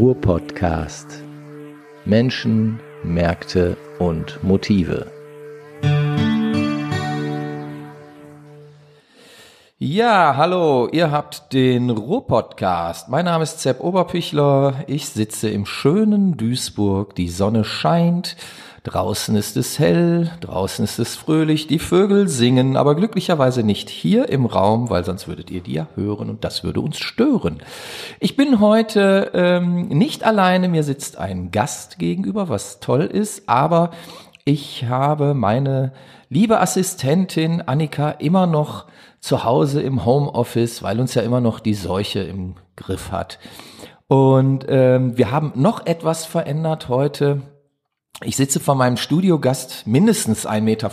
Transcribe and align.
Ruhr-Podcast. 0.00 1.22
Menschen, 2.06 2.80
Märkte 3.04 3.76
und 3.98 4.42
Motive. 4.42 5.12
Ja, 9.78 10.36
hallo, 10.38 10.88
ihr 10.90 11.10
habt 11.10 11.52
den 11.52 11.90
Ruhr-Podcast. 11.90 13.10
Mein 13.10 13.26
Name 13.26 13.42
ist 13.42 13.60
Zepp 13.60 13.80
Oberpichler. 13.80 14.84
Ich 14.86 15.10
sitze 15.10 15.50
im 15.50 15.66
schönen 15.66 16.38
Duisburg. 16.38 17.14
Die 17.14 17.28
Sonne 17.28 17.64
scheint. 17.64 18.38
Draußen 18.82 19.36
ist 19.36 19.58
es 19.58 19.78
hell, 19.78 20.30
draußen 20.40 20.82
ist 20.84 20.98
es 20.98 21.14
fröhlich, 21.14 21.66
die 21.66 21.78
Vögel 21.78 22.28
singen, 22.28 22.78
aber 22.78 22.94
glücklicherweise 22.94 23.62
nicht 23.62 23.90
hier 23.90 24.30
im 24.30 24.46
Raum, 24.46 24.88
weil 24.88 25.04
sonst 25.04 25.28
würdet 25.28 25.50
ihr 25.50 25.60
die 25.60 25.74
ja 25.74 25.88
hören 25.96 26.30
und 26.30 26.44
das 26.44 26.64
würde 26.64 26.80
uns 26.80 26.98
stören. 26.98 27.58
Ich 28.20 28.36
bin 28.36 28.58
heute 28.58 29.32
ähm, 29.34 29.88
nicht 29.88 30.24
alleine, 30.24 30.68
mir 30.68 30.82
sitzt 30.82 31.18
ein 31.18 31.50
Gast 31.50 31.98
gegenüber, 31.98 32.48
was 32.48 32.80
toll 32.80 33.02
ist, 33.02 33.48
aber 33.50 33.90
ich 34.46 34.86
habe 34.86 35.34
meine 35.34 35.92
liebe 36.30 36.58
Assistentin 36.58 37.60
Annika 37.60 38.12
immer 38.12 38.46
noch 38.46 38.86
zu 39.20 39.44
Hause 39.44 39.82
im 39.82 40.06
Homeoffice, 40.06 40.82
weil 40.82 41.00
uns 41.00 41.14
ja 41.14 41.20
immer 41.20 41.42
noch 41.42 41.60
die 41.60 41.74
Seuche 41.74 42.20
im 42.20 42.54
Griff 42.76 43.12
hat. 43.12 43.38
Und 44.08 44.64
ähm, 44.68 45.18
wir 45.18 45.30
haben 45.30 45.52
noch 45.54 45.84
etwas 45.84 46.24
verändert 46.24 46.88
heute. 46.88 47.42
Ich 48.22 48.36
sitze 48.36 48.60
von 48.60 48.76
meinem 48.76 48.98
Studiogast 48.98 49.86
mindestens 49.86 50.46
1,50 50.46 50.60
Meter, 50.60 50.90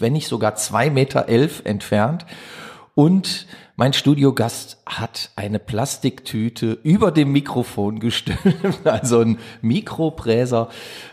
wenn 0.00 0.12
nicht 0.12 0.26
sogar 0.26 0.56
2,11 0.56 0.90
Meter 0.90 1.28
entfernt. 1.64 2.26
Und 2.96 3.46
mein 3.76 3.92
Studiogast 3.92 4.78
hat 4.86 5.30
eine 5.34 5.58
Plastiktüte 5.58 6.78
über 6.84 7.10
dem 7.10 7.32
Mikrofon 7.32 7.98
gestülpt, 7.98 8.84
also 8.86 9.20
ein 9.20 9.38
Mikropräser, 9.62 10.68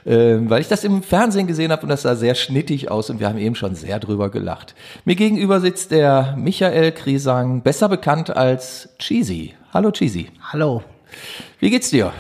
äh, 0.06 0.38
weil 0.42 0.62
ich 0.62 0.67
das 0.67 0.84
im 0.84 1.02
Fernsehen 1.02 1.48
gesehen 1.48 1.72
habe 1.72 1.81
und 1.81 1.90
das 1.90 2.03
sah 2.03 2.16
sehr 2.16 2.36
schnittig 2.36 2.92
aus 2.92 3.09
und 3.09 3.20
wir 3.20 3.28
haben 3.28 3.40
eben 3.40 3.56
schon 3.56 3.73
sehr 3.73 4.00
drüber 4.00 4.30
gelacht. 4.30 4.75
Mir 5.06 5.16
gegenüber 5.16 5.59
sitzt 5.59 5.90
der 5.90 6.36
Michael 6.38 6.92
Krisang, 6.92 7.64
besser 7.64 7.90
bekannt 7.90 8.36
als 8.36 8.90
Cheesy. 9.00 9.56
Hallo 9.73 9.90
Cheesy. 9.90 10.30
Hallo. 10.52 10.84
Wie 11.59 11.72
geht's 11.72 11.90
dir? 11.90 12.14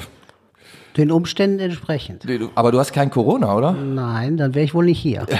Den 0.97 1.11
Umständen 1.11 1.59
entsprechend. 1.59 2.25
Aber 2.55 2.71
du 2.71 2.79
hast 2.79 2.91
kein 2.91 3.09
Corona, 3.09 3.55
oder? 3.55 3.71
Nein, 3.71 4.37
dann 4.37 4.53
wäre 4.53 4.65
ich 4.65 4.73
wohl 4.73 4.85
nicht 4.85 4.99
hier. 4.99 5.25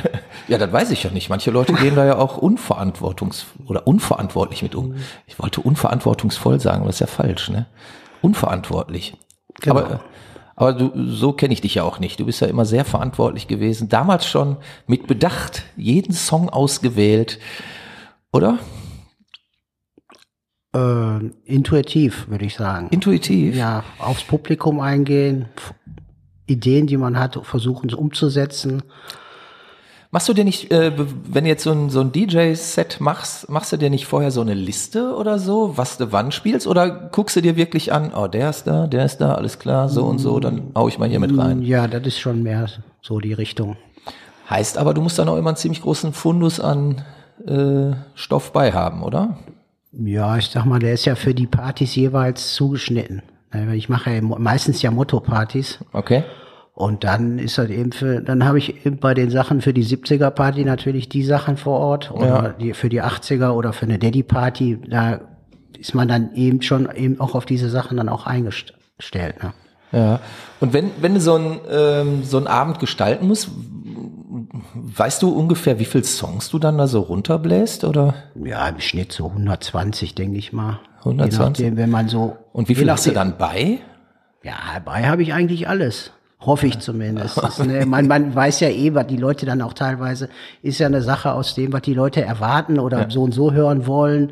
Ja, 0.47 0.57
das 0.57 0.73
weiß 0.73 0.91
ich 0.91 1.03
ja 1.03 1.11
nicht. 1.11 1.29
Manche 1.29 1.49
Leute 1.51 1.71
gehen 1.73 1.95
da 1.95 2.03
ja 2.03 2.17
auch 2.17 2.37
unverantwortungs 2.37 3.45
oder 3.67 3.87
unverantwortlich 3.87 4.63
mit 4.63 4.75
um. 4.75 4.95
Ich 5.27 5.39
wollte 5.39 5.61
unverantwortungsvoll 5.61 6.59
sagen, 6.59 6.79
aber 6.79 6.87
das 6.87 6.95
ist 6.95 6.99
ja 7.01 7.07
falsch, 7.07 7.49
ne? 7.49 7.67
Unverantwortlich. 8.21 9.15
Genau. 9.61 9.77
Aber, 9.77 10.01
aber 10.55 10.73
du, 10.73 10.91
so 11.05 11.31
kenne 11.31 11.53
ich 11.53 11.61
dich 11.61 11.75
ja 11.75 11.83
auch 11.83 11.99
nicht. 11.99 12.19
Du 12.19 12.25
bist 12.25 12.41
ja 12.41 12.47
immer 12.47 12.65
sehr 12.65 12.83
verantwortlich 12.83 13.47
gewesen. 13.47 13.87
Damals 13.87 14.25
schon 14.25 14.57
mit 14.87 15.07
Bedacht 15.07 15.63
jeden 15.77 16.13
Song 16.13 16.49
ausgewählt, 16.49 17.39
oder? 18.33 18.59
Äh, 20.73 21.25
intuitiv, 21.45 22.29
würde 22.29 22.45
ich 22.45 22.55
sagen. 22.55 22.87
Intuitiv. 22.91 23.55
Ja, 23.55 23.83
aufs 23.99 24.23
Publikum 24.23 24.79
eingehen, 24.79 25.47
Ideen, 26.47 26.87
die 26.87 26.97
man 26.97 27.19
hat, 27.19 27.39
versuchen 27.43 27.89
sie 27.89 27.95
umzusetzen. 27.97 28.83
Machst 30.13 30.27
du 30.27 30.33
dir 30.33 30.43
nicht, 30.43 30.71
äh, 30.71 30.91
wenn 30.97 31.45
du 31.45 31.49
jetzt 31.49 31.63
so 31.63 31.71
ein, 31.71 31.89
so 31.89 32.01
ein 32.01 32.11
DJ-Set 32.11 32.99
machst, 32.99 33.49
machst 33.49 33.71
du 33.71 33.77
dir 33.77 33.89
nicht 33.89 34.05
vorher 34.05 34.29
so 34.31 34.41
eine 34.41 34.53
Liste 34.53 35.15
oder 35.15 35.39
so, 35.39 35.77
was 35.77 35.97
du 35.97 36.11
wann 36.11 36.33
spielst? 36.33 36.67
Oder 36.67 36.89
guckst 36.89 37.37
du 37.37 37.41
dir 37.41 37.55
wirklich 37.55 37.93
an, 37.93 38.11
oh, 38.13 38.27
der 38.27 38.49
ist 38.49 38.65
da, 38.65 38.87
der 38.87 39.05
ist 39.05 39.19
da, 39.19 39.35
alles 39.35 39.57
klar, 39.57 39.87
so 39.87 40.03
und 40.03 40.19
so, 40.19 40.41
dann 40.41 40.71
hau 40.75 40.89
ich 40.89 40.99
mal 40.99 41.07
hier 41.07 41.21
mit 41.21 41.37
rein. 41.37 41.61
Ja, 41.61 41.87
das 41.87 42.05
ist 42.05 42.19
schon 42.19 42.43
mehr 42.43 42.67
so 43.01 43.19
die 43.21 43.31
Richtung. 43.31 43.77
Heißt 44.49 44.77
aber, 44.77 44.93
du 44.93 45.01
musst 45.01 45.17
dann 45.17 45.29
auch 45.29 45.37
immer 45.37 45.51
einen 45.51 45.57
ziemlich 45.57 45.81
großen 45.81 46.11
Fundus 46.11 46.59
an 46.59 47.03
äh, 47.47 47.95
Stoff 48.13 48.51
bei 48.51 48.73
haben, 48.73 49.03
oder? 49.03 49.37
Ja, 49.93 50.37
ich 50.37 50.47
sag 50.47 50.65
mal, 50.65 50.79
der 50.79 50.93
ist 50.93 51.05
ja 51.05 51.15
für 51.15 51.33
die 51.33 51.47
Partys 51.47 51.95
jeweils 51.95 52.53
zugeschnitten. 52.53 53.21
Ich 53.73 53.89
mache 53.89 54.11
ja 54.11 54.21
meistens 54.21 54.81
ja 54.81 54.91
Motto-Partys. 54.91 55.79
Okay. 55.91 56.23
Und 56.73 57.03
dann 57.03 57.37
ist 57.37 57.57
halt 57.57 57.69
eben 57.69 57.91
für, 57.91 58.21
dann 58.21 58.45
habe 58.45 58.57
ich 58.57 58.85
eben 58.85 58.97
bei 58.97 59.13
den 59.13 59.29
Sachen 59.29 59.59
für 59.61 59.73
die 59.73 59.85
70er 59.85 60.29
Party 60.31 60.63
natürlich 60.63 61.09
die 61.09 61.23
Sachen 61.23 61.57
vor 61.57 61.79
Ort 61.79 62.11
oder 62.11 62.25
Ja. 62.27 62.49
die, 62.49 62.73
für 62.73 62.87
die 62.87 63.03
80er 63.03 63.49
oder 63.51 63.73
für 63.73 63.85
eine 63.85 63.99
Daddy 63.99 64.23
Party, 64.23 64.79
da 64.89 65.19
ist 65.77 65.93
man 65.93 66.07
dann 66.07 66.33
eben 66.33 66.61
schon 66.61 66.89
eben 66.95 67.19
auch 67.19 67.35
auf 67.35 67.45
diese 67.45 67.69
Sachen 67.69 67.97
dann 67.97 68.07
auch 68.07 68.25
eingestellt. 68.25 69.43
Ne? 69.43 69.53
Ja. 69.91 70.19
Und 70.61 70.71
wenn, 70.71 70.91
wenn 71.01 71.13
du 71.15 71.19
so 71.19 71.35
einen, 71.35 71.59
ähm, 71.69 72.23
so 72.23 72.37
einen 72.37 72.47
Abend 72.47 72.79
gestalten 72.79 73.27
musst, 73.27 73.49
weißt 74.73 75.21
du 75.21 75.29
ungefähr, 75.29 75.79
wie 75.79 75.85
viel 75.85 76.03
Songs 76.03 76.49
du 76.49 76.59
dann 76.59 76.77
da 76.77 76.87
so 76.87 77.01
runterbläst, 77.01 77.83
oder? 77.83 78.13
Ja, 78.35 78.67
im 78.67 78.79
Schnitt 78.79 79.11
so 79.11 79.27
120, 79.27 80.15
denke 80.15 80.37
ich 80.37 80.53
mal. 80.53 80.79
120? 80.99 81.37
Je 81.37 81.45
nachdem, 81.45 81.77
wenn 81.77 81.89
man 81.89 82.07
so. 82.07 82.37
Und 82.53 82.69
wie 82.69 82.75
viel 82.75 82.89
hast 82.89 83.05
du 83.05 83.11
dann 83.11 83.37
bei? 83.37 83.79
Ja, 84.43 84.53
dabei 84.73 85.07
habe 85.07 85.21
ich 85.21 85.33
eigentlich 85.33 85.67
alles. 85.67 86.11
Hoffe 86.39 86.65
ich 86.65 86.79
zumindest. 86.79 87.59
Ne, 87.59 87.85
man, 87.85 88.07
man 88.07 88.33
weiß 88.33 88.61
ja 88.61 88.69
eh, 88.69 88.95
was 88.95 89.07
die 89.07 89.17
Leute 89.17 89.45
dann 89.45 89.61
auch 89.61 89.73
teilweise, 89.73 90.29
ist 90.63 90.79
ja 90.79 90.87
eine 90.87 91.01
Sache 91.01 91.33
aus 91.33 91.53
dem, 91.53 91.71
was 91.71 91.83
die 91.83 91.93
Leute 91.93 92.21
erwarten 92.23 92.79
oder 92.79 93.09
so 93.09 93.23
und 93.23 93.33
so 93.33 93.51
hören 93.51 93.85
wollen. 93.85 94.31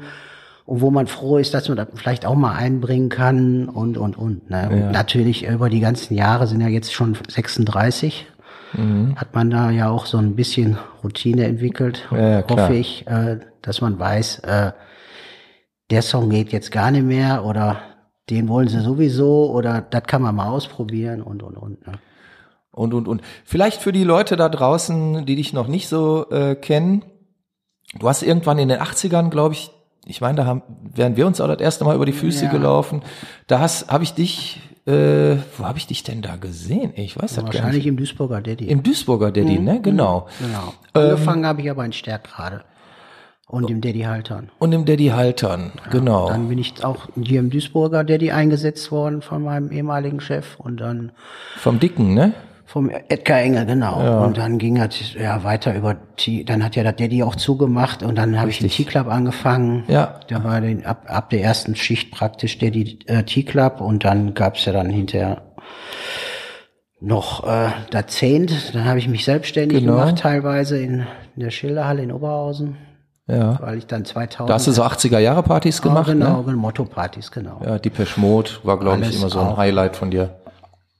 Und 0.65 0.81
wo 0.81 0.91
man 0.91 1.07
froh 1.07 1.37
ist, 1.37 1.53
dass 1.53 1.67
man 1.67 1.77
das 1.77 1.87
vielleicht 1.95 2.25
auch 2.25 2.35
mal 2.35 2.53
einbringen 2.53 3.09
kann 3.09 3.69
und, 3.69 3.97
und, 3.97 4.17
und. 4.17 4.49
Ne? 4.51 4.69
Und 4.71 4.91
natürlich 4.91 5.47
über 5.47 5.69
die 5.69 5.79
ganzen 5.79 6.13
Jahre 6.13 6.45
sind 6.45 6.61
ja 6.61 6.67
jetzt 6.67 6.93
schon 6.93 7.17
36. 7.27 8.27
Mhm. 8.73 9.15
Hat 9.15 9.33
man 9.35 9.49
da 9.49 9.71
ja 9.71 9.89
auch 9.89 10.05
so 10.05 10.17
ein 10.17 10.35
bisschen 10.35 10.77
Routine 11.03 11.45
entwickelt. 11.45 12.07
Ja. 12.11 12.43
Hoffe 12.47 12.75
ich, 12.75 13.07
äh, 13.07 13.39
dass 13.61 13.81
man 13.81 13.99
weiß, 13.99 14.39
äh, 14.39 14.71
der 15.89 16.01
Song 16.01 16.29
geht 16.29 16.51
jetzt 16.51 16.71
gar 16.71 16.91
nicht 16.91 17.05
mehr 17.05 17.45
oder 17.45 17.81
den 18.29 18.47
wollen 18.47 18.67
sie 18.67 18.81
sowieso 18.81 19.51
oder 19.51 19.81
das 19.81 20.03
kann 20.03 20.21
man 20.21 20.35
mal 20.35 20.49
ausprobieren 20.49 21.21
und 21.21 21.41
und 21.41 21.57
und. 21.57 21.87
Ne? 21.87 21.93
Und, 22.71 22.93
und, 22.93 23.07
und. 23.07 23.21
Vielleicht 23.43 23.81
für 23.81 23.91
die 23.91 24.03
Leute 24.03 24.37
da 24.37 24.47
draußen, 24.47 25.25
die 25.25 25.35
dich 25.35 25.53
noch 25.53 25.67
nicht 25.67 25.87
so 25.87 26.29
äh, 26.29 26.55
kennen. 26.55 27.03
Du 27.99 28.07
hast 28.07 28.21
irgendwann 28.21 28.59
in 28.59 28.69
den 28.69 28.79
80ern, 28.79 29.29
glaube 29.29 29.55
ich, 29.55 29.71
ich 30.09 30.21
meine, 30.21 30.37
da 30.37 30.45
haben, 30.45 30.63
wären 30.93 31.15
wir 31.15 31.27
uns 31.27 31.39
auch 31.39 31.47
das 31.47 31.59
erste 31.59 31.85
Mal 31.85 31.95
über 31.95 32.05
die 32.05 32.11
Füße 32.13 32.45
Ja. 32.45 32.51
gelaufen. 32.51 33.01
Da 33.47 33.59
hast, 33.59 33.89
habe 33.91 34.03
ich 34.03 34.13
dich, 34.13 34.59
äh, 34.87 35.35
wo 35.57 35.65
habe 35.65 35.77
ich 35.77 35.85
dich 35.87 36.03
denn 36.03 36.21
da 36.21 36.35
gesehen? 36.35 36.93
Ich 36.95 37.15
weiß 37.15 37.35
das 37.35 37.37
gar 37.37 37.45
Wahrscheinlich 37.45 37.77
nicht. 37.85 37.87
im 37.87 37.97
Duisburger 37.97 38.41
Daddy. 38.41 38.67
Im 38.67 38.81
Duisburger 38.83 39.31
Daddy, 39.31 39.59
ne? 39.59 39.79
Genau. 39.81 40.27
genau. 40.39 40.73
Ähm, 40.95 41.11
Angefangen 41.11 41.45
habe 41.45 41.61
ich 41.61 41.69
aber 41.69 41.85
in 41.85 41.93
Stärkrade 41.93 42.63
und 43.47 43.69
im 43.69 43.81
Daddy 43.81 44.01
Haltern. 44.01 44.49
Und 44.59 44.73
im 44.73 44.85
Daddy 44.85 45.07
Haltern, 45.09 45.71
genau. 45.91 46.29
Dann 46.29 46.49
bin 46.49 46.57
ich 46.57 46.83
auch 46.83 47.07
hier 47.21 47.39
im 47.39 47.49
Duisburger 47.51 48.03
Daddy 48.03 48.31
eingesetzt 48.31 48.91
worden 48.91 49.21
von 49.21 49.43
meinem 49.43 49.71
ehemaligen 49.71 50.21
Chef 50.21 50.59
und 50.59 50.77
dann 50.77 51.11
Vom 51.57 51.79
Dicken, 51.79 52.13
ne? 52.15 52.33
Vom 52.71 52.91
Edgar 52.91 53.39
Engel, 53.39 53.65
genau. 53.65 54.25
Und 54.25 54.37
dann 54.37 54.59
ging 54.59 54.77
es 54.77 55.15
ja 55.15 55.43
weiter 55.43 55.73
über 55.73 55.95
T, 56.17 56.43
dann 56.43 56.63
hat 56.63 56.75
ja 56.75 56.83
der 56.83 56.93
Daddy 56.93 57.23
auch 57.23 57.35
zugemacht 57.35 58.03
und 58.03 58.15
dann 58.15 58.39
habe 58.39 58.51
ich 58.51 58.59
den 58.59 58.69
T-Club 58.69 59.07
angefangen. 59.07 59.85
Ja. 59.87 60.19
Da 60.27 60.43
war 60.43 60.61
den, 60.61 60.85
ab, 60.85 61.05
ab 61.07 61.31
der 61.31 61.41
ersten 61.41 61.75
Schicht 61.75 62.11
praktisch 62.11 62.59
Daddy 62.59 62.99
äh, 63.07 63.23
T-Club 63.23 63.81
und 63.81 64.05
dann 64.05 64.35
gab's 64.35 64.65
ja 64.65 64.71
dann 64.71 64.91
hinterher 64.91 65.41
noch 66.99 67.43
äh, 67.47 67.69
da 67.89 68.05
Zehnt. 68.05 68.75
Dann 68.75 68.85
habe 68.85 68.99
ich 68.99 69.07
mich 69.07 69.25
selbstständig 69.25 69.79
Genau. 69.79 69.93
gemacht, 69.93 70.19
teilweise 70.19 70.77
in, 70.77 71.07
in 71.35 71.41
der 71.41 71.49
Schilderhalle 71.49 72.03
in 72.03 72.11
Oberhausen, 72.11 72.77
Ja. 73.25 73.59
weil 73.63 73.79
ich 73.79 73.87
dann 73.87 74.05
2000 74.05 74.47
Da 74.47 74.53
hast 74.53 74.67
du 74.67 74.71
so 74.73 74.83
80er-Jahre-Partys 74.83 75.81
gemacht, 75.81 76.09
Ah, 76.09 76.13
genau, 76.13 76.37
ne? 76.37 76.43
genau, 76.45 76.57
Motto-Partys, 76.57 77.31
genau. 77.31 77.61
Ja, 77.65 77.79
die 77.79 77.91
Mode 78.17 78.51
war, 78.61 78.77
glaube 78.79 79.01
ich, 79.01 79.15
immer 79.19 79.31
so 79.31 79.39
ein 79.39 79.47
auch. 79.47 79.57
Highlight 79.57 79.95
von 79.95 80.11
dir. 80.11 80.35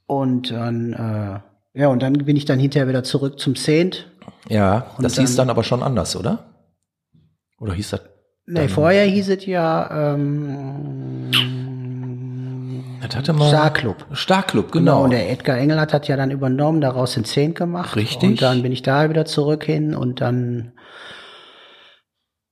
Und 0.08 0.52
dann, 0.52 0.94
äh, 0.94 1.49
ja, 1.80 1.88
und 1.88 2.02
dann 2.04 2.14
bin 2.14 2.36
ich 2.36 2.46
dann 2.46 2.60
hinterher 2.60 2.88
wieder 2.88 3.04
zurück 3.04 3.40
zum 3.40 3.56
Zehnt. 3.56 4.08
Ja, 4.50 4.88
das 5.00 5.16
dann- 5.16 5.26
hieß 5.26 5.36
dann 5.36 5.50
aber 5.50 5.64
schon 5.64 5.82
anders, 5.84 6.16
oder? 6.16 6.46
Oder 7.60 7.74
hieß 7.74 7.90
das? 7.92 8.02
Nee, 8.46 8.68
vorher 8.68 9.06
hieß 9.06 9.30
es 9.30 9.46
ja 9.46 10.14
ähm, 10.16 11.30
Das 13.02 13.16
hatte 13.16 13.34
mal. 13.34 13.48
Starclub. 13.50 14.06
Starclub, 14.14 14.72
Genau. 14.72 14.94
genau. 14.94 15.04
Und 15.06 15.12
der 15.12 15.30
Edgar 15.32 15.58
Engelhardt 15.58 15.94
hat 15.94 16.08
ja 16.08 16.18
dann 16.18 16.32
übernommen, 16.32 16.82
daraus 16.82 17.14
den 17.14 17.26
Zehn 17.26 17.54
gemacht. 17.54 17.96
Richtig. 17.96 18.30
Und 18.30 18.42
dann 18.42 18.62
bin 18.64 18.72
ich 18.72 18.82
da 18.82 19.10
wieder 19.10 19.26
zurück 19.26 19.64
hin 19.64 19.94
und 19.96 20.22
dann 20.22 20.74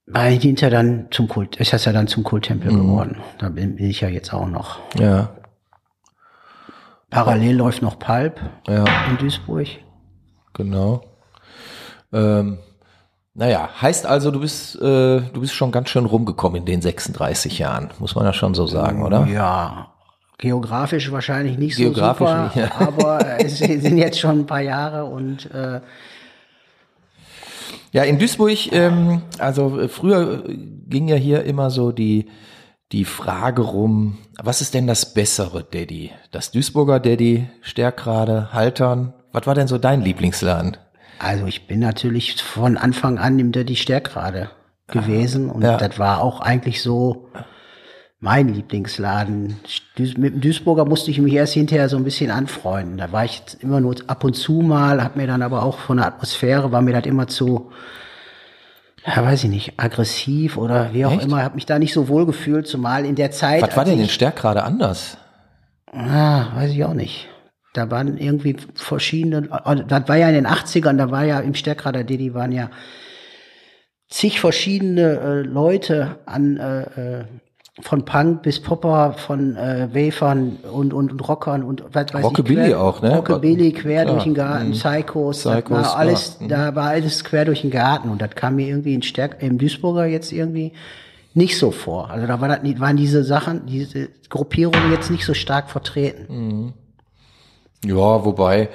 war 0.06 0.30
ich 0.30 0.42
hinterher 0.42 0.72
dann 0.72 1.08
zum 1.12 1.28
Kult, 1.28 1.58
ist 1.58 1.74
das 1.74 1.84
ja 1.86 1.92
dann 1.94 2.08
zum 2.08 2.24
Kulttempel 2.24 2.72
Mhm. 2.72 2.78
geworden. 2.78 3.18
Da 3.40 3.50
bin, 3.50 3.76
bin 3.76 3.90
ich 3.90 4.02
ja 4.02 4.08
jetzt 4.08 4.34
auch 4.34 4.48
noch. 4.48 4.80
ja, 5.00 5.32
Parallel 7.10 7.56
läuft 7.56 7.82
noch 7.82 8.00
Pulp 8.00 8.40
ja, 8.68 8.84
in 9.10 9.18
Duisburg. 9.18 9.68
genau. 10.54 11.02
Ähm, 12.12 12.60
naja, 13.34 13.70
heißt 13.82 14.06
also, 14.06 14.32
du 14.32 14.40
bist, 14.40 14.76
äh, 14.78 15.22
du 15.22 15.42
bist 15.42 15.54
schon 15.54 15.72
ganz 15.72 15.90
schön 15.90 16.06
rumgekommen 16.06 16.62
in 16.62 16.66
den 16.66 16.82
36 16.82 17.60
Jahren, 17.60 17.90
muss 18.00 18.16
man 18.16 18.26
ja 18.26 18.34
schon 18.34 18.56
so 18.56 18.66
sagen, 18.66 19.04
oder? 19.04 19.28
Ja. 19.28 19.94
Geografisch 20.40 21.12
wahrscheinlich 21.12 21.58
nicht 21.58 21.78
Geografisch 21.78 22.28
so 22.28 22.34
super, 22.34 22.44
nicht, 22.46 22.56
ja. 22.56 22.72
aber 22.88 23.40
es 23.40 23.58
sind 23.60 23.98
jetzt 23.98 24.20
schon 24.20 24.40
ein 24.40 24.46
paar 24.46 24.62
Jahre 24.62 25.06
und 25.06 25.50
äh, 25.52 25.82
Ja, 27.92 28.04
in 28.04 28.20
Duisburg, 28.20 28.72
ähm, 28.72 29.22
also 29.40 29.80
äh, 29.80 29.88
früher 29.88 30.44
ging 30.88 31.08
ja 31.08 31.16
hier 31.16 31.44
immer 31.44 31.70
so 31.70 31.92
die, 31.92 32.28
die 32.92 33.06
Frage 33.06 33.62
rum, 33.64 34.18
was 34.42 34.62
ist 34.62 34.74
denn 34.74 34.88
das 34.88 35.14
bessere 35.14 35.64
Daddy? 35.64 36.12
Das 36.32 36.52
Duisburger 36.52 37.00
Daddy, 37.00 37.50
Stärkrade, 37.62 38.54
Haltern? 38.54 39.14
Was 39.34 39.46
war 39.46 39.56
denn 39.56 39.68
so 39.68 39.78
dein 39.78 40.02
Lieblingsladen? 40.02 40.78
Also 41.20 41.46
ich 41.48 41.68
bin 41.68 41.80
natürlich 41.80 42.42
von 42.42 42.78
Anfang 42.78 43.18
an 43.18 43.40
im 43.40 43.52
Dirty 43.52 43.76
Stärkrade 43.76 44.50
gewesen 44.88 45.50
und 45.50 45.64
Ja. 45.64 45.78
das 45.78 46.00
war 46.00 46.22
auch 46.22 46.40
eigentlich 46.40 46.82
so 46.82 47.28
mein 48.20 48.48
Lieblingsladen. 48.54 49.58
Mit 49.98 50.18
dem 50.18 50.42
Duisburger 50.42 50.86
musste 50.86 51.12
ich 51.12 51.20
mich 51.20 51.34
erst 51.34 51.54
hinterher 51.54 51.90
so 51.90 51.98
ein 51.98 52.04
bisschen 52.04 52.32
anfreunden. 52.32 52.98
Da 52.98 53.12
war 53.12 53.26
ich 53.26 53.42
immer 53.60 53.82
nur 53.82 53.96
ab 54.08 54.24
und 54.24 54.36
zu 54.36 54.54
mal, 54.62 55.04
hab 55.04 55.16
mir 55.18 55.28
dann 55.28 55.42
aber 55.42 55.64
auch 55.64 55.78
von 55.80 55.98
der 55.98 56.08
Atmosphäre, 56.08 56.72
war 56.72 56.82
mir 56.82 56.94
das 56.94 57.06
immer 57.06 57.28
zu, 57.28 57.72
ja 59.08 59.24
weiß 59.24 59.46
ich 59.46 59.50
nicht, 59.50 59.74
aggressiv 59.78 60.58
oder 60.58 60.94
wie 60.94 61.06
auch 61.06 61.14
Echt? 61.14 61.24
immer, 61.24 61.44
hab 61.44 61.56
mich 61.56 61.66
da 61.66 61.80
nicht 61.80 61.94
so 61.94 62.08
wohl 62.10 62.26
gefühlt, 62.26 62.68
zumal 62.68 63.06
in 63.06 63.16
der 63.16 63.32
Zeit. 63.32 63.62
Was 63.62 63.76
war 63.78 63.86
denn 63.86 63.98
in 64.00 64.06
ich- 64.06 64.14
Stärkrade 64.14 64.64
anders? 64.64 65.18
Ah, 65.92 66.48
weiß 66.56 66.72
ich 66.72 66.84
auch 66.84 66.94
nicht. 66.94 67.28
Da 67.74 67.90
waren 67.92 68.18
irgendwie 68.18 68.58
verschiedene, 68.76 69.48
also 69.66 69.84
das 69.84 70.08
war 70.08 70.16
ja 70.18 70.28
in 70.30 70.36
den 70.36 70.48
80ern, 70.48 70.98
da 70.98 71.12
war 71.12 71.24
ja 71.26 71.40
im 71.40 71.54
Stärkrader 71.56 72.04
Diddy 72.04 72.34
waren 72.34 72.52
ja 72.52 72.70
zig 74.10 74.40
verschiedene 74.40 75.20
äh, 75.20 75.42
Leute 75.42 76.20
an 76.26 76.58
äh, 76.58 76.82
äh, 77.20 77.26
von 77.80 78.06
Punk 78.06 78.42
bis 78.42 78.60
Popper, 78.60 79.14
von 79.14 79.56
äh, 79.56 79.88
Wafern 79.94 80.58
und, 80.72 80.94
und, 80.94 81.12
und 81.12 81.28
Rockern 81.30 81.62
und 81.64 81.84
was 81.94 82.12
weiß 82.14 82.24
Rockabilly 82.26 82.62
ich. 82.70 82.74
quer- 82.74 82.80
auch, 82.80 83.02
ne? 83.04 83.16
Rockabilly 83.16 83.72
quer 83.72 84.02
Klar. 84.04 84.14
durch 84.16 84.24
den 84.24 84.34
Garten, 84.34 84.68
Mhm. 84.70 84.72
Psychos, 84.74 85.40
Psychos, 85.44 85.70
war 85.78 85.96
alles. 85.96 86.40
Mhm. 86.40 86.48
da 86.48 86.74
war 86.76 86.90
alles 86.90 87.24
quer 87.24 87.46
durch 87.46 87.62
den 87.62 87.70
Garten 87.72 88.10
und 88.10 88.20
das 88.22 88.32
kam 88.32 88.56
mir 88.56 88.68
irgendwie 88.68 88.96
in 88.96 89.04
Stärk 89.04 89.44
im 89.44 89.58
Duisburger 89.60 90.06
jetzt 90.08 90.32
irgendwie 90.32 90.74
nicht 91.36 91.58
so 91.60 91.70
vor. 91.70 92.10
Also 92.10 92.26
da 92.26 92.42
war 92.42 92.48
das, 92.48 92.80
waren 92.80 92.98
diese 92.98 93.24
Sachen, 93.24 93.68
diese 93.68 94.10
Gruppierungen 94.30 94.92
jetzt 94.92 95.12
nicht 95.12 95.24
so 95.24 95.36
stark 95.36 95.70
vertreten. 95.70 96.74
Ja, 97.86 98.26
wobei, 98.26 98.70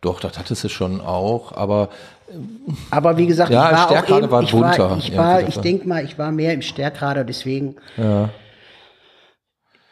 doch, 0.00 0.18
das 0.18 0.36
hattest 0.36 0.64
du 0.64 0.68
schon 0.68 1.00
auch, 1.00 1.52
aber 1.56 1.90
Aber 2.90 3.16
wie 3.16 3.26
gesagt, 3.26 3.50
Ja, 3.52 3.70
ich 3.70 3.76
war 3.76 4.02
auch 4.02 4.18
eben, 4.18 4.30
war 4.30 4.42
ich 4.42 4.52
war, 4.52 4.98
ich 4.98 5.16
war, 5.16 5.42
ich 5.48 5.58
denke 5.58 5.88
mal, 5.88 6.04
ich 6.04 6.18
war 6.18 6.32
mehr 6.32 6.52
im 6.54 6.62
Stärkrader, 6.62 7.22
deswegen 7.24 7.76
ja, 7.96 8.30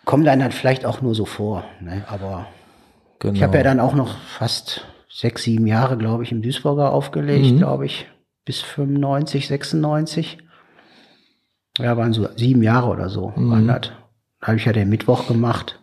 kommt 0.07 0.27
dann 0.27 0.43
halt 0.43 0.55
vielleicht 0.55 0.87
auch 0.87 1.03
nur 1.03 1.15
so 1.15 1.27
vor. 1.27 1.65
Ne? 1.81 2.03
Aber 2.09 2.47
genau. 3.19 3.35
ich 3.35 3.43
habe 3.43 3.59
ja 3.59 3.65
dann 3.65 3.81
auch 3.81 3.95
noch 3.95 4.17
fast 4.17 4.87
sechs, 5.11 5.43
sieben 5.43 5.67
Jahre, 5.67 5.99
glaube 5.99 6.23
ich, 6.23 6.33
im 6.33 6.41
Duisburger 6.41 6.93
aufgelegt, 6.93 7.53
Mhm. 7.53 7.59
glaube 7.59 7.85
ich, 7.85 8.07
bis 8.47 8.63
95, 8.63 9.49
96. 9.49 10.39
Ja, 11.79 11.97
waren 11.99 12.15
so 12.15 12.27
sieben 12.37 12.63
Jahre 12.63 12.89
oder 12.89 13.11
so. 13.11 13.33
Mhm. 13.37 13.51
Waren 13.51 13.67
das. 13.67 13.91
Da 14.41 14.47
habe 14.49 14.57
ich 14.57 14.65
ja 14.65 14.73
den 14.73 14.89
Mittwoch 14.89 15.27
gemacht. 15.27 15.81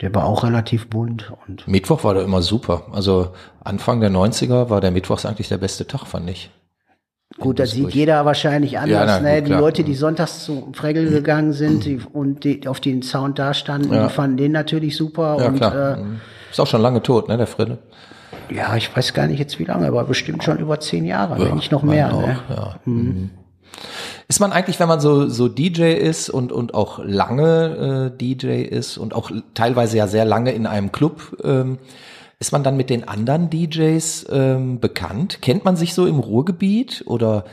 Der 0.00 0.14
war 0.14 0.24
auch 0.24 0.44
relativ 0.44 0.88
bunt 0.88 1.32
und 1.46 1.68
Mittwoch 1.68 2.02
war 2.02 2.14
da 2.14 2.22
immer 2.22 2.42
super. 2.42 2.86
Also 2.92 3.32
Anfang 3.62 4.00
der 4.00 4.10
90er 4.10 4.68
war 4.68 4.80
der 4.80 4.90
Mittwochs 4.90 5.24
eigentlich 5.24 5.48
der 5.48 5.58
beste 5.58 5.86
Tag, 5.86 6.06
fand 6.06 6.28
ich. 6.30 6.50
Gut, 7.38 7.58
das 7.58 7.72
sieht 7.72 7.90
jeder 7.90 8.24
wahrscheinlich 8.24 8.78
anders. 8.78 9.20
na, 9.22 9.28
ne? 9.28 9.34
gut, 9.38 9.42
die 9.46 9.50
klar. 9.50 9.60
Leute, 9.60 9.82
die 9.84 9.94
sonntags 9.94 10.44
zu 10.44 10.68
Fregel 10.72 11.10
gegangen 11.10 11.52
sind 11.52 11.84
die, 11.84 11.98
und 12.12 12.44
die 12.44 12.68
auf 12.68 12.78
den 12.80 13.02
Sound 13.02 13.38
da 13.40 13.54
standen, 13.54 13.92
Ja. 13.92 14.06
die 14.06 14.12
fanden 14.12 14.36
den 14.36 14.52
natürlich 14.52 14.96
super. 14.96 15.36
Ja, 15.40 15.48
und 15.48 15.56
klar. 15.56 15.98
Äh, 15.98 16.00
Mhm. 16.00 16.20
Ist 16.50 16.60
auch 16.60 16.66
schon 16.68 16.82
lange 16.82 17.02
tot, 17.02 17.28
ne, 17.28 17.36
der 17.36 17.48
Friede? 17.48 17.78
ja, 18.50 18.76
ich 18.76 18.94
weiß 18.94 19.14
gar 19.14 19.26
nicht 19.26 19.38
jetzt 19.40 19.58
wie 19.58 19.64
lange, 19.64 19.86
aber 19.88 20.04
bestimmt 20.04 20.44
schon 20.44 20.58
über 20.58 20.78
zehn 20.78 21.04
Jahre, 21.04 21.38
wenn 21.40 21.56
nicht 21.56 21.72
noch 21.72 21.82
mehr. 21.82 22.08
Ne? 22.12 22.38
Auch, 22.48 22.56
ja. 22.56 22.74
Mhm. 22.84 23.30
Ist 24.28 24.38
man 24.40 24.52
eigentlich, 24.52 24.78
wenn 24.78 24.86
man 24.88 25.00
so, 25.00 25.28
so 25.28 25.48
DJ 25.48 25.94
ist 25.94 26.30
und, 26.30 26.52
und 26.52 26.74
auch 26.74 27.00
lange 27.02 28.12
äh, 28.14 28.16
DJ 28.16 28.62
ist 28.62 28.96
und 28.98 29.14
auch 29.14 29.30
teilweise 29.54 29.96
ja 29.96 30.06
sehr 30.06 30.24
lange 30.24 30.52
in 30.52 30.66
einem 30.66 30.92
Club, 30.92 31.36
ähm, 31.42 31.78
ist 32.44 32.52
man 32.52 32.62
dann 32.62 32.76
mit 32.76 32.90
den 32.90 33.08
anderen 33.08 33.48
DJs 33.48 34.26
ähm, 34.30 34.78
bekannt? 34.78 35.40
Kennt 35.40 35.64
man 35.64 35.76
sich 35.76 35.94
so 35.94 36.06
im 36.06 36.18
Ruhrgebiet 36.18 37.02
oder 37.06 37.46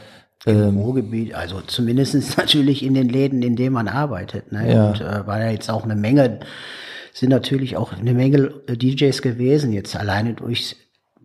Im 0.45 0.75
Ruhrgebiet, 0.77 1.33
also 1.33 1.61
zumindest 1.65 2.37
natürlich 2.37 2.83
in 2.83 2.93
den 2.93 3.07
Läden, 3.07 3.41
in 3.41 3.55
denen 3.55 3.73
man 3.73 3.87
arbeitet. 3.87 4.51
Ne? 4.51 4.69
Ja. 4.73 4.87
Und 4.89 4.99
äh, 4.99 5.25
war 5.25 5.39
ja 5.39 5.49
jetzt 5.49 5.69
auch 5.69 5.85
eine 5.85 5.95
Menge, 5.95 6.41
sind 7.13 7.29
natürlich 7.29 7.77
auch 7.77 7.93
eine 7.93 8.13
Menge 8.13 8.51
äh, 8.67 8.75
DJs 8.75 9.21
gewesen, 9.21 9.71
jetzt 9.71 9.95
alleine 9.95 10.33
durchs 10.33 10.75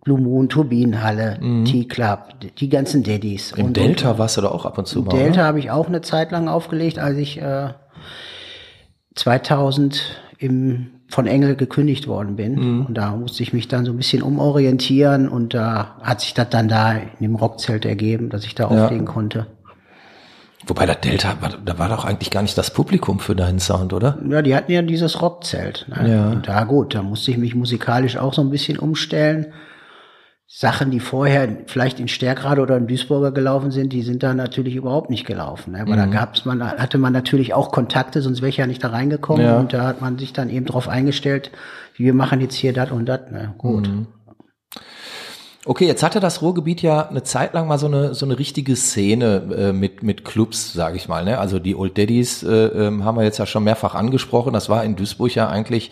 Blue 0.05 0.21
Moon, 0.21 0.47
Turbinenhalle, 0.47 1.37
T-Club, 1.65 2.39
die- 2.41 2.51
die 2.51 2.69
ganzen 2.69 3.03
Daddies. 3.03 3.51
Mhm. 3.51 3.59
im 3.59 3.65
Und- 3.65 3.75
Delta 3.77 4.17
warst 4.17 4.37
du 4.37 4.41
da 4.41 4.47
auch 4.47 4.65
ab 4.65 4.77
und 4.77 4.87
zu 4.87 5.01
mal? 5.01 5.09
Delta 5.11 5.31
oder? 5.41 5.43
habe 5.43 5.59
ich 5.59 5.71
auch 5.71 5.87
eine 5.87 5.99
Zeit 5.99 6.31
lang 6.31 6.47
aufgelegt, 6.47 6.97
als 6.99 7.17
ich 7.17 7.41
äh, 7.41 7.71
2000 9.15 10.21
im, 10.37 10.87
von 11.09 11.25
Engel 11.27 11.55
gekündigt 11.55 12.07
worden 12.07 12.35
bin. 12.35 12.55
Mhm. 12.55 12.85
Und 12.87 12.95
da 12.95 13.11
musste 13.15 13.41
ich 13.43 13.53
mich 13.53 13.67
dann 13.67 13.85
so 13.85 13.91
ein 13.93 13.97
bisschen 13.97 14.21
umorientieren 14.21 15.29
und 15.29 15.53
da 15.53 15.95
hat 16.01 16.21
sich 16.21 16.33
das 16.33 16.49
dann 16.49 16.67
da 16.67 16.93
in 16.93 17.01
dem 17.21 17.35
Rockzelt 17.35 17.85
ergeben, 17.85 18.29
dass 18.29 18.45
ich 18.45 18.55
da 18.55 18.69
Ja. 18.71 18.85
auflegen 18.85 19.05
konnte. 19.05 19.47
Wobei 20.65 20.85
das 20.85 20.99
Delta, 20.99 21.35
da 21.63 21.79
war 21.79 21.87
doch 21.87 22.03
eigentlich 22.03 22.29
gar 22.29 22.41
nicht 22.41 22.57
das 22.57 22.71
Publikum 22.71 23.19
für 23.19 23.35
deinen 23.35 23.59
Sound, 23.59 23.93
oder? 23.93 24.17
Ja, 24.29 24.41
die 24.41 24.53
hatten 24.53 24.71
ja 24.71 24.81
dieses 24.81 25.21
Rockzelt. 25.21 25.85
Ne? 25.87 26.11
Ja. 26.11 26.29
Und 26.31 26.47
da 26.47 26.65
gut, 26.65 26.93
da 26.93 27.03
musste 27.03 27.31
ich 27.31 27.37
mich 27.37 27.55
musikalisch 27.55 28.17
auch 28.17 28.33
so 28.33 28.41
ein 28.41 28.49
bisschen 28.49 28.77
umstellen. 28.77 29.47
Sachen, 30.49 30.91
die 30.91 31.01
vorher 31.01 31.49
vielleicht 31.65 31.99
in 31.99 32.07
Stärkrade 32.07 32.61
oder 32.61 32.77
in 32.77 32.87
Duisburger 32.87 33.31
gelaufen 33.31 33.69
sind, 33.71 33.91
die 33.91 34.01
sind 34.01 34.23
da 34.23 34.33
natürlich 34.33 34.75
überhaupt 34.75 35.09
nicht 35.09 35.27
gelaufen. 35.27 35.73
Ne? 35.73 35.81
Aber 35.81 35.91
Mhm. 35.91 35.97
da 35.97 36.05
gab's 36.05 36.45
man, 36.45 36.63
hatte 36.63 36.97
man 36.97 37.11
natürlich 37.11 37.53
auch 37.53 37.71
Kontakte, 37.71 38.21
sonst 38.21 38.41
wäre 38.41 38.49
ich 38.49 38.57
ja 38.57 38.65
nicht 38.65 38.81
da 38.81 38.89
reingekommen. 38.89 39.45
Ja. 39.45 39.59
Und 39.59 39.73
da 39.73 39.85
hat 39.85 39.99
man 39.99 40.17
sich 40.17 40.31
dann 40.31 40.49
eben 40.49 40.65
drauf 40.65 40.87
eingestellt, 40.87 41.51
wir 41.97 42.13
machen 42.13 42.39
jetzt 42.39 42.55
hier 42.55 42.71
das 42.71 42.91
und 42.91 43.07
das. 43.07 43.29
Ne? 43.29 43.55
Gut. 43.57 43.89
Mhm. 43.89 44.07
Okay, 45.65 45.85
jetzt 45.85 46.01
hatte 46.01 46.21
das 46.21 46.41
Ruhrgebiet 46.41 46.81
ja 46.81 47.09
eine 47.09 47.23
Zeit 47.23 47.53
lang 47.53 47.67
mal 47.67 47.77
so 47.77 47.87
eine 47.87 48.13
so 48.13 48.25
eine 48.25 48.39
richtige 48.39 48.77
Szene 48.77 49.43
äh, 49.53 49.73
mit 49.73 50.01
mit 50.01 50.23
Clubs, 50.23 50.71
sage 50.71 50.95
ich 50.95 51.09
mal. 51.09 51.25
Ne? 51.25 51.39
Also 51.39 51.59
die 51.59 51.75
Old 51.75 51.97
Daddies 51.97 52.41
äh, 52.43 52.67
ähm, 52.67 53.03
haben 53.03 53.17
wir 53.17 53.25
jetzt 53.25 53.37
ja 53.37 53.45
schon 53.45 53.65
mehrfach 53.65 53.93
angesprochen. 53.95 54.53
Das 54.53 54.69
war 54.69 54.85
in 54.85 54.95
Duisburg 54.95 55.35
ja 55.35 55.49
eigentlich 55.49 55.91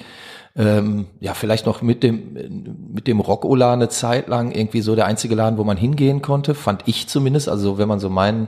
ähm, 0.55 1.07
ja 1.19 1.33
vielleicht 1.33 1.65
noch 1.65 1.81
mit 1.81 2.03
dem 2.03 2.93
mit 2.93 3.07
dem 3.07 3.19
Rock-Ola 3.19 3.73
eine 3.73 3.89
Zeit 3.89 4.27
lang 4.27 4.51
irgendwie 4.51 4.81
so 4.81 4.95
der 4.95 5.05
einzige 5.05 5.35
Laden, 5.35 5.57
wo 5.57 5.63
man 5.63 5.77
hingehen 5.77 6.21
konnte, 6.21 6.55
fand 6.55 6.83
ich 6.85 7.07
zumindest. 7.07 7.49
Also 7.49 7.77
wenn 7.77 7.87
man 7.87 7.99
so 7.99 8.09
meinen 8.09 8.47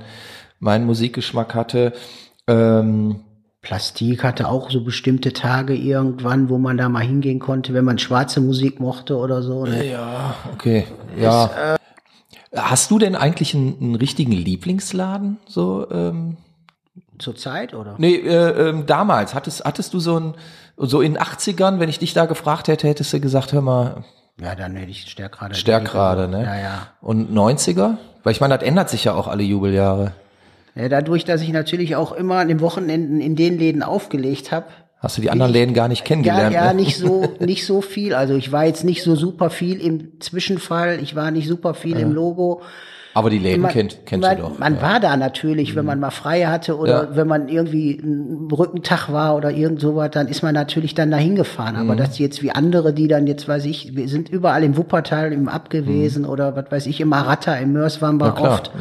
meinen 0.60 0.86
Musikgeschmack 0.86 1.54
hatte. 1.54 1.94
Ähm, 2.48 3.22
Plastik 3.62 4.24
hatte 4.24 4.48
auch 4.48 4.70
so 4.70 4.84
bestimmte 4.84 5.34
Tage 5.34 5.76
irgendwann, 5.76 6.50
wo 6.50 6.58
man 6.58 6.78
da 6.78 6.88
mal 6.88 7.04
hingehen 7.04 7.40
konnte, 7.40 7.74
wenn 7.74 7.84
man 7.84 8.00
schwarze 8.00 8.40
Musik 8.40 8.80
mochte 8.80 9.18
oder 9.18 9.42
so. 9.42 9.66
Ne? 9.66 9.92
Ja, 9.92 10.36
okay. 10.54 10.86
Ja. 11.20 11.78
Hast 12.56 12.92
du 12.92 13.00
denn 13.00 13.16
eigentlich 13.16 13.54
einen, 13.54 13.78
einen 13.82 13.96
richtigen 13.96 14.32
Lieblingsladen? 14.32 15.38
So, 15.48 15.90
ähm, 15.92 16.38
Zur 17.20 17.36
Zeit, 17.36 17.74
oder? 17.74 17.96
nee, 17.98 18.16
äh, 18.16 18.70
ähm, 18.70 18.86
damals 18.86 19.34
hattest, 19.34 19.66
hattest 19.66 19.94
du 19.94 20.00
so 20.00 20.18
ein, 20.18 20.34
so 20.78 21.02
in 21.02 21.14
den 21.16 21.22
80ern, 21.22 21.80
wenn 21.80 21.90
ich 21.90 22.00
dich 22.00 22.14
da 22.14 22.26
gefragt 22.26 22.68
hätte, 22.68 22.88
hättest 22.88 23.12
du 23.14 23.20
gesagt, 23.20 23.52
hör 23.54 23.62
mal, 23.62 24.04
Ja, 24.40 24.54
dann 24.56 24.76
hätte 24.76 24.92
ich 24.92 25.10
Stärkrade. 25.10 25.56
Stärkrade, 25.56 26.28
ne? 26.28 26.44
Ja, 26.44 26.60
ja. 26.60 26.88
Und 27.02 27.32
90er? 27.34 27.98
Weil 28.24 28.32
ich 28.34 28.42
meine, 28.42 28.58
das 28.58 28.68
ändert 28.68 28.90
sich 28.90 29.04
ja 29.06 29.14
auch 29.14 29.28
alle 29.28 29.44
Jubeljahre. 29.44 30.12
Ja, 30.76 30.90
dadurch, 30.90 31.26
dass 31.26 31.42
ich 31.42 31.52
natürlich 31.52 31.96
auch 31.96 32.12
immer 32.12 32.36
an 32.38 32.48
den 32.50 32.62
Wochenenden 32.62 33.20
in 33.20 33.36
den 33.36 33.58
Läden 33.58 33.82
aufgelegt 33.82 34.52
habe. 34.52 34.68
Hast 35.00 35.18
du 35.18 35.22
die 35.22 35.30
anderen 35.32 35.52
Läden 35.52 35.74
gar 35.74 35.88
nicht 35.88 36.02
Ja, 36.02 36.06
kennengelernt? 36.06 36.54
ja, 36.54 36.68
ne? 36.74 36.76
nicht 36.82 36.98
so, 36.98 37.34
nicht 37.40 37.66
so 37.66 37.82
viel. 37.82 38.14
Also 38.14 38.36
ich 38.36 38.52
war 38.52 38.66
jetzt 38.66 38.84
nicht 38.84 39.02
so 39.04 39.16
super 39.16 39.50
viel 39.50 39.80
im 39.82 40.20
Zwischenfall. 40.20 41.00
Ich 41.02 41.16
war 41.16 41.32
nicht 41.32 41.48
super 41.48 41.74
viel 41.74 41.98
im 41.98 42.12
Logo. 42.14 42.62
Aber 43.18 43.32
die 43.32 43.40
Läden 43.40 43.64
Man, 43.64 43.72
kennt, 43.72 44.06
kennst 44.06 44.28
man, 44.28 44.38
doch. 44.38 44.60
man 44.60 44.76
ja. 44.76 44.82
war 44.84 45.00
da 45.00 45.18
natürlich, 45.18 45.76
wenn 45.76 45.86
man 45.86 46.00
mal 46.00 46.12
frei 46.12 46.46
hatte 46.46 46.78
oder 46.78 47.06
Ja. 47.10 47.16
wenn 47.16 47.28
man 47.28 47.50
irgendwie 47.50 47.94
ein 48.00 48.48
Brückentag 48.48 49.12
war 49.12 49.36
oder 49.36 49.50
irgend 49.50 49.82
sowas, 49.82 50.12
dann 50.12 50.28
ist 50.28 50.44
man 50.44 50.54
natürlich 50.54 50.94
dann 50.94 51.10
dahin 51.10 51.34
gefahren. 51.36 51.78
Aber 51.78 51.94
Mhm. 51.94 51.98
das 51.98 52.20
jetzt 52.20 52.44
wie 52.44 52.52
andere, 52.52 52.94
die 52.94 53.08
dann 53.08 53.26
jetzt, 53.26 53.48
weiß 53.48 53.66
ich, 53.66 53.96
wir 53.96 54.08
sind 54.08 54.30
überall 54.30 54.64
im 54.64 54.78
Wuppertal 54.78 55.34
im 55.34 55.50
Ab 55.50 55.72
gewesen 55.72 56.26
oder 56.26 56.56
was 56.56 56.66
weiß 56.70 56.86
ich, 56.86 57.02
im 57.02 57.10
Maratta, 57.10 57.56
im 57.56 57.74
Mörs 57.74 58.04
waren 58.04 58.20
wir 58.20 58.28
Mhm. 58.36 58.38
Oft 58.38 58.72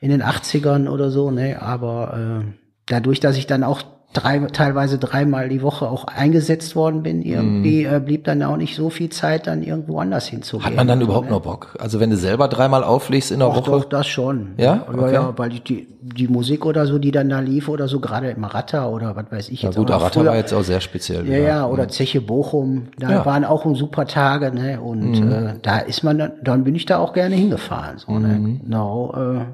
in 0.00 0.10
den 0.10 0.22
80ern 0.24 0.88
oder 0.88 1.10
so, 1.12 1.30
ne, 1.30 1.62
aber 1.62 2.42
äh, 2.42 2.52
dadurch, 2.86 3.20
dass 3.20 3.36
ich 3.36 3.46
dann 3.46 3.62
auch 3.62 3.82
drei, 4.12 4.38
teilweise 4.40 4.98
dreimal 4.98 5.48
die 5.48 5.62
Woche 5.62 5.88
auch 5.88 6.04
eingesetzt 6.04 6.76
worden 6.76 7.02
bin, 7.02 7.22
irgendwie 7.22 7.86
Mhm. 7.86 7.94
äh, 7.94 8.00
blieb 8.00 8.24
dann 8.24 8.42
auch 8.42 8.56
nicht 8.56 8.74
so 8.76 8.90
viel 8.90 9.08
Zeit, 9.10 9.46
dann 9.46 9.62
irgendwo 9.62 9.98
anders 9.98 10.26
hinzugehen. 10.26 10.66
Hat 10.68 10.76
man 10.76 10.86
dann 10.86 10.98
Also, 10.98 11.06
überhaupt 11.10 11.26
ne? 11.26 11.32
noch 11.32 11.42
Bock? 11.42 11.74
Also 11.78 11.98
wenn 12.00 12.10
du 12.10 12.16
selber 12.16 12.48
dreimal 12.48 12.84
auflegst 12.84 13.30
in 13.32 13.38
der 13.38 13.48
Doch, 13.48 13.56
Woche? 13.56 13.70
doch, 13.70 13.84
das 13.84 14.06
schon. 14.06 14.48
Ja? 14.58 14.64
Ja, 14.64 14.86
Okay. 14.92 15.14
ja, 15.14 15.32
weil 15.36 15.50
die, 15.50 15.60
die, 15.60 15.86
die 16.02 16.28
Musik 16.28 16.66
oder 16.66 16.86
so, 16.86 16.98
die 16.98 17.10
dann 17.10 17.28
da 17.28 17.40
lief 17.40 17.68
oder 17.68 17.88
so, 17.88 18.00
gerade 18.00 18.30
im 18.30 18.44
Ratter 18.44 18.90
oder 18.90 19.14
was 19.16 19.26
weiß 19.30 19.48
ich 19.50 19.62
Ja 19.62 19.68
jetzt. 19.70 19.76
gut, 19.76 19.90
Aratta 19.90 20.20
früher- 20.20 20.30
war 20.30 20.36
jetzt 20.36 20.52
auch 20.52 20.62
sehr 20.64 20.80
speziell. 20.80 21.26
Ja, 21.28 21.38
ja, 21.38 21.66
oder 21.66 21.88
Zeche 21.88 22.20
Bochum, 22.20 22.88
da 22.98 23.10
Ja. 23.10 23.20
Mhm. 23.20 23.24
waren 23.24 23.44
auch 23.44 23.64
super 23.76 24.06
Tage, 24.06 24.52
ne? 24.52 24.80
Und 24.80 25.14
äh, 25.22 25.54
da 25.62 25.78
ist 25.78 26.02
man 26.02 26.18
dann, 26.18 26.32
dann 26.42 26.64
bin 26.64 26.74
ich 26.74 26.84
da 26.86 26.98
auch 26.98 27.12
gerne 27.12 27.34
hingefahren. 27.36 27.98
So, 27.98 28.18
ne? 28.18 28.58
Genau, 28.64 29.14
äh, 29.16 29.44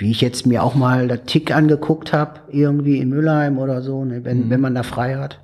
wie 0.00 0.10
ich 0.10 0.20
jetzt 0.22 0.46
mir 0.46 0.62
auch 0.62 0.74
mal 0.74 1.06
der 1.08 1.24
Tick 1.24 1.54
angeguckt 1.54 2.12
habe, 2.12 2.40
irgendwie 2.50 2.98
in 2.98 3.10
Mülheim 3.10 3.58
oder 3.58 3.82
so, 3.82 4.04
ne? 4.08 4.24
wenn, 4.24 4.46
Mhm. 4.46 4.50
wenn 4.50 4.60
man 4.60 4.74
da 4.74 4.82
frei 4.82 5.16
hat. 5.16 5.40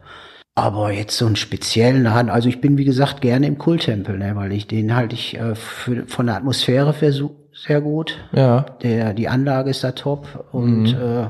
Aber 0.56 0.92
jetzt 0.92 1.16
so 1.18 1.26
einen 1.26 1.36
speziellen 1.36 2.04
Laden, 2.04 2.30
also 2.30 2.48
ich 2.48 2.60
bin 2.60 2.78
wie 2.78 2.84
gesagt 2.84 3.20
gerne 3.20 3.46
im 3.46 3.58
Kulttempel, 3.58 4.18
ne? 4.18 4.36
weil 4.36 4.52
ich 4.52 4.66
den 4.68 4.94
halte 4.94 5.14
ich 5.14 5.36
äh, 5.36 5.54
für, 5.56 6.06
von 6.06 6.26
der 6.26 6.36
Atmosphäre 6.36 6.92
für 6.92 7.12
so, 7.12 7.48
sehr 7.52 7.80
gut. 7.80 8.18
Ja. 8.32 8.64
Der, 8.82 9.14
die 9.14 9.28
Anlage 9.28 9.70
ist 9.70 9.82
da 9.82 9.92
top 9.92 10.46
und 10.52 10.92
äh, 10.92 11.26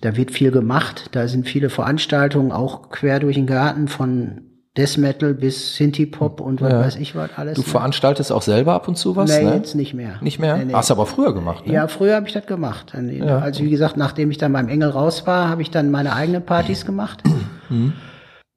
da 0.00 0.16
wird 0.16 0.30
viel 0.32 0.50
gemacht. 0.50 1.08
Da 1.12 1.26
sind 1.28 1.46
viele 1.48 1.70
Veranstaltungen, 1.70 2.52
auch 2.52 2.90
quer 2.90 3.20
durch 3.20 3.36
den 3.36 3.46
Garten 3.46 3.88
von 3.88 4.45
Death 4.76 4.98
Metal 4.98 5.32
bis 5.34 5.76
Synthie 5.76 6.06
Pop 6.06 6.40
und 6.40 6.60
was 6.60 6.72
Ja. 6.72 6.80
weiß 6.80 6.96
ich 6.96 7.14
was 7.16 7.30
alles. 7.36 7.54
Du 7.54 7.62
ne? 7.62 7.66
veranstaltest 7.66 8.30
auch 8.32 8.42
selber 8.42 8.74
ab 8.74 8.88
und 8.88 8.96
zu 8.98 9.16
was, 9.16 9.30
nee, 9.30 9.44
ne? 9.44 9.54
jetzt 9.54 9.74
nicht 9.74 9.94
mehr. 9.94 10.16
Nicht 10.20 10.38
mehr? 10.38 10.56
Nee, 10.58 10.66
nee. 10.66 10.72
Hast 10.74 10.90
du 10.90 10.94
aber 10.94 11.06
früher 11.06 11.32
gemacht, 11.32 11.66
ne? 11.66 11.72
Ja, 11.72 11.88
früher 11.88 12.14
habe 12.16 12.26
ich 12.26 12.34
das 12.34 12.46
gemacht. 12.46 12.92
Ja. 12.94 13.38
Also 13.38 13.64
wie 13.64 13.70
gesagt, 13.70 13.96
nachdem 13.96 14.30
ich 14.30 14.38
dann 14.38 14.52
beim 14.52 14.68
Engel 14.68 14.90
raus 14.90 15.26
war, 15.26 15.48
habe 15.48 15.62
ich 15.62 15.70
dann 15.70 15.90
meine 15.90 16.12
eigenen 16.14 16.44
Partys 16.44 16.84
gemacht. 16.84 17.22
Mhm. 17.70 17.92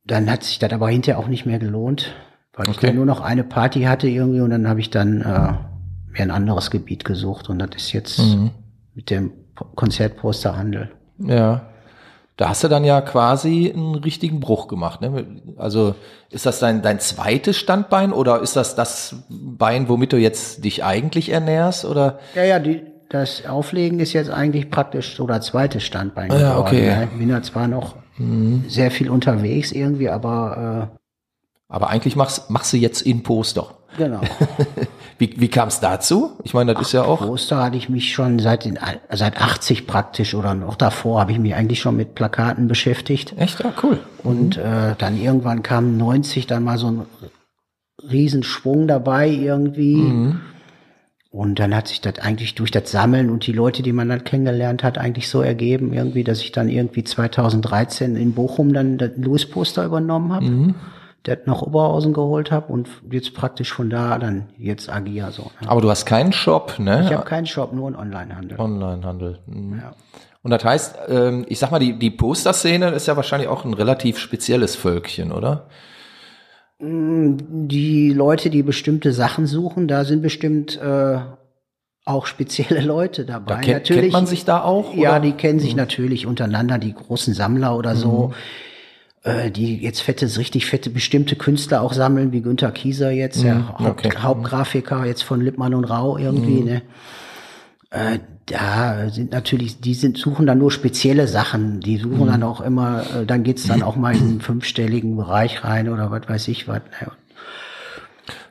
Dann 0.05 0.29
hat 0.31 0.43
sich 0.43 0.57
das 0.57 0.71
aber 0.73 0.89
hinterher 0.89 1.19
auch 1.19 1.27
nicht 1.27 1.45
mehr 1.45 1.59
gelohnt, 1.59 2.15
weil 2.53 2.67
ich 2.69 2.77
Okay. 2.77 2.87
dann 2.87 2.95
nur 2.95 3.05
noch 3.05 3.21
eine 3.21 3.43
Party 3.43 3.83
hatte 3.83 4.07
irgendwie 4.07 4.41
und 4.41 4.49
dann 4.49 4.67
habe 4.67 4.79
ich 4.79 4.89
dann 4.89 5.21
äh, 5.21 5.53
mir 6.11 6.23
ein 6.23 6.31
anderes 6.31 6.71
Gebiet 6.71 7.05
gesucht 7.05 7.47
und 7.47 7.59
das 7.59 7.69
ist 7.75 7.91
jetzt 7.91 8.17
Mhm. 8.17 8.49
mit 8.95 9.11
dem 9.11 9.31
Po- 9.53 9.65
Konzertposterhandel. 9.75 10.89
Ja. 11.19 11.68
Da 12.39 12.47
hast 12.47 12.63
du 12.63 12.69
dann 12.69 12.85
ja 12.85 13.01
quasi 13.01 13.69
einen 13.75 13.95
richtigen 13.95 14.39
Bruch 14.39 14.69
gemacht. 14.69 15.01
Ne? 15.01 15.41
Also 15.57 15.93
ist 16.29 16.45
das 16.45 16.59
dein, 16.59 16.81
dein 16.81 17.01
zweites 17.01 17.57
Standbein 17.57 18.13
oder 18.13 18.39
ist 18.39 18.55
das 18.55 18.75
das 18.75 19.17
Bein, 19.27 19.89
womit 19.89 20.13
du 20.13 20.17
jetzt 20.17 20.63
dich 20.63 20.85
eigentlich 20.85 21.33
ernährst? 21.33 21.83
Oder 21.83 22.19
Ja, 22.35 22.45
ja, 22.45 22.59
die, 22.59 22.81
das 23.09 23.45
Auflegen 23.45 23.99
ist 23.99 24.13
jetzt 24.13 24.29
eigentlich 24.29 24.69
praktisch 24.69 25.17
so 25.17 25.27
das 25.27 25.47
zweite 25.47 25.81
Standbein. 25.81 26.31
Ja, 26.31 26.51
geworden, 26.51 26.59
okay. 26.59 26.85
ne? 26.85 27.09
Ich 27.11 27.19
bin 27.19 27.27
ja 27.27 27.41
zwar 27.41 27.67
noch 27.67 27.95
sehr 28.67 28.91
viel 28.91 29.09
unterwegs 29.09 29.73
irgendwie, 29.73 30.07
aber 30.07 30.91
aber 31.67 31.89
eigentlich 31.89 32.15
machst, 32.15 32.49
machst 32.49 32.71
du 32.71 32.77
jetzt 32.77 33.01
in 33.01 33.21
Poster. 33.21 33.78
Genau. 33.97 34.21
Wie, 35.19 35.33
wie 35.35 35.49
kam 35.49 35.67
es 35.67 35.81
dazu? 35.81 36.37
Ich 36.45 36.53
meine, 36.53 36.73
das 36.73 36.81
ist 36.83 36.91
ja 36.93 37.03
auch. 37.03 37.19
Poster 37.19 37.61
hatte 37.61 37.75
ich 37.75 37.89
mich 37.89 38.13
schon 38.13 38.39
seit 38.39 38.63
den 38.63 38.79
seit 39.11 39.41
80 39.41 39.85
praktisch 39.85 40.33
oder 40.33 40.53
noch 40.53 40.77
davor 40.77 41.19
habe 41.19 41.33
ich 41.33 41.39
mich 41.39 41.55
eigentlich 41.55 41.81
schon 41.81 41.97
mit 41.97 42.15
Plakaten 42.15 42.69
beschäftigt. 42.69 43.33
Echt? 43.37 43.59
Ja, 43.59 43.73
cool. 43.83 43.99
Und 44.23 44.55
äh, 44.55 44.95
dann 44.97 45.21
irgendwann 45.21 45.61
kam 45.61 45.97
90 45.97 46.47
dann 46.47 46.63
mal 46.63 46.77
so 46.77 46.87
ein 46.87 47.01
Riesenschwung 48.09 48.87
dabei 48.87 49.27
irgendwie. 49.27 49.97
Mhm. 49.97 50.41
Und 51.31 51.59
dann 51.59 51.75
hat 51.75 51.89
sich 51.89 51.99
das 51.99 52.17
eigentlich 52.19 52.55
durch 52.55 52.71
das 52.71 52.89
Sammeln 52.89 53.29
und 53.29 53.45
die 53.45 53.51
Leute, 53.51 53.83
die 53.83 53.91
man 53.93 54.07
dann 54.07 54.23
kennengelernt 54.23 54.83
hat, 54.83 54.97
eigentlich 54.97 55.27
so 55.27 55.41
ergeben, 55.41 55.93
irgendwie, 55.93 56.23
dass 56.23 56.39
ich 56.41 56.53
dann 56.53 56.69
irgendwie 56.69 57.03
2013 57.03 58.15
in 58.15 58.33
Bochum 58.33 58.73
dann 58.73 58.97
das 58.97 59.11
Louis-Poster 59.17 59.85
übernommen 59.85 60.33
habe, 60.33 60.45
Mhm. 60.45 60.75
Der 61.25 61.39
nach 61.45 61.61
Oberhausen 61.61 62.13
geholt 62.13 62.51
habe 62.51 62.71
und 62.71 62.89
jetzt 63.11 63.33
praktisch 63.33 63.73
von 63.73 63.89
da 63.89 64.17
dann 64.17 64.49
jetzt 64.57 64.89
agier 64.89 65.31
so. 65.31 65.51
Ne? 65.61 65.69
Aber 65.69 65.81
du 65.81 65.89
hast 65.89 66.05
keinen 66.05 66.31
Shop, 66.31 66.79
ne? 66.79 67.03
Ich 67.05 67.13
habe 67.13 67.25
keinen 67.25 67.45
Shop, 67.45 67.73
nur 67.73 67.87
einen 67.87 67.95
Onlinehandel. 67.95 68.59
Onlinehandel. 68.59 69.39
Mhm. 69.45 69.79
Ja. 69.79 69.95
Und 70.41 70.51
das 70.51 70.63
heißt, 70.63 70.95
ähm, 71.09 71.45
ich 71.49 71.59
sag 71.59 71.71
mal, 71.71 71.79
die, 71.79 71.99
die 71.99 72.11
Poster-Szene 72.11 72.91
ist 72.91 73.07
ja 73.07 73.15
wahrscheinlich 73.17 73.49
auch 73.49 73.65
ein 73.65 73.73
relativ 73.73 74.17
spezielles 74.19 74.75
Völkchen, 74.75 75.31
oder? 75.31 75.67
Die 76.81 78.13
Leute, 78.13 78.49
die 78.49 78.63
bestimmte 78.63 79.11
Sachen 79.11 79.47
suchen, 79.47 79.89
da 79.89 80.05
sind 80.05 80.21
bestimmt 80.21 80.79
äh, 80.81 81.19
auch 82.05 82.25
spezielle 82.25 82.81
Leute 82.81 83.25
dabei. 83.25 83.55
Da 83.55 83.59
kennt, 83.59 83.83
kennt 83.85 84.13
man 84.13 84.25
sich 84.25 84.45
da 84.45 84.63
auch? 84.63 84.93
Ja, 84.93 85.11
oder? 85.11 85.19
Mhm. 85.19 85.23
die 85.23 85.31
kennen 85.33 85.59
sich 85.59 85.75
natürlich 85.75 86.25
untereinander, 86.25 86.77
die 86.77 86.93
großen 86.93 87.33
Sammler 87.33 87.77
oder 87.77 87.95
so, 87.95 88.33
äh, 89.23 89.51
die 89.51 89.77
jetzt 89.77 90.01
fette, 90.01 90.25
richtig 90.37 90.65
fette 90.65 90.89
bestimmte 90.89 91.35
Künstler 91.35 91.81
auch 91.81 91.93
sammeln, 91.93 92.31
wie 92.31 92.41
Günter 92.41 92.71
Kieser 92.71 93.11
jetzt, 93.11 93.43
ja, 93.43 93.67
Haupt, 93.69 93.79
Mhm, 93.81 93.85
okay. 93.87 94.09
Mhm. 94.15 94.23
Hauptgrafiker 94.23 95.05
jetzt 95.05 95.23
von 95.23 95.41
Lippmann 95.41 95.73
und 95.73 95.85
Rau 95.85 96.17
irgendwie, 96.17 96.61
ne? 96.61 96.81
Äh, 97.91 98.19
da 98.45 99.09
sind 99.09 99.31
natürlich, 99.31 99.79
die 99.81 99.93
sind, 99.93 100.17
suchen 100.17 100.45
dann 100.47 100.57
nur 100.57 100.71
spezielle 100.71 101.27
Sachen. 101.27 101.79
Die 101.81 101.97
suchen 101.97 102.21
Mhm. 102.23 102.27
dann 102.27 102.43
auch 102.43 102.61
immer, 102.61 103.03
äh, 103.21 103.25
dann 103.25 103.43
geht's 103.43 103.67
dann 103.67 103.83
auch 103.83 103.95
mal 103.95 104.15
in 104.15 104.21
einen 104.21 104.41
fünfstelligen 104.41 105.15
Bereich 105.17 105.63
rein 105.63 105.89
oder 105.89 106.09
was 106.11 106.27
weiß 106.27 106.47
ich 106.47 106.67
was. 106.67 106.81
Ne? 107.01 107.11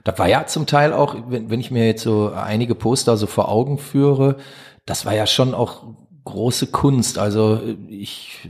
Das 0.05 0.19
war 0.19 0.29
ja 0.29 0.47
zum 0.47 0.67
Teil 0.67 0.93
auch, 0.93 1.17
wenn, 1.29 1.51
wenn 1.51 1.61
ich 1.61 1.71
mir 1.71 1.87
jetzt 1.87 2.03
so 2.03 2.33
einige 2.33 2.75
Poster 2.75 3.17
so 3.17 3.27
vor 3.27 3.49
Augen 3.49 3.79
führe, 3.79 4.37
das 4.87 5.05
war 5.05 5.15
ja 5.15 5.27
schon 5.27 5.55
auch 5.55 5.85
große 6.25 6.69
Kunst. 6.69 7.19
Also 7.19 7.61
ich 7.89 8.49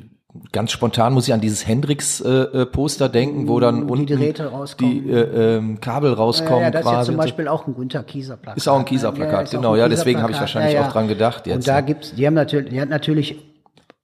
ganz 0.52 0.73
spontan 0.73 1.12
muss 1.12 1.28
ich 1.28 1.35
an 1.35 1.40
dieses 1.40 1.66
Hendrix-Poster 1.66 3.09
denken, 3.09 3.49
wo 3.49 3.61
dann 3.61 3.88
Wo 3.88 3.92
unten 3.92 4.07
die 4.07 4.14
Drähte 4.16 4.47
rauskommen. 4.47 5.04
die 5.04 5.11
äh, 5.11 5.57
ähm, 5.57 5.80
Kabel 5.80 6.12
rauskommen 6.12 6.61
Ja, 6.61 6.64
ja, 6.66 6.71
das 6.71 6.80
ist 6.83 6.87
ja 6.87 6.92
quasi. 6.92 7.07
zum 7.07 7.14
und 7.14 7.21
so. 7.21 7.26
Beispiel 7.26 7.49
auch 7.49 7.66
ein 7.66 7.75
Günter 7.75 8.02
Kieser 8.02 8.37
Plakat. 8.37 8.57
Ist 8.57 8.68
auch 8.68 8.75
ein 8.76 8.80
ne? 8.80 8.85
Kieser-Plakat, 8.87 9.45
ist 9.45 9.54
auch 9.54 9.61
genau. 9.61 9.76
Ja, 9.76 9.88
deswegen 9.88 10.21
habe 10.23 10.33
ich 10.33 10.38
Kieser-Plakat. 10.38 10.62
wahrscheinlich 10.71 10.88
auch 10.88 10.92
dran 10.92 11.09
gedacht 11.09 11.47
jetzt, 11.47 11.57
Und 11.57 11.68
da 11.68 11.76
ne? 11.80 11.87
gibt's, 11.87 12.14
die 12.14 12.26
haben 12.26 12.35
natürlich, 12.35 12.71
die 12.71 12.80
hat 12.80 12.88
natürlich 12.88 13.37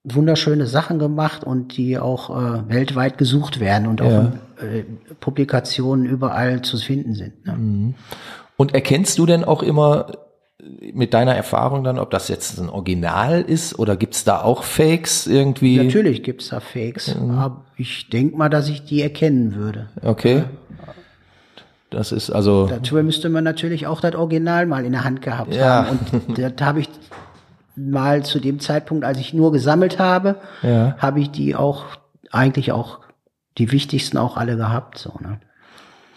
wunderschöne 0.05 0.67
Sachen 0.67 0.99
gemacht 0.99 1.45
und 1.45 1.77
die 1.77 1.99
auch 1.99 2.29
äh, 2.31 2.69
weltweit 2.69 3.17
gesucht 3.19 3.59
werden 3.61 3.87
und 3.87 4.03
auch 4.03 4.11
Ja. 4.11 4.33
in, 4.61 4.81
äh, 4.81 4.85
Publikationen 5.21 6.05
überall 6.05 6.61
zu 6.63 6.77
finden 6.77 7.15
sind. 7.15 7.47
Ne? 7.47 7.95
Und 8.57 8.75
erkennst 8.75 9.19
du 9.19 9.27
denn 9.27 9.45
auch 9.45 9.63
immer 9.63 10.07
mit 10.93 11.15
deiner 11.15 11.35
Erfahrung 11.35 11.85
dann, 11.85 11.99
ob 11.99 12.11
das 12.11 12.29
jetzt 12.29 12.59
ein 12.59 12.69
Original 12.69 13.41
ist 13.43 13.79
oder 13.79 13.97
gibt's 13.97 14.25
da 14.25 14.43
auch 14.43 14.63
Fakes 14.65 15.27
irgendwie? 15.27 15.77
Natürlich 15.79 16.23
gibt's 16.23 16.49
da 16.49 16.61
Fakes, 16.61 17.15
Mhm. 17.15 17.31
aber 17.31 17.65
ich 17.77 18.09
denk 18.11 18.37
mal, 18.37 18.49
dass 18.49 18.69
ich 18.69 18.85
die 18.85 19.03
erkennen 19.03 19.55
würde. 19.55 19.89
Okay. 20.03 20.45
Das 21.91 22.11
ist 22.13 22.31
also. 22.31 22.67
Dafür 22.67 23.03
müsste 23.03 23.29
man 23.29 23.45
natürlich 23.45 23.87
auch 23.87 24.01
das 24.01 24.15
Original 24.17 24.67
mal 24.67 24.85
in 24.85 24.93
der 24.93 25.05
Hand 25.05 25.23
gehabt 25.23 25.55
Ja. 25.55 25.87
haben. 25.87 25.99
Und 26.27 26.39
das 26.39 26.53
habe 26.61 26.81
ich 26.81 26.89
mal 27.77 28.25
zu 28.25 28.41
dem 28.41 28.61
Zeitpunkt, 28.61 29.05
als 29.05 29.19
ich 29.19 29.33
nur 29.35 29.53
gesammelt 29.53 29.99
habe, 29.99 30.37
Ja. 30.63 30.97
habe 30.99 31.21
ich 31.21 31.31
die 31.31 31.55
auch 31.55 31.85
eigentlich 32.33 32.73
auch 32.73 33.01
die 33.59 33.71
wichtigsten 33.71 34.19
auch 34.19 34.37
alle 34.37 34.57
gehabt. 34.57 34.99
So, 34.99 35.13
ne? 35.21 35.39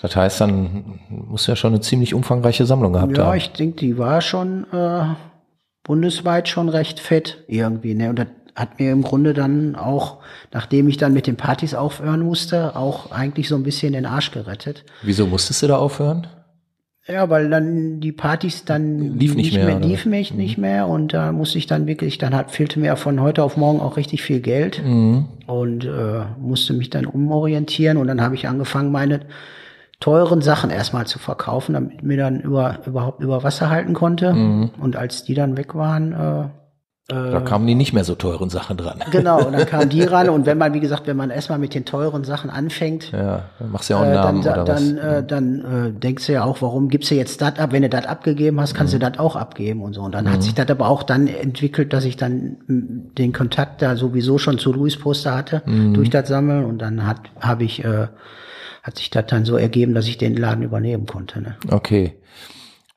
Das 0.02 0.16
heißt, 0.16 0.42
dann 0.42 1.00
muss 1.10 1.48
ja 1.48 1.56
schon 1.56 1.74
eine 1.74 1.82
ziemlich 1.82 2.14
umfangreiche 2.14 2.66
Sammlung 2.66 2.94
gehabt 2.94 3.18
Ja, 3.18 3.26
haben. 3.28 3.38
ich 3.38 3.50
denke, 3.52 3.78
die 3.78 3.98
war 3.98 4.22
schon 4.22 4.66
äh, 4.72 5.06
bundesweit 5.84 6.48
schon 6.50 6.70
recht 6.70 7.00
fett 7.00 7.44
irgendwie. 7.48 7.94
Ne? 7.96 8.10
Und 8.10 8.20
das 8.20 8.28
hat 8.56 8.80
mir 8.80 8.92
im 8.92 9.02
Grunde 9.04 9.34
dann 9.34 9.76
auch, 9.76 10.18
nachdem 10.52 10.88
ich 10.88 10.98
dann 10.98 11.14
mit 11.14 11.28
den 11.28 11.36
Partys 11.36 11.74
aufhören 11.76 12.22
musste, 12.22 12.76
auch 12.76 13.12
eigentlich 13.12 13.48
so 13.48 13.56
ein 13.56 13.64
bisschen 13.64 13.94
den 13.94 14.06
Arsch 14.06 14.32
gerettet. 14.32 14.84
Wieso 15.04 15.28
musstest 15.28 15.62
du 15.64 15.68
da 15.68 15.78
aufhören? 15.78 16.28
Ja, 17.08 17.30
weil 17.30 17.50
dann 17.50 18.02
die 18.02 18.12
Partys 18.12 18.66
dann 18.66 19.18
Lief 19.18 19.34
nicht 19.36 19.54
mehr, 19.54 19.66
oder 19.68 19.76
Mhm. 19.78 19.84
lief 19.92 20.06
mich 20.06 20.34
nicht 20.34 20.58
mehr 20.58 20.88
und 20.90 21.14
da 21.14 21.32
musste 21.32 21.58
ich 21.58 21.66
dann 21.66 21.88
wirklich, 21.88 22.18
dann 22.18 22.36
hat 22.36 22.52
fehlte 22.52 22.80
mir 22.82 22.98
von 22.98 23.22
heute 23.22 23.44
auf 23.44 23.56
morgen 23.56 23.80
auch 23.80 23.96
richtig 23.96 24.22
viel 24.24 24.42
Geld 24.42 24.82
Mhm. 24.84 25.26
und 25.46 25.86
äh, 25.86 26.26
musste 26.38 26.74
mich 26.74 26.90
dann 26.90 27.06
umorientieren 27.06 27.96
und 27.98 28.08
dann 28.08 28.20
habe 28.22 28.36
ich 28.36 28.48
angefangen, 28.50 28.92
meine 28.92 29.22
teuren 30.00 30.42
Sachen 30.42 30.70
erstmal 30.70 31.08
zu 31.08 31.18
verkaufen, 31.20 31.74
damit 31.74 32.04
mir 32.04 32.18
dann 32.18 32.40
über, 32.40 32.80
überhaupt 32.86 33.22
über 33.22 33.44
Wasser 33.44 33.70
halten 33.70 33.94
konnte. 33.94 34.34
Mhm. 34.34 34.70
Und 34.80 34.96
als 34.96 35.24
die 35.24 35.34
dann 35.34 35.58
weg 35.58 35.74
waren, 35.76 36.14
äh, 36.14 36.50
Da 37.10 37.40
kamen 37.40 37.66
die 37.66 37.74
nicht 37.74 37.94
mehr 37.94 38.04
so 38.04 38.14
teuren 38.16 38.50
Sachen 38.50 38.76
dran. 38.78 39.00
genau, 39.12 39.44
und 39.46 39.54
dann 39.54 39.66
kamen 39.74 39.90
die 39.90 40.04
ran 40.04 40.30
und 40.30 40.46
wenn 40.46 40.58
man, 40.60 40.74
wie 40.76 40.82
gesagt, 40.82 41.08
wenn 41.08 41.16
man 41.18 41.30
erstmal 41.32 41.58
mit 41.58 41.74
den 41.74 41.84
teuren 41.86 42.24
Sachen 42.26 42.50
anfängt, 42.52 43.12
Ja, 43.12 43.44
dann 43.58 43.72
machst 43.72 43.90
du 43.90 43.94
ja 43.96 44.00
auch 44.00 44.04
einen 44.04 44.12
äh, 44.12 44.16
Namen 44.16 44.42
dann, 44.44 44.54
oder 44.54 44.66
dann, 44.66 44.98
was. 44.98 45.04
äh, 45.04 45.24
dann 45.26 45.62
äh, 45.96 46.00
denkst 46.00 46.28
du 46.28 46.34
ja 46.34 46.44
auch, 46.44 46.62
warum 46.62 46.90
gibst 46.90 47.10
du 47.10 47.16
jetzt 47.16 47.42
das 47.42 47.58
ab? 47.58 47.72
Wenn 47.72 47.82
du 47.82 47.90
das 47.90 48.06
abgegeben 48.06 48.60
hast, 48.62 48.74
Mhm. 48.74 48.78
kannst 48.78 48.94
du 48.94 49.00
das 49.00 49.18
auch 49.18 49.36
abgeben 49.36 49.82
und 49.82 49.94
so. 49.94 50.02
Und 50.02 50.14
dann 50.14 50.32
hat 50.32 50.44
sich 50.44 50.54
das 50.54 50.70
aber 50.70 50.90
auch 50.90 51.02
dann 51.02 51.26
entwickelt, 51.28 51.92
dass 51.94 52.04
ich 52.06 52.18
dann 52.18 52.58
den 52.68 53.34
Kontakt 53.34 53.82
da 53.82 53.96
sowieso 53.96 54.38
schon 54.38 54.60
zu 54.60 54.72
Louis 54.74 54.98
Poster 55.00 55.34
hatte 55.36 55.64
Mhm. 55.66 55.96
durch 55.96 56.10
das 56.12 56.28
Sammeln 56.28 56.66
und 56.66 56.78
dann 56.84 57.08
hat 57.08 57.22
habe 57.40 57.64
ich 57.64 57.84
äh, 57.84 58.10
hat 58.88 58.98
sich 58.98 59.10
das 59.10 59.26
dann 59.28 59.46
so 59.46 59.58
ergeben, 59.58 59.94
dass 59.94 60.08
ich 60.08 60.18
den 60.18 60.36
Laden 60.36 60.64
übernehmen 60.64 61.06
konnte. 61.06 61.42
Ne? 61.42 61.58
Okay. 61.70 62.14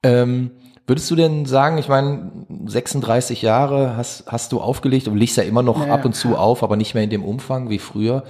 Ähm, 0.03 0.53
Würdest 0.91 1.09
du 1.09 1.15
denn 1.15 1.47
sagen, 1.47 1.79
ich 1.79 1.87
meine, 1.87 2.33
36 2.67 3.43
Jahre 3.43 3.97
hast, 3.97 4.25
hast 4.27 4.51
du 4.51 4.61
aufgelegt 4.61 5.07
und 5.07 5.17
legst 5.17 5.37
ja 5.37 5.45
immer 5.45 5.63
noch 5.63 5.87
Ja, 5.87 5.95
ab 5.95 6.05
und 6.05 6.17
zu 6.17 6.37
auf, 6.37 6.65
aber 6.65 6.77
nicht 6.77 6.95
mehr 6.95 7.05
in 7.05 7.11
dem 7.11 7.23
Umfang 7.23 7.71
wie 7.71 7.79
früher. 7.79 8.25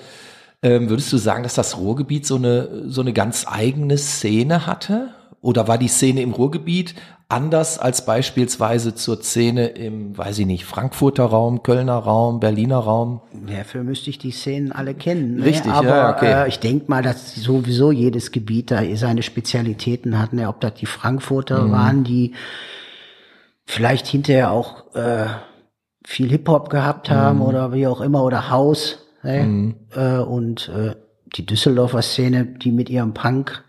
Ähm, 0.62 0.90
würdest 0.90 1.10
du 1.10 1.16
sagen, 1.16 1.42
dass 1.42 1.54
das 1.54 1.78
Ruhrgebiet 1.78 2.26
so 2.26 2.36
eine, 2.36 2.82
so 2.90 3.00
eine 3.00 3.14
ganz 3.14 3.46
eigene 3.48 3.96
Szene 3.96 4.66
hatte? 4.66 5.08
Oder 5.42 5.68
war 5.68 5.78
die 5.78 5.88
Szene 5.88 6.20
im 6.20 6.32
Ruhrgebiet 6.32 6.94
anders 7.30 7.78
als 7.78 8.04
beispielsweise 8.04 8.94
zur 8.94 9.22
Szene 9.22 9.68
im, 9.68 10.18
weiß 10.18 10.38
ich 10.40 10.46
nicht, 10.46 10.64
Frankfurter 10.66 11.24
Raum, 11.24 11.62
Kölner 11.62 11.96
Raum, 11.96 12.40
Berliner 12.40 12.78
Raum? 12.78 13.22
Dafür 13.46 13.82
müsste 13.82 14.10
ich 14.10 14.18
die 14.18 14.32
Szenen 14.32 14.72
alle 14.72 14.94
kennen. 14.94 15.36
Ne? 15.36 15.44
Richtig, 15.46 15.72
ja, 15.72 15.78
aber 15.78 15.88
ja, 15.96 16.14
okay. 16.16 16.32
äh, 16.44 16.48
ich 16.48 16.58
denke 16.58 16.86
mal, 16.90 17.02
dass 17.02 17.34
sowieso 17.36 17.90
jedes 17.92 18.32
Gebiet 18.32 18.70
da 18.70 18.82
seine 18.96 19.22
Spezialitäten 19.22 20.18
hat. 20.18 20.32
Ne? 20.34 20.48
Ob 20.48 20.60
das 20.60 20.74
die 20.74 20.86
Frankfurter 20.86 21.62
Mhm. 21.64 21.72
waren, 21.72 22.04
die 22.04 22.34
vielleicht 23.64 24.06
hinterher 24.08 24.50
auch 24.50 24.94
äh, 24.94 25.26
viel 26.04 26.28
Hip-Hop 26.28 26.68
gehabt 26.68 27.08
haben 27.10 27.36
Mhm. 27.38 27.42
oder 27.44 27.72
wie 27.72 27.86
auch 27.86 28.00
immer 28.00 28.24
oder 28.24 28.50
House. 28.50 29.06
Ne? 29.22 29.74
Äh, 29.94 30.18
und 30.18 30.68
äh, 30.68 30.96
die 31.36 31.46
Düsseldorfer 31.46 32.02
Szene, 32.02 32.44
die 32.44 32.72
mit 32.72 32.90
ihrem 32.90 33.14
Punk 33.14 33.62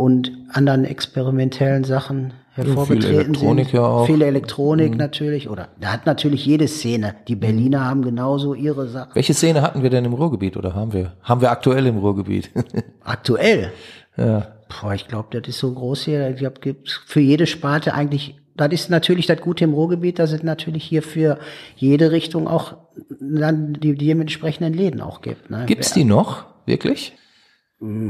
und 0.00 0.32
anderen 0.48 0.86
experimentellen 0.86 1.84
Sachen 1.84 2.32
hervorgetreten 2.52 3.34
Elektronik 3.34 3.66
sind. 3.66 3.74
ja 3.74 3.82
auch. 3.82 4.08
Mhm. 4.08 4.12
Viele 4.12 4.26
Elektronik 4.26 4.96
natürlich. 4.96 5.50
Oder 5.50 5.68
da 5.78 5.92
hat 5.92 6.06
natürlich 6.06 6.46
jede 6.46 6.68
Szene. 6.68 7.16
Die 7.28 7.36
Berliner 7.36 7.84
haben 7.84 8.02
genauso 8.02 8.54
ihre 8.54 8.88
Sachen. 8.88 9.14
Welche 9.14 9.34
Szene 9.34 9.60
hatten 9.60 9.82
wir 9.82 9.90
denn 9.90 10.06
im 10.06 10.14
Ruhrgebiet 10.14 10.56
oder 10.56 10.74
haben 10.74 10.94
wir? 10.94 11.12
Haben 11.22 11.42
wir 11.42 11.50
aktuell 11.50 11.86
im 11.86 11.98
Ruhrgebiet? 11.98 12.50
Aktuell. 13.04 13.72
ja. 14.16 14.48
Boah, 14.80 14.94
ich 14.94 15.06
glaube, 15.06 15.38
das 15.38 15.48
ist 15.48 15.58
so 15.58 15.72
groß 15.72 16.04
hier. 16.04 16.30
Ich 16.30 16.36
glaube, 16.36 16.60
gibt's 16.60 16.98
für 17.04 17.20
jede 17.20 17.46
Sparte 17.46 17.92
eigentlich. 17.92 18.36
Das 18.56 18.72
ist 18.72 18.88
natürlich 18.88 19.26
das 19.26 19.40
Gute 19.40 19.64
im 19.64 19.74
Ruhrgebiet. 19.74 20.18
Da 20.18 20.26
sind 20.26 20.44
natürlich 20.44 20.84
hier 20.84 21.02
für 21.02 21.38
jede 21.76 22.10
Richtung 22.10 22.46
auch 22.48 22.74
dann 23.20 23.74
die, 23.74 23.94
die 23.96 24.06
dementsprechenden 24.06 24.72
Läden 24.72 25.00
auch 25.00 25.20
gibt. 25.20 25.50
Ne? 25.50 25.64
Gibt's 25.66 25.92
die 25.92 26.04
noch? 26.04 26.44
Wirklich? 26.66 27.14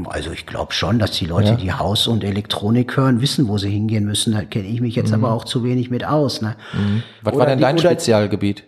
Also 0.09 0.31
ich 0.31 0.45
glaube 0.45 0.73
schon, 0.73 0.99
dass 0.99 1.11
die 1.11 1.25
Leute, 1.25 1.55
die 1.55 1.71
Haus 1.71 2.07
und 2.07 2.25
Elektronik 2.25 2.97
hören, 2.97 3.21
wissen, 3.21 3.47
wo 3.47 3.57
sie 3.57 3.69
hingehen 3.69 4.03
müssen. 4.03 4.33
Da 4.33 4.41
kenne 4.43 4.67
ich 4.67 4.81
mich 4.81 4.95
jetzt 4.95 5.13
aber 5.13 5.31
auch 5.31 5.45
zu 5.45 5.63
wenig 5.63 5.89
mit 5.89 6.03
aus. 6.05 6.41
Ne? 6.41 6.55
Was 7.21 7.33
Oder 7.33 7.39
war 7.39 7.45
denn 7.47 7.57
die- 7.57 7.61
dein 7.63 7.75
oder- 7.75 7.89
Spezialgebiet? 7.89 8.63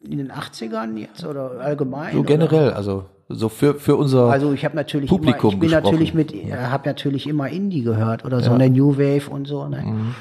In 0.00 0.18
den 0.18 0.32
80ern 0.32 0.96
jetzt 0.96 1.24
oder 1.24 1.52
allgemein? 1.60 2.14
So 2.14 2.18
oder? 2.20 2.26
generell, 2.26 2.70
also 2.72 3.04
so 3.28 3.48
für, 3.48 3.76
für 3.76 3.94
unser 3.94 4.24
Also 4.24 4.52
ich 4.52 4.64
habe 4.64 4.74
natürlich 4.74 5.08
Publikum 5.08 5.52
immer, 5.52 5.54
ich 5.54 5.60
bin 5.60 5.68
gesprochen. 5.68 5.84
natürlich 5.92 6.14
mit, 6.14 6.34
äh, 6.34 6.52
habe 6.56 6.88
natürlich 6.88 7.28
immer 7.28 7.48
Indie 7.48 7.82
gehört 7.82 8.24
oder 8.24 8.40
so 8.40 8.50
eine 8.50 8.68
New 8.68 8.98
Wave 8.98 9.30
und 9.30 9.46
so, 9.46 9.68
ne? 9.68 9.82
Mhm. 9.82 10.14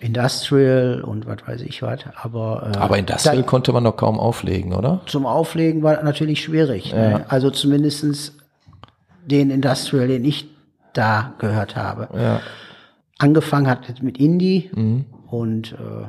Industrial 0.00 1.02
und 1.02 1.26
was 1.26 1.36
weiß 1.46 1.60
ich 1.62 1.82
was. 1.82 2.00
Aber, 2.20 2.72
äh, 2.74 2.78
Aber 2.78 2.98
Industrial 2.98 3.36
da, 3.36 3.42
konnte 3.42 3.72
man 3.72 3.84
doch 3.84 3.96
kaum 3.96 4.18
auflegen, 4.18 4.72
oder? 4.72 5.02
zum 5.06 5.26
Auflegen 5.26 5.84
war 5.84 6.02
natürlich 6.02 6.42
schwierig. 6.42 6.92
Ne? 6.92 7.24
Also 7.28 7.50
zumindestens 7.50 8.32
den 9.26 9.50
Industrial, 9.50 10.08
den 10.08 10.24
ich 10.24 10.48
da 10.92 11.34
gehört 11.38 11.76
habe. 11.76 12.08
Ja. 12.18 12.40
Angefangen 13.18 13.68
hat 13.68 13.88
jetzt 13.88 14.02
mit 14.02 14.18
Indie 14.18 14.70
Mhm. 14.74 15.04
und 15.28 15.72
äh, 15.72 16.06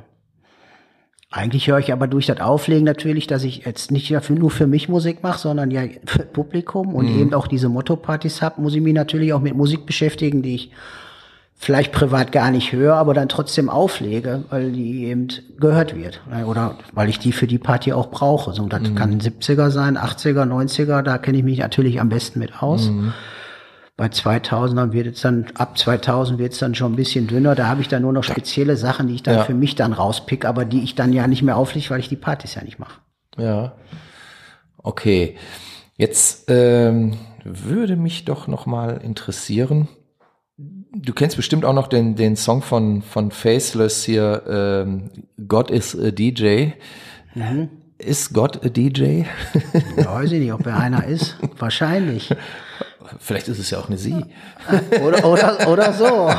eigentlich 1.34 1.68
höre 1.68 1.80
ich 1.80 1.94
aber 1.94 2.08
durch 2.08 2.26
das 2.26 2.42
Auflegen 2.42 2.84
natürlich, 2.84 3.26
dass 3.26 3.44
ich 3.44 3.66
jetzt 3.66 3.90
nicht 3.92 4.12
dafür, 4.12 4.36
nur 4.38 4.52
für 4.52 4.68
mich 4.68 4.90
Musik 4.90 5.24
mache, 5.24 5.40
sondern 5.40 5.72
ja 5.72 5.84
für 6.06 6.24
Publikum 6.24 6.94
und 6.94 7.08
eben 7.08 7.34
auch 7.34 7.48
diese 7.48 7.70
Motto-Partys 7.70 8.42
habe, 8.42 8.62
muss 8.62 8.76
ich 8.76 8.82
mich 8.82 8.94
natürlich 8.94 9.32
auch 9.32 9.40
mit 9.40 9.56
Musik 9.56 9.86
beschäftigen, 9.86 10.42
die 10.42 10.56
ich 10.56 10.72
vielleicht 11.62 11.92
privat 11.92 12.32
gar 12.32 12.50
nicht 12.50 12.72
höre, 12.72 12.96
aber 12.96 13.14
dann 13.14 13.30
trotzdem 13.30 13.70
auflege, 13.70 14.44
weil 14.50 14.72
die 14.72 15.06
eben 15.06 15.28
gehört 15.60 15.96
wird. 15.96 16.20
Oder 16.48 16.80
weil 16.94 17.08
ich 17.08 17.20
die 17.20 17.32
für 17.32 17.46
die 17.46 17.60
Party 17.60 17.94
auch 17.94 18.10
brauche. 18.10 18.52
So, 18.52 18.68
das 18.68 18.82
kann 18.96 19.22
70er 19.22 19.70
sein, 19.70 19.96
80er, 19.96 20.44
90er, 20.44 21.04
da 21.04 21.20
kenne 21.20 21.38
ich 21.38 21.44
mich 21.44 21.60
natürlich 21.60 22.02
am 22.02 22.10
besten 22.10 22.40
mit 22.40 22.64
aus. 22.64 22.90
Bei 23.96 24.08
2000ern 24.08 24.92
wird 24.92 25.16
es 25.16 25.22
dann, 25.22 25.46
ab 25.54 25.78
2000 25.78 26.40
wird 26.40 26.54
es 26.54 26.58
dann 26.58 26.74
schon 26.74 26.94
ein 26.94 26.96
bisschen 26.96 27.28
dünner. 27.28 27.54
Da 27.54 27.68
habe 27.68 27.82
ich 27.82 27.88
dann 27.88 28.02
nur 28.02 28.14
noch 28.14 28.24
spezielle 28.24 28.76
Sachen, 28.76 29.08
die 29.08 29.14
ich 29.14 29.22
dann 29.24 29.36
Ja. 29.36 29.44
für 29.44 29.54
mich 29.54 29.76
dann 29.76 29.94
rauspick, 29.94 30.46
aber 30.46 30.66
die 30.66 30.82
ich 30.82 30.96
dann 30.96 31.14
ja 31.14 31.28
nicht 31.28 31.44
mehr 31.44 31.58
auflege, 31.58 31.92
weil 31.92 32.00
ich 32.00 32.10
die 32.10 32.16
Partys 32.16 32.56
ja 32.56 32.64
nicht 32.64 32.80
mache. 32.80 33.00
Ja. 33.38 33.74
Okay. 34.78 35.38
Jetzt 35.96 36.46
ähm, 36.48 37.18
würde 37.44 37.98
mich 37.98 38.26
doch 38.26 38.48
noch 38.48 38.66
mal 38.66 38.98
interessieren. 39.04 39.88
Du 40.94 41.14
kennst 41.14 41.38
bestimmt 41.38 41.66
auch 41.66 41.74
noch 41.74 41.88
den, 41.88 42.16
den 42.16 42.36
Song 42.36 42.62
von, 42.62 43.02
von 43.02 43.32
Faceless 43.32 44.04
hier, 44.04 44.44
ähm, 44.48 45.10
God 45.48 45.72
is 45.72 45.98
a 45.98 46.12
DJ. 46.12 46.72
Ist 47.98 48.34
God 48.34 48.66
a 48.66 48.70
DJ? 48.70 49.24
Weiß 49.96 50.32
ich 50.32 50.40
nicht, 50.40 50.54
ob 50.54 50.66
er 50.66 50.78
einer 50.78 51.06
ist. 51.06 51.38
Wahrscheinlich. 51.58 52.30
Vielleicht 53.20 53.48
ist 53.48 53.60
es 53.60 53.70
ja 53.70 53.80
auch 53.80 53.88
eine 53.88 53.98
Sie. 53.98 54.26
Oder, 55.04 55.26
oder, 55.26 55.68
oder 55.68 55.94
so. 55.94 56.32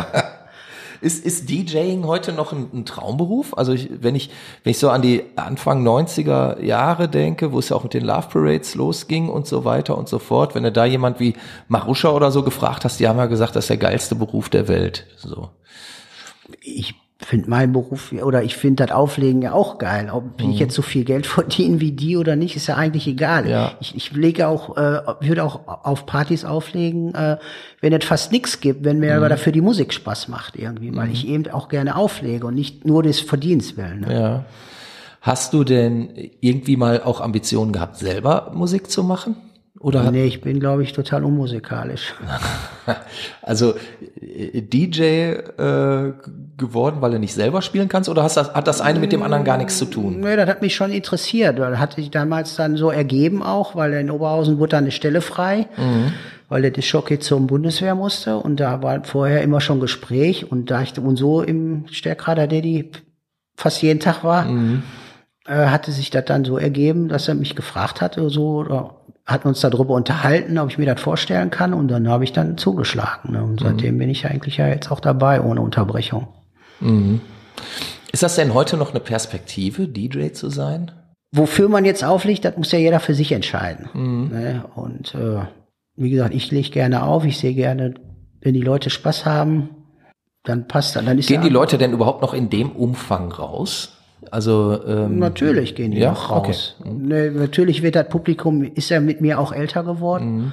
Ist, 1.03 1.27
ist 1.27 1.51
DJing 1.51 2.07
heute 2.07 2.33
noch 2.33 2.53
ein, 2.53 2.69
ein 2.73 2.85
Traumberuf? 2.85 3.59
Also 3.59 3.73
ich, 3.73 3.91
wenn 4.03 4.15
ich 4.15 4.31
wenn 4.63 4.71
ich 4.71 4.79
so 4.79 4.89
an 4.89 5.03
die 5.03 5.25
Anfang 5.37 5.87
90er 5.87 6.63
Jahre 6.63 7.09
denke, 7.09 7.53
wo 7.53 7.59
es 7.59 7.69
ja 7.69 7.77
auch 7.77 7.83
mit 7.83 7.93
den 7.93 8.05
Love 8.05 8.29
Parades 8.33 8.75
losging 8.77 9.29
und 9.29 9.47
so 9.47 9.65
weiter 9.65 9.99
und 9.99 10.09
so 10.09 10.19
fort, 10.19 10.55
wenn 10.55 10.63
du 10.63 10.71
da 10.71 10.85
jemand 10.85 11.19
wie 11.19 11.35
Maruscha 11.69 12.11
oder 12.11 12.31
so 12.31 12.43
gefragt 12.43 12.85
hast, 12.85 13.01
die 13.01 13.09
haben 13.09 13.19
ja 13.19 13.27
gesagt, 13.27 13.57
das 13.57 13.65
ist 13.65 13.71
der 13.71 13.77
geilste 13.79 14.15
Beruf 14.15 14.49
der 14.49 14.69
Welt. 14.69 15.07
So. 15.17 15.51
ich 16.61 16.95
finde 17.25 17.49
meinen 17.51 17.73
Beruf 17.73 18.13
oder 18.13 18.43
ich 18.43 18.57
finde 18.57 18.85
das 18.85 18.95
Auflegen 18.95 19.43
ja 19.43 19.53
auch 19.53 19.79
geil. 19.79 20.11
Ob 20.13 20.41
ich 20.41 20.59
jetzt 20.59 20.75
so 20.75 20.83
viel 20.83 21.05
Geld 21.05 21.27
verdiene 21.39 21.81
wie 21.81 21.93
die 21.93 22.17
oder 22.17 22.37
nicht, 22.37 22.57
ist 22.57 22.67
ja 22.67 22.77
eigentlich 22.77 23.07
egal. 23.07 23.45
Mhm. 23.45 23.51
Ja. 23.51 23.73
Ich, 23.81 23.95
ich 23.95 24.13
lege 24.13 24.49
auch, 24.49 24.77
äh, 24.77 25.01
würde 25.21 25.45
auch 25.45 25.61
auf 25.67 26.07
Partys 26.07 26.45
auflegen, 26.45 27.15
äh, 27.15 27.37
wenn 27.81 27.93
es 27.93 28.05
fast 28.05 28.33
nichts 28.33 28.61
gibt, 28.61 28.85
wenn 28.85 28.97
Mhm. 28.97 29.01
mir 29.01 29.17
aber 29.17 29.29
dafür 29.29 29.53
die 29.53 29.61
Musik 29.61 29.93
Spaß 29.93 30.29
macht 30.29 30.57
irgendwie, 30.57 30.95
weil 30.95 31.11
ich 31.11 31.27
eben 31.27 31.51
auch 31.51 31.69
gerne 31.69 31.97
auflege 31.97 32.47
und 32.47 32.55
nicht 32.55 32.85
nur 32.85 33.03
des 33.03 33.21
Verdienst 33.21 33.77
will. 33.77 33.97
Ne? 33.97 34.13
Ja. 34.15 34.45
Hast 35.21 35.53
du 35.53 35.63
denn 35.63 36.09
irgendwie 36.41 36.77
mal 36.77 37.03
auch 37.03 37.21
Ambitionen 37.21 37.73
gehabt, 37.73 37.97
selber 37.97 38.51
Musik 38.55 38.91
zu 38.91 39.05
machen? 39.05 39.37
Oder 39.83 40.13
Nee, 40.13 40.27
ich 40.27 40.41
bin, 40.41 40.61
glaube 40.61 40.85
ich, 40.85 40.93
total 40.93 41.25
unmusikalisch. 41.25 42.15
also 43.43 43.75
äh, 44.21 44.63
DJ 44.63 45.03
äh, 45.03 46.13
geworden, 46.57 46.97
weil 47.01 47.11
du 47.11 47.19
nicht 47.19 47.35
selber 47.35 47.63
spielen 47.63 47.89
kannst? 47.89 48.09
Oder 48.09 48.23
hast 48.23 48.37
das, 48.37 48.55
hat 48.55 48.69
das 48.69 48.81
eine 48.81 49.01
mit 49.01 49.11
dem 49.11 49.25
anderen 49.25 49.43
gar 49.43 49.59
nichts 49.59 49.79
zu 49.79 49.87
tun? 49.87 50.21
Nee, 50.21 50.37
das 50.37 50.49
hat 50.49 50.63
mich 50.63 50.77
schon 50.77 50.93
interessiert. 50.93 51.59
Das 51.59 51.79
hat 51.79 51.95
sich 51.95 52.13
damals 52.13 52.55
dann 52.55 52.77
so 52.77 52.91
ergeben 52.91 53.43
auch, 53.43 53.75
weil 53.75 53.93
in 53.95 54.11
Oberhausen 54.11 54.59
wurde 54.59 54.71
dann 54.71 54.85
eine 54.85 54.93
Stelle 54.93 55.21
frei, 55.21 55.67
weil 56.49 56.63
der 56.63 56.71
Dischockey 56.71 57.19
zum 57.19 57.49
Bundeswehr 57.49 57.97
musste 57.97 58.37
und 58.37 58.61
da 58.61 58.83
war 58.83 59.03
vorher 59.03 59.43
immer 59.43 59.61
schon 59.61 59.81
Gespräch 59.81 60.51
und 60.51 60.71
da 60.71 60.83
ich 60.83 60.97
und 60.97 61.17
so 61.17 61.43
im 61.43 61.87
Stärkrader 61.91 62.47
Daddy 62.47 62.93
fast 63.57 63.83
jeden 63.83 63.99
Tag 63.99 64.23
war, 64.23 64.47
äh, 65.47 65.67
hatte 65.67 65.91
sich 65.91 66.11
das 66.11 66.25
dann 66.27 66.45
so 66.45 66.57
ergeben, 66.57 67.09
dass 67.09 67.27
er 67.27 67.35
mich 67.35 67.57
gefragt 67.57 68.01
hatte, 68.01 68.31
so, 68.31 68.59
oder 68.59 69.03
hatten 69.25 69.49
uns 69.49 69.61
darüber 69.61 69.95
unterhalten, 69.95 70.59
ob 70.59 70.71
ich 70.71 70.79
mir 70.79 70.87
das 70.87 71.01
vorstellen 71.01 71.51
kann 71.51 71.75
und 71.75 71.89
dann 71.89 72.09
habe 72.09 72.25
ich 72.25 72.33
dann 72.33 72.59
zugeschlagen. 72.59 73.33
Ne? 73.33 73.43
Und 73.43 73.61
seitdem 73.61 73.99
bin 73.99 74.11
ich 74.11 74.27
eigentlich 74.27 74.57
ja 74.57 74.69
jetzt 74.69 74.91
auch 74.91 75.01
dabei, 75.01 75.41
ohne 75.41 75.61
Unterbrechung. 75.61 76.29
Ist 78.11 78.23
das 78.23 78.35
denn 78.35 78.53
heute 78.53 78.77
noch 78.77 78.91
eine 78.91 79.01
Perspektive, 79.01 79.87
DJ 79.87 80.33
zu 80.33 80.51
sein? 80.51 80.91
Wofür 81.35 81.69
man 81.69 81.85
jetzt 81.85 82.05
auflegt, 82.05 82.45
das 82.45 82.57
muss 82.57 82.73
ja 82.73 82.79
jeder 82.79 83.01
für 83.01 83.15
sich 83.15 83.33
entscheiden. 83.33 83.89
Ne? 84.29 84.65
Und 84.75 85.15
äh, 85.15 85.41
wie 85.97 86.11
gesagt, 86.11 86.35
ich 86.35 86.51
lege 86.51 86.71
gerne 86.71 87.05
auf, 87.05 87.25
ich 87.25 87.39
sehe 87.39 87.55
gerne, 87.55 87.95
wenn 88.41 88.55
die 88.55 88.61
Leute 88.61 88.91
Spaß 88.91 89.25
haben, 89.25 89.71
dann 90.43 90.67
passt 90.67 90.97
das. 90.97 91.05
Dann 91.05 91.19
ist 91.19 91.29
Gehen 91.29 91.43
die 91.43 91.49
Leute 91.49 91.79
denn 91.79 91.93
überhaupt 91.93 92.23
noch 92.23 92.35
in 92.35 92.51
dem 92.51 92.73
Umfang 92.73 93.31
raus? 93.31 93.97
Also 94.31 94.79
ähm, 94.87 95.19
Natürlich 95.19 95.75
gehen 95.75 95.91
die 95.91 95.99
Ja? 95.99 96.11
noch 96.13 96.31
raus. 96.31 96.77
Ne, 96.85 97.31
natürlich 97.31 97.83
wird 97.83 97.97
das 97.97 98.09
Publikum, 98.09 98.63
ist 98.63 98.89
ja 98.91 99.01
mit 99.01 99.21
mir 99.21 99.39
auch 99.39 99.53
älter 99.53 99.83
geworden. 99.85 100.53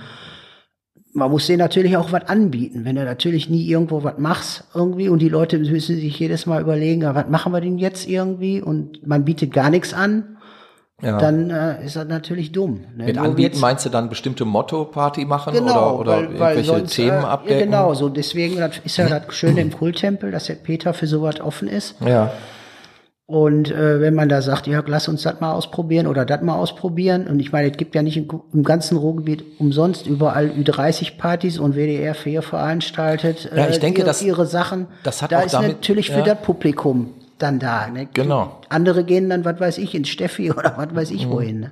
Man 1.13 1.31
muss 1.31 1.47
denen 1.47 1.59
natürlich 1.59 1.97
auch 1.97 2.11
was 2.11 2.27
anbieten. 2.27 2.85
Wenn 2.85 2.95
du 2.95 3.03
natürlich 3.03 3.49
nie 3.49 3.65
irgendwo 3.67 4.03
was 4.03 4.17
machst 4.19 4.65
irgendwie 4.75 5.09
und 5.09 5.19
die 5.21 5.29
Leute 5.29 5.57
müssen 5.57 5.95
sich 5.95 6.19
jedes 6.19 6.45
Mal 6.45 6.61
überlegen, 6.61 7.01
ja, 7.01 7.15
was 7.15 7.27
machen 7.29 7.51
wir 7.51 7.61
denn 7.61 7.77
jetzt 7.79 8.07
irgendwie 8.07 8.61
und 8.61 9.05
man 9.07 9.25
bietet 9.25 9.51
gar 9.51 9.69
nichts 9.71 9.93
an, 9.93 10.37
ja. 11.01 11.17
dann 11.17 11.49
äh, 11.49 11.83
ist 11.83 11.95
das 11.95 12.07
natürlich 12.07 12.51
dumm. 12.51 12.81
Ne? 12.95 13.05
mit 13.05 13.15
Nur 13.15 13.25
anbieten 13.25 13.53
wird's- 13.53 13.59
meinst 13.61 13.85
du 13.85 13.89
dann 13.89 14.07
bestimmte 14.09 14.45
Motto-Party 14.45 15.25
machen 15.25 15.53
Genau, 15.53 15.95
oder, 15.97 15.99
oder 15.99 16.11
weil, 16.11 16.21
weil 16.39 16.55
irgendwelche 16.57 16.63
sonst, 16.65 16.95
Themen 16.95 17.09
äh, 17.23 17.25
abdecken? 17.25 17.71
Ja, 17.71 17.81
genau, 17.81 17.93
so 17.95 18.09
deswegen 18.09 18.57
das 18.57 18.77
ist 18.83 18.97
ja 18.97 19.07
das 19.07 19.33
Schöne 19.33 19.61
im 19.61 19.71
Kulttempel, 19.71 20.29
dass 20.31 20.45
der 20.45 20.55
Peter 20.55 20.93
für 20.93 21.07
sowas 21.07 21.41
offen 21.41 21.67
ist. 21.69 21.95
Ja. 22.05 22.31
Und 23.29 23.69
äh, 23.69 24.01
wenn 24.01 24.15
man 24.15 24.27
da 24.27 24.41
sagt, 24.41 24.65
ja, 24.65 24.81
lass 24.87 25.07
uns 25.07 25.21
das 25.21 25.39
mal 25.39 25.51
ausprobieren 25.53 26.07
oder 26.07 26.25
das 26.25 26.41
mal 26.41 26.55
ausprobieren. 26.55 27.27
Und 27.27 27.39
ich 27.39 27.51
meine, 27.51 27.69
es 27.69 27.77
gibt 27.77 27.93
ja 27.93 28.01
nicht 28.01 28.17
im, 28.17 28.27
im 28.51 28.63
ganzen 28.63 28.97
Ruhrgebiet 28.97 29.43
umsonst 29.59 30.07
überall 30.07 30.47
Ü30-Partys 30.47 31.59
und 31.59 31.75
WDR 31.75 32.15
4 32.15 32.41
veranstaltet 32.41 33.47
Ja, 33.55 33.67
ich 33.67 33.75
äh, 33.77 33.79
denke, 33.81 33.99
ihre, 33.99 34.07
das- 34.07 34.23
ihre 34.23 34.47
Sachen. 34.47 34.87
das 35.03 35.21
hat 35.21 35.31
da 35.31 35.41
auch 35.41 35.45
ist 35.45 35.53
damit- 35.53 35.73
natürlich 35.73 36.09
für 36.09 36.17
ja. 36.21 36.25
das 36.33 36.41
Publikum 36.41 37.13
dann 37.37 37.59
da. 37.59 37.87
Ne? 37.89 38.07
Genau. 38.15 38.61
Andere 38.69 39.03
gehen 39.03 39.29
dann, 39.29 39.45
was 39.45 39.59
weiß 39.59 39.77
ich, 39.77 39.93
ins 39.93 40.09
Steffi 40.09 40.51
oder 40.57 40.73
was 40.77 40.95
weiß 40.95 41.11
ich 41.11 41.29
wohin. 41.29 41.59
Ne? 41.59 41.71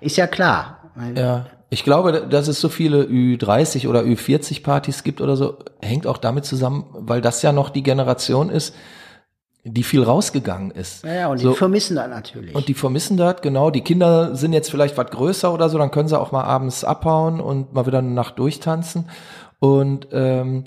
Ist 0.00 0.16
ja 0.16 0.26
klar. 0.26 0.90
Ja. 1.14 1.44
Ich 1.68 1.84
glaube, 1.84 2.26
dass 2.30 2.48
es 2.48 2.62
so 2.62 2.70
viele 2.70 3.02
Ü30 3.04 3.88
oder 3.88 4.00
Ü40 4.00 4.62
Partys 4.62 5.02
gibt 5.04 5.20
oder 5.20 5.36
so, 5.36 5.58
hängt 5.82 6.06
auch 6.06 6.16
damit 6.16 6.46
zusammen, 6.46 6.86
weil 6.94 7.20
das 7.20 7.42
ja 7.42 7.52
noch 7.52 7.68
die 7.68 7.82
Generation 7.82 8.48
ist, 8.48 8.74
die 9.64 9.82
viel 9.82 10.02
rausgegangen 10.02 10.70
ist. 10.70 11.04
Ja, 11.04 11.14
ja, 11.14 11.28
und 11.28 11.38
so, 11.38 11.50
die 11.50 11.56
vermissen 11.56 11.96
das 11.96 12.08
natürlich. 12.08 12.54
und 12.54 12.68
die 12.68 12.74
vermissen 12.74 13.16
das, 13.16 13.40
genau. 13.40 13.70
Die 13.70 13.80
Kinder 13.80 14.36
sind 14.36 14.52
jetzt 14.52 14.70
vielleicht 14.70 14.98
was 14.98 15.10
größer 15.10 15.52
oder 15.52 15.70
so, 15.70 15.78
dann 15.78 15.90
können 15.90 16.08
sie 16.08 16.18
auch 16.18 16.32
mal 16.32 16.44
abends 16.44 16.84
abhauen 16.84 17.40
und 17.40 17.72
mal 17.72 17.86
wieder 17.86 17.98
eine 17.98 18.10
Nacht 18.10 18.38
durchtanzen. 18.38 19.08
Und 19.60 20.08
ähm, 20.12 20.64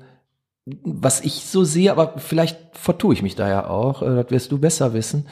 was 0.84 1.22
ich 1.22 1.46
so 1.46 1.64
sehe, 1.64 1.92
aber 1.92 2.16
vielleicht 2.18 2.58
vertue 2.74 3.14
ich 3.14 3.22
mich 3.22 3.36
da 3.36 3.48
ja 3.48 3.70
auch, 3.70 4.02
äh, 4.02 4.16
das 4.16 4.32
wirst 4.32 4.52
du 4.52 4.58
besser 4.58 4.94
wissen. 4.94 5.28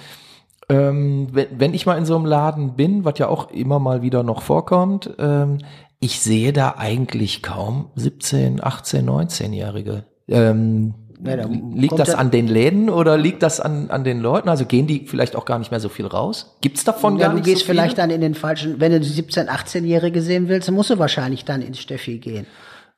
Ähm, 0.69 1.29
wenn, 1.31 1.59
wenn 1.59 1.73
ich 1.73 1.85
mal 1.85 1.97
in 1.97 2.05
so 2.05 2.15
einem 2.15 2.25
Laden 2.25 2.75
bin, 2.75 3.03
was 3.03 3.17
ja 3.19 3.27
auch 3.27 3.51
immer 3.51 3.79
mal 3.79 4.01
wieder 4.01 4.23
noch 4.23 4.41
vorkommt, 4.41 5.09
ähm, 5.17 5.59
ich 5.99 6.19
sehe 6.19 6.53
da 6.53 6.75
eigentlich 6.77 7.41
kaum 7.41 7.89
17, 7.95 8.63
18, 8.63 9.09
19-Jährige. 9.09 10.05
Ähm, 10.27 10.93
Ja, 11.23 11.45
liegt 11.73 11.97
das 11.99 12.09
ja- 12.09 12.15
an 12.15 12.31
den 12.31 12.47
Läden 12.47 12.89
oder 12.89 13.17
liegt 13.17 13.43
das 13.43 13.59
an, 13.59 13.89
an 13.89 14.03
den 14.03 14.19
Leuten? 14.19 14.49
Also 14.49 14.65
gehen 14.65 14.87
die 14.87 15.05
vielleicht 15.07 15.35
auch 15.35 15.45
gar 15.45 15.59
nicht 15.59 15.71
mehr 15.71 15.79
so 15.79 15.89
viel 15.89 16.05
raus? 16.05 16.57
Gibt's 16.61 16.83
davon 16.83 17.17
ja, 17.17 17.27
gar 17.27 17.29
du 17.29 17.35
nicht 17.37 17.45
gehst 17.45 17.59
so 17.59 17.65
viele? 17.65 17.81
vielleicht 17.81 17.97
dann 17.97 18.09
in 18.09 18.21
den 18.21 18.33
falschen, 18.35 18.79
wenn 18.79 18.91
du 18.91 18.99
die 18.99 19.07
17-, 19.07 19.47
18-Jährige 19.47 20.21
sehen 20.21 20.47
willst, 20.49 20.67
dann 20.67 20.75
musst 20.75 20.89
du 20.89 20.99
wahrscheinlich 20.99 21.45
dann 21.45 21.61
ins 21.61 21.79
Steffi 21.79 22.17
gehen. 22.17 22.45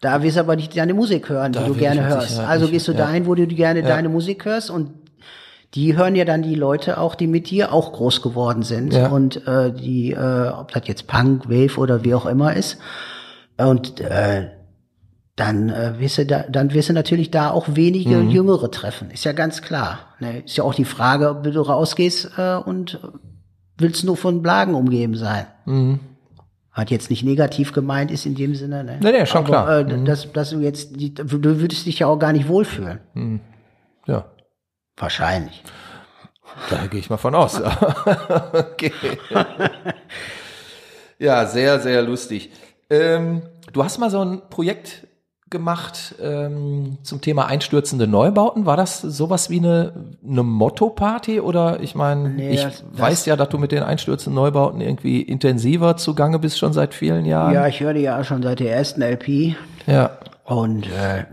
Da 0.02 0.22
wirst 0.22 0.38
du 0.38 0.42
aber 0.42 0.56
nicht 0.56 0.78
deine 0.78 0.94
Musik 0.94 1.30
hören, 1.30 1.52
die 1.54 1.60
Da 1.60 1.66
du 1.66 1.74
will 1.74 1.80
gerne 1.82 2.06
hörst. 2.08 2.40
Also 2.40 2.66
nicht, 2.66 2.74
gehst 2.74 2.88
du 2.88 2.92
ja. 2.92 3.00
dahin, 3.00 3.26
wo 3.26 3.36
du 3.36 3.48
gerne 3.48 3.82
deine 3.82 4.10
Musik 4.10 4.46
hörst 4.46 4.70
und 4.70 4.92
die 5.74 5.98
hören 5.98 6.16
ja 6.16 6.24
dann 6.24 6.44
die 6.44 6.56
Leute 6.56 6.98
auch, 6.98 7.16
die 7.16 7.28
mit 7.28 7.50
dir 7.50 7.74
auch 7.74 7.92
groß 7.92 8.22
geworden 8.22 8.64
sind. 8.64 8.94
Ja. 8.94 9.08
Und 9.10 9.46
äh, 9.48 9.74
die, 9.74 10.12
äh, 10.12 10.50
ob 10.50 10.72
das 10.72 10.84
jetzt 10.86 11.08
Punk, 11.08 11.50
Wave 11.50 11.78
oder 11.78 12.04
wie 12.04 12.14
auch 12.14 12.26
immer 12.26 12.56
ist. 12.56 12.78
Und 13.58 14.00
äh, 14.00 14.50
dann 15.38 15.70
äh, 15.70 16.00
wirst 16.00 16.18
du 16.18 16.26
da, 16.26 16.44
dann 16.50 16.74
wirst 16.74 16.90
du 16.90 16.94
natürlich 16.94 17.32
da 17.32 17.52
auch 17.52 17.68
wenige 17.70 18.18
Mhm. 18.18 18.30
Jüngere 18.32 18.70
treffen. 18.72 19.12
Ist 19.12 19.24
ja 19.24 19.32
ganz 19.32 19.62
klar. 19.62 20.00
Ne? 20.20 20.40
Ist 20.42 20.58
ja 20.58 20.64
auch 20.66 20.74
die 20.76 20.84
Frage, 20.84 21.30
ob 21.30 21.44
du 21.44 21.62
rausgehst 21.62 22.32
äh, 22.38 22.56
und 22.56 23.00
willst 23.78 24.04
nur 24.04 24.18
von 24.18 24.42
Blagen 24.42 24.74
umgeben 24.74 25.16
sein. 25.16 25.46
Mhm. 25.66 26.00
Hat 26.72 26.90
jetzt 26.92 27.10
nicht 27.10 27.24
negativ 27.24 27.72
gemeint 27.72 28.12
ist 28.12 28.26
in 28.26 28.36
dem 28.36 28.56
Sinne. 28.56 28.84
Ne? 28.84 29.00
Nee, 29.02 29.12
nee, 29.12 29.26
schon 29.26 29.46
Aber, 29.46 29.48
klar. 29.48 29.80
Äh, 29.80 30.04
dass, 30.04 30.32
dass 30.34 30.50
du 30.50 30.60
jetzt, 30.60 31.00
die, 31.00 31.14
du 31.14 31.60
würdest 31.60 31.86
dich 31.86 32.00
ja 32.00 32.08
auch 32.08 32.18
gar 32.20 32.34
nicht 32.34 32.48
wohlfühlen. 32.48 33.00
Ja, 34.06 34.26
Wahrscheinlich. 34.96 35.64
da 36.72 36.88
gehe 36.88 37.00
ich 37.00 37.10
mal 37.12 37.18
von 37.18 37.36
aus. 37.36 37.62
okay. 38.54 38.92
Ja, 41.20 41.46
sehr, 41.46 41.80
sehr 41.80 42.02
lustig. 42.04 42.52
Ähm, 42.90 43.42
du 43.74 43.84
hast 43.84 43.98
mal 43.98 44.10
so 44.10 44.22
ein 44.24 44.42
Projekt 44.50 45.07
gemacht 45.50 46.16
ähm, 46.22 46.98
zum 47.04 47.22
Thema 47.22 47.46
einstürzende 47.48 48.08
Neubauten. 48.08 48.66
War 48.66 48.78
das 48.78 49.02
sowas 49.02 49.50
wie 49.50 49.60
eine, 49.60 49.94
eine 50.28 50.44
Motto-Party? 50.44 51.40
Oder 51.40 51.80
ich 51.82 51.96
meine, 51.96 52.30
Nee, 52.30 52.52
ich 52.56 52.64
das- 52.64 52.84
weiß 52.94 53.26
ja, 53.26 53.36
dass 53.36 53.50
du 53.50 53.58
mit 53.58 53.72
den 53.72 53.84
einstürzenden 53.84 54.36
Neubauten 54.36 54.82
irgendwie 54.82 55.22
intensiver 55.22 55.98
zugange 55.98 56.40
bist 56.40 56.58
schon 56.60 56.74
seit 56.74 56.94
vielen 56.94 57.26
Jahren. 57.26 57.54
Ja, 57.54 57.68
ich 57.68 57.80
höre 57.80 57.94
die 57.94 58.02
ja 58.02 58.24
schon 58.24 58.44
seit 58.44 58.60
der 58.60 58.76
ersten 58.76 59.02
LP. 59.02 59.56
Ja. 59.86 60.12
Und 60.46 60.86
äh, 60.88 61.26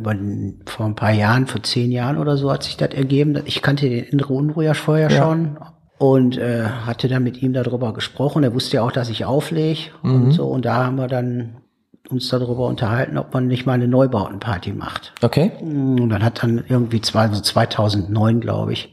vor 0.66 0.86
ein 0.86 0.96
paar 0.96 1.12
Jahren, 1.12 1.46
vor 1.46 1.62
zehn 1.62 1.92
Jahren 1.92 2.18
oder 2.18 2.36
so, 2.36 2.50
hat 2.52 2.64
sich 2.64 2.76
das 2.76 2.90
ergeben. 2.94 3.40
Ich 3.44 3.62
kannte 3.62 3.88
den 3.88 4.04
Indre 4.04 4.32
Unruh 4.32 4.62
ja 4.62 4.74
vorher 4.74 5.08
Ja. 5.10 5.22
schon 5.22 5.56
und 5.98 6.36
äh, 6.36 6.64
hatte 6.84 7.06
dann 7.08 7.22
mit 7.22 7.40
ihm 7.40 7.52
darüber 7.52 7.92
gesprochen. 7.94 8.42
Er 8.42 8.54
wusste 8.54 8.76
ja 8.78 8.82
auch, 8.82 8.90
dass 8.92 9.08
ich 9.10 9.24
auflege 9.24 9.90
Mhm. 10.02 10.14
und 10.14 10.30
so. 10.32 10.46
Und 10.46 10.64
da 10.64 10.84
haben 10.84 10.96
wir 10.96 11.06
dann 11.06 11.58
uns 12.10 12.28
darüber 12.28 12.66
unterhalten, 12.66 13.16
ob 13.18 13.32
man 13.32 13.46
nicht 13.46 13.64
mal 13.66 13.72
eine 13.72 13.88
Neubautenparty 13.88 14.72
macht. 14.72 15.12
Okay. 15.22 15.52
Und 15.60 16.08
dann 16.10 16.22
hat 16.22 16.42
dann 16.42 16.62
irgendwie 16.68 17.00
zwei, 17.00 17.28
so 17.28 17.40
2009, 17.40 18.40
glaube 18.40 18.72
ich. 18.74 18.92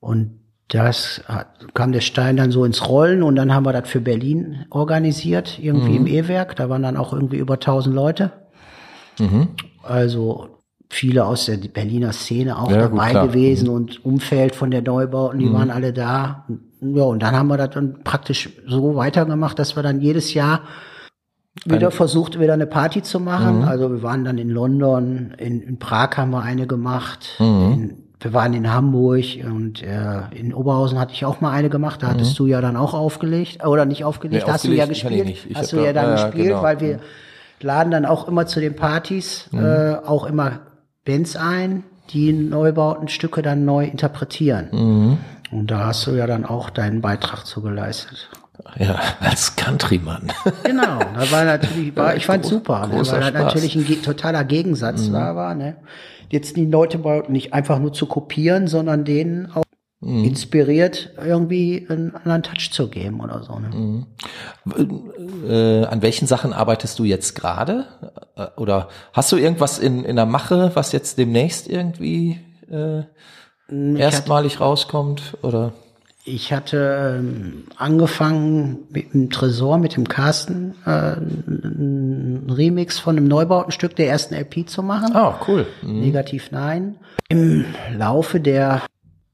Und 0.00 0.38
das 0.68 1.22
hat, 1.26 1.46
kam 1.74 1.92
der 1.92 2.00
Stein 2.00 2.36
dann 2.36 2.50
so 2.52 2.64
ins 2.64 2.88
Rollen 2.88 3.22
und 3.22 3.36
dann 3.36 3.54
haben 3.54 3.64
wir 3.66 3.72
das 3.72 3.88
für 3.88 4.00
Berlin 4.00 4.66
organisiert, 4.70 5.58
irgendwie 5.60 5.98
Mhm. 5.98 6.06
im 6.06 6.06
E-Werk. 6.06 6.54
Da 6.56 6.68
waren 6.68 6.82
dann 6.82 6.96
auch 6.96 7.12
irgendwie 7.12 7.38
über 7.38 7.54
1000 7.54 7.94
Leute. 7.94 8.30
Mhm. 9.18 9.48
Also 9.82 10.48
viele 10.90 11.24
aus 11.24 11.46
der 11.46 11.56
Berliner 11.56 12.12
Szene 12.12 12.58
auch 12.58 12.70
Ja, 12.70 12.86
gut, 12.86 12.98
dabei. 12.98 13.14
Mhm. 13.24 13.28
gewesen 13.28 13.68
und 13.68 14.04
Umfeld 14.04 14.54
von 14.54 14.70
der 14.70 14.82
Neubauten, 14.82 15.40
die 15.40 15.52
waren 15.52 15.70
alle 15.70 15.92
da. 15.92 16.46
Ja, 16.80 17.02
und 17.02 17.20
dann 17.22 17.34
haben 17.34 17.48
wir 17.48 17.56
das 17.56 17.70
dann 17.70 18.04
praktisch 18.04 18.50
so 18.66 18.94
weitergemacht, 18.94 19.58
dass 19.58 19.74
wir 19.74 19.82
dann 19.82 20.00
jedes 20.00 20.34
Jahr 20.34 20.60
wieder 21.64 21.90
versucht, 21.90 22.38
wieder 22.40 22.52
eine 22.54 22.66
Party 22.66 23.02
zu 23.02 23.20
machen. 23.20 23.58
Mhm. 23.62 23.68
Also 23.68 23.90
wir 23.90 24.02
waren 24.02 24.24
dann 24.24 24.38
in 24.38 24.48
London, 24.50 25.34
in, 25.38 25.60
in 25.62 25.78
Prag 25.78 26.16
haben 26.16 26.30
wir 26.30 26.42
eine 26.42 26.66
gemacht. 26.66 27.36
Mhm. 27.38 27.72
In, 27.72 27.96
wir 28.20 28.32
waren 28.32 28.52
in 28.52 28.72
Hamburg 28.72 29.24
und 29.44 29.82
äh, 29.82 30.22
in 30.34 30.52
Oberhausen 30.52 30.98
hatte 30.98 31.12
ich 31.12 31.24
auch 31.24 31.40
mal 31.40 31.52
eine 31.52 31.68
gemacht. 31.70 32.02
Da 32.02 32.08
hattest 32.08 32.36
du 32.38 32.46
ja 32.46 32.60
dann 32.60 32.76
auch 32.76 32.92
aufgelegt. 32.94 33.64
Oder 33.64 33.84
nicht 33.84 34.04
aufgelegt, 34.04 34.44
Nee, 34.46 34.52
hast 34.52 34.64
du 34.64 34.72
ja 34.72 34.84
ich 34.84 34.88
gespielt. 34.90 35.24
nicht. 35.26 35.46
Ich 35.48 35.56
hast 35.56 35.72
du 35.72 35.76
ja 35.76 35.92
da- 35.92 36.02
dann 36.02 36.16
ja, 36.16 36.24
gespielt, 36.24 36.48
genau. 36.48 36.62
weil 36.62 36.80
wir 36.80 36.98
laden 37.60 37.90
dann 37.92 38.04
auch 38.04 38.26
immer 38.26 38.46
zu 38.46 38.58
den 38.60 38.74
Partys 38.74 39.48
äh, 39.52 39.94
auch 40.04 40.26
immer 40.26 40.60
Bands 41.04 41.36
ein, 41.36 41.84
die 42.10 42.32
Neubautenstücke 42.32 43.40
dann 43.42 43.64
neu 43.64 43.84
interpretieren. 43.84 45.18
Und 45.52 45.70
da 45.70 45.86
hast 45.86 46.06
du 46.06 46.12
ja 46.12 46.26
dann 46.26 46.44
auch 46.44 46.70
deinen 46.70 47.00
Beitrag 47.00 47.46
zu 47.46 47.62
geleistet. 47.62 48.28
Ja, 48.78 49.00
als 49.20 49.56
Countryman. 49.56 50.32
Genau, 50.64 50.98
da 50.98 51.30
war 51.30 51.44
natürlich, 51.44 51.96
war, 51.96 52.16
ich 52.16 52.26
fand 52.26 52.44
super, 52.44 52.86
ne, 52.86 52.92
weil 52.92 52.98
das 52.98 53.08
Spaß. 53.08 53.32
natürlich 53.32 53.76
ein 53.76 54.02
totaler 54.02 54.44
Gegensatz 54.44 55.10
da 55.10 55.36
war. 55.36 55.54
Ne? 55.54 55.76
Jetzt 56.28 56.56
die 56.56 56.66
Leute 56.66 57.00
nicht 57.28 57.54
einfach 57.54 57.78
nur 57.78 57.92
zu 57.92 58.06
kopieren, 58.06 58.66
sondern 58.66 59.04
denen 59.04 59.50
auch 59.52 59.64
inspiriert 60.00 61.10
irgendwie 61.20 61.84
einen 61.88 62.14
anderen 62.14 62.44
Touch 62.44 62.70
zu 62.70 62.88
geben 62.88 63.20
oder 63.20 63.42
so. 63.42 63.58
Ne? 63.58 64.06
äh, 65.48 65.84
an 65.86 66.02
welchen 66.02 66.28
Sachen 66.28 66.52
arbeitest 66.52 66.98
du 67.00 67.04
jetzt 67.04 67.34
gerade? 67.34 67.86
Äh, 68.36 68.46
Oder 68.56 68.88
hast 69.12 69.32
du 69.32 69.36
irgendwas 69.36 69.80
in, 69.80 70.04
in 70.04 70.14
der 70.14 70.26
Mache, 70.26 70.70
was 70.74 70.92
jetzt 70.92 71.18
demnächst 71.18 71.68
irgendwie 71.68 72.38
äh, 72.70 73.02
erstmalig 73.98 74.60
rauskommt? 74.60 75.36
Oder? 75.42 75.72
Ich 76.28 76.52
hatte 76.52 77.20
ähm, 77.20 77.64
angefangen 77.76 78.86
mit 78.90 79.14
dem 79.14 79.30
Tresor, 79.30 79.78
mit 79.78 79.96
dem 79.96 80.06
Carsten, 80.06 80.74
äh, 80.84 81.16
ein 81.16 82.50
Remix 82.50 82.98
von 82.98 83.16
einem 83.16 83.26
Neubautenstück 83.26 83.96
der 83.96 84.08
ersten 84.08 84.34
LP 84.34 84.68
zu 84.68 84.82
machen. 84.82 85.16
Ah, 85.16 85.40
cool. 85.48 85.66
Mhm. 85.82 86.00
Negativ 86.00 86.50
nein. 86.50 86.96
Im 87.28 87.64
Laufe 87.96 88.40
der 88.40 88.82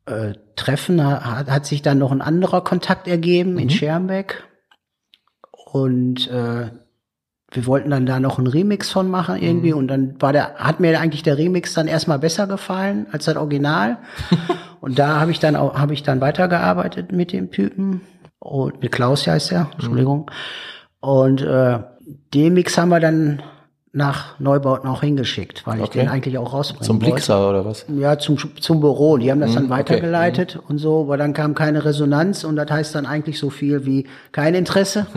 äh, 0.07 0.35
Treffen 0.55 1.05
hat, 1.05 1.51
hat 1.51 1.67
sich 1.67 1.83
dann 1.83 1.99
noch 1.99 2.13
ein 2.13 2.23
anderer 2.23 2.63
Kontakt 2.63 3.09
ergeben 3.09 3.59
in 3.59 3.71
Schermbeck. 3.71 4.45
Und 5.73 6.29
äh, 6.29 6.71
wir 7.55 7.67
wollten 7.67 7.91
dann 7.91 8.05
da 8.05 8.21
noch 8.21 8.39
einen 8.39 8.47
Remix 8.49 8.91
von 8.91 9.09
machen 9.11 9.41
irgendwie. 9.41 9.73
Und 9.73 9.89
dann 9.89 10.21
war 10.21 10.33
der, 10.33 10.55
hat 10.57 10.81
mir 10.81 10.99
eigentlich 11.01 11.23
der 11.23 11.39
Remix 11.39 11.73
dann 11.73 11.87
erstmal 11.87 12.19
besser 12.19 12.47
gefallen 12.47 13.07
als 13.13 13.25
das 13.27 13.37
Original. 13.37 13.99
und 14.81 14.99
da 14.99 15.21
habe 15.21 15.31
ich 15.31 15.39
dann 15.39 15.57
auch, 15.57 15.79
habe 15.79 15.95
ich 15.95 16.03
dann 16.03 16.21
weitergearbeitet 16.21 17.13
mit 17.13 17.33
dem 17.33 17.51
Typen. 17.51 18.01
Und 18.41 18.83
mit 18.83 18.93
Klaus 18.93 19.27
heißt 19.27 19.53
er, 19.53 19.69
Entschuldigung. 19.73 20.31
Und 21.01 21.43
äh, 21.43 21.79
den 22.35 22.55
Mix 22.55 22.77
haben 22.77 22.91
wir 22.91 23.01
dann 23.01 23.41
nach 23.93 24.41
Neubauten 24.41 24.89
auch 24.91 25.03
hingeschickt, 25.03 25.65
weil 25.69 25.79
ich 25.79 25.85
Okay. 25.85 26.01
den 26.01 26.09
eigentlich 26.09 26.37
auch 26.37 26.53
rausbringen 26.53 26.85
Zum 26.85 26.97
wollte. 27.01 27.13
Blixer 27.15 27.49
oder 27.49 27.65
was? 27.65 27.87
Ja, 27.89 28.19
zum, 28.19 28.37
zum 28.61 28.81
Büro. 28.81 29.19
Die 29.19 29.31
haben 29.31 29.39
das 29.41 29.55
dann 29.55 29.67
Mhm, 29.67 29.71
okay. 29.71 29.79
weitergeleitet 29.81 30.59
und 30.69 30.79
so, 30.79 31.03
aber 31.03 31.17
dann 31.17 31.33
kam 31.33 31.55
keine 31.55 31.85
Resonanz 31.85 32.43
und 32.43 32.57
das 32.57 32.69
heißt 32.69 32.95
dann 32.97 33.07
eigentlich 33.07 33.39
so 33.39 33.51
viel 33.51 33.87
wie 33.87 34.09
kein 34.33 34.55
Interesse. 34.57 35.07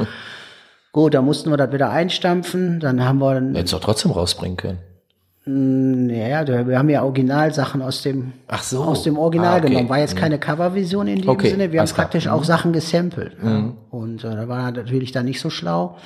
Gut, 0.98 1.14
da 1.14 1.22
mussten 1.22 1.52
wir 1.52 1.58
das 1.58 1.72
wieder 1.72 1.92
einstampfen. 1.92 2.80
Dann 2.80 3.06
haben 3.06 3.20
wir, 3.20 3.36
dann, 3.36 3.54
Hättest 3.54 3.72
du 3.76 3.78
trotzdem 3.78 4.10
rausbringen 4.10 4.58
können. 4.58 6.10
ja, 6.10 6.44
da- 6.44 6.68
wir 6.68 6.76
haben 6.80 6.90
ja 6.90 7.04
Originalsachen 7.04 7.84
aus 7.84 8.02
dem, 8.02 8.34
Ach 8.48 8.64
so. 8.64 8.82
aus 8.84 9.04
dem 9.04 9.16
Original 9.16 9.54
Ah, 9.54 9.58
okay. 9.60 9.68
genommen. 9.70 9.90
War 9.90 10.00
jetzt 10.00 10.16
keine 10.16 10.40
Coverversion 10.40 11.08
in 11.08 11.22
dem 11.22 11.30
Okay, 11.30 11.50
Sinne. 11.52 11.72
Wir 11.72 11.80
haben 11.80 11.84
alles 11.84 11.94
klar. 11.94 12.06
Mhm. 12.08 12.10
praktisch 12.10 12.28
auch 12.28 12.44
Sachen 12.44 12.74
gesampelt. 12.74 13.34
Ja. 13.44 13.74
Und 13.92 14.24
äh, 14.24 14.36
da 14.36 14.48
war 14.48 14.72
natürlich 14.72 15.12
dann 15.12 15.26
nicht 15.26 15.40
so 15.40 15.52
schlau. 15.52 15.98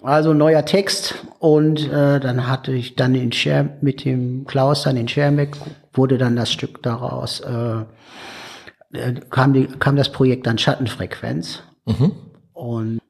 Also 0.00 0.32
neuer 0.32 0.64
Text 0.64 1.16
und 1.40 1.90
äh, 1.92 2.20
dann 2.20 2.46
hatte 2.46 2.70
ich 2.70 2.94
dann 2.94 3.16
in 3.16 3.32
Scher 3.32 3.68
mit 3.80 4.04
dem 4.04 4.44
Klaus 4.46 4.84
dann 4.84 4.96
in 4.96 5.08
Schermbeck 5.08 5.56
wurde 5.92 6.18
dann 6.18 6.36
das 6.36 6.52
Stück 6.52 6.84
daraus 6.84 7.40
äh, 7.40 7.80
äh, 8.96 9.14
kam, 9.30 9.54
die, 9.54 9.66
kam 9.66 9.96
das 9.96 10.10
Projekt 10.12 10.46
dann 10.46 10.56
Schattenfrequenz. 10.56 11.64
Mhm. 11.84 12.12
Und 12.52 13.00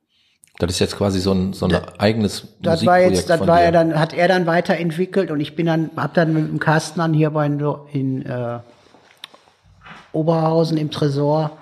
Das 0.58 0.70
ist 0.70 0.80
jetzt 0.80 0.96
quasi 0.96 1.20
so 1.20 1.32
ein, 1.32 1.52
so 1.52 1.66
ein 1.66 1.74
eigenes 1.98 2.48
das 2.60 2.84
war 2.84 2.94
Musikprojekt 2.96 3.16
jetzt, 3.16 3.30
das 3.30 3.38
von 3.38 3.46
war 3.46 3.58
dir. 3.58 3.64
ja 3.64 3.70
dann, 3.70 3.98
hat 3.98 4.12
er 4.12 4.26
dann 4.26 4.46
weiterentwickelt 4.46 5.30
und 5.30 5.40
ich 5.40 5.54
bin 5.54 5.66
dann, 5.66 5.90
hab 5.96 6.14
dann 6.14 6.34
mit 6.34 6.48
dem 6.48 6.58
Carsten 6.58 6.98
dann 6.98 7.14
hier 7.14 7.30
bei 7.30 7.46
in 7.46 8.26
äh, 8.26 8.58
Oberhausen 10.12 10.76
im 10.76 10.90
Tresor 10.90 11.52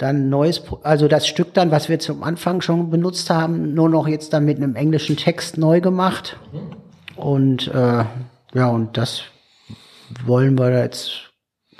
dann 0.00 0.30
neues, 0.30 0.62
also 0.82 1.08
das 1.08 1.26
Stück 1.26 1.52
dann, 1.52 1.70
was 1.70 1.90
wir 1.90 1.98
zum 1.98 2.22
Anfang 2.22 2.62
schon 2.62 2.90
benutzt 2.90 3.28
haben, 3.28 3.74
nur 3.74 3.88
noch 3.88 4.08
jetzt 4.08 4.32
dann 4.32 4.46
mit 4.46 4.56
einem 4.56 4.74
englischen 4.74 5.16
Text 5.16 5.58
neu 5.58 5.82
gemacht. 5.82 6.38
Und 7.16 7.68
äh, 7.68 8.04
ja, 8.54 8.66
und 8.68 8.96
das 8.96 9.24
wollen 10.24 10.58
wir 10.58 10.70
da 10.70 10.80
jetzt 10.80 11.30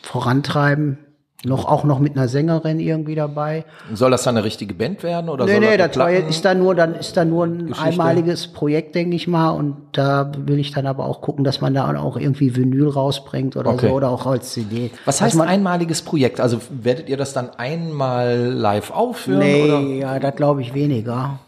vorantreiben. 0.02 0.98
Noch 1.42 1.64
auch 1.64 1.84
noch 1.84 2.00
mit 2.00 2.16
einer 2.16 2.28
Sängerin 2.28 2.80
irgendwie 2.80 3.14
dabei. 3.14 3.64
Soll 3.94 4.10
das 4.10 4.24
dann 4.24 4.36
eine 4.36 4.44
richtige 4.44 4.74
Band 4.74 5.02
werden 5.02 5.30
oder 5.30 5.46
Nee, 5.46 5.52
soll 5.52 5.60
nee, 5.60 5.76
das 5.78 5.92
das 5.92 6.12
ist 6.28 6.44
dann 6.44 6.58
nur, 6.58 6.74
dann 6.74 6.94
ist 6.94 7.16
dann 7.16 7.30
nur 7.30 7.46
ein 7.46 7.66
Geschichte? 7.68 7.82
einmaliges 7.82 8.48
Projekt, 8.48 8.94
denke 8.94 9.16
ich 9.16 9.26
mal. 9.26 9.48
Und 9.48 9.76
da 9.92 10.30
will 10.36 10.58
ich 10.58 10.72
dann 10.72 10.86
aber 10.86 11.06
auch 11.06 11.22
gucken, 11.22 11.42
dass 11.42 11.62
man 11.62 11.72
da 11.72 11.90
auch 11.98 12.18
irgendwie 12.18 12.54
Vinyl 12.54 12.88
rausbringt 12.88 13.56
oder 13.56 13.70
Okay. 13.70 13.88
so 13.88 13.94
oder 13.94 14.10
auch 14.10 14.26
als 14.26 14.52
CD. 14.52 14.90
Was 15.06 15.22
heißt 15.22 15.34
man, 15.36 15.48
einmaliges 15.48 16.02
Projekt? 16.02 16.40
Also 16.40 16.60
werdet 16.70 17.08
ihr 17.08 17.16
das 17.16 17.32
dann 17.32 17.48
einmal 17.56 18.52
live 18.52 18.90
aufführen? 18.90 19.38
Nee, 19.38 19.62
oder 19.64 19.80
ja, 19.80 20.18
das 20.18 20.36
glaube 20.36 20.60
ich 20.60 20.74
weniger. 20.74 21.38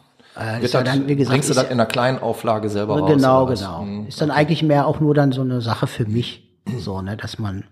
Äh, 0.41 0.65
ist 0.65 0.73
das, 0.73 0.85
dann, 0.85 1.07
wie 1.07 1.17
gesagt, 1.17 1.33
bringst 1.35 1.51
du 1.51 1.55
das 1.55 1.65
in 1.65 1.73
einer 1.73 1.85
kleinen 1.85 2.19
Auflage 2.19 2.71
selber 2.71 2.99
raus? 2.99 3.11
genau, 3.13 3.43
oder 3.43 3.53
was? 3.53 3.61
genau. 3.61 3.83
Mhm. 3.83 4.07
Ist 4.09 4.21
dann 4.23 4.31
eigentlich 4.31 4.63
mehr 4.63 4.87
auch 4.87 5.01
nur 5.01 5.13
dann 5.15 5.33
so 5.33 5.43
eine 5.43 5.61
Sache 5.61 5.87
für 5.87 6.07
mich. 6.07 6.49
So, 6.79 7.03
ne, 7.03 7.17
dass 7.19 7.39
man, 7.39 7.65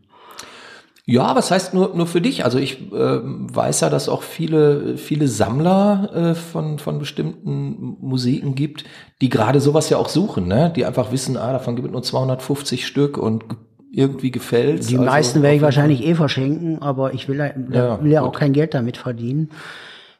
Ja, 1.11 1.35
was 1.35 1.51
heißt 1.51 1.75
nur, 1.75 1.95
nur 1.97 2.07
für 2.07 2.21
dich? 2.21 2.45
Also 2.45 2.59
ich 2.59 2.93
ähm, 2.93 3.49
weiß 3.53 3.81
ja, 3.81 3.91
dass 3.91 4.09
auch 4.09 4.23
viele, 4.23 4.97
viele 4.97 5.27
Sammler 5.27 6.11
äh, 6.15 6.35
von, 6.35 6.79
von 6.79 6.99
bestimmten 6.99 7.97
Musiken 8.01 8.55
gibt, 8.55 8.85
die 9.21 9.29
gerade 9.29 9.61
sowas 9.61 9.91
ja 9.91 9.97
auch 9.99 10.09
suchen, 10.09 10.47
ne? 10.47 10.73
Die 10.75 10.85
einfach 10.85 11.11
wissen, 11.11 11.37
ah, 11.37 11.53
davon 11.53 11.75
gibt 11.75 11.89
es 11.89 11.93
nur 11.93 12.03
250 12.03 12.87
Stück 12.87 13.19
und 13.19 13.45
irgendwie 13.93 14.31
gefällt's. 14.31 14.87
die 14.87 14.97
Also 14.99 15.05
meisten 15.11 15.43
werde 15.43 15.57
ich 15.57 15.63
wahrscheinlich 15.63 16.05
eh 16.07 16.15
verschenken, 16.15 16.81
aber 16.81 17.13
ich 17.13 17.29
will 17.29 17.39
ja, 17.39 17.51
Ja, 17.73 18.03
will 18.03 18.13
ja 18.13 18.21
gut. 18.21 18.29
auch 18.31 18.39
kein 18.39 18.53
Geld 18.53 18.75
damit 18.75 18.97
verdienen. 18.97 19.51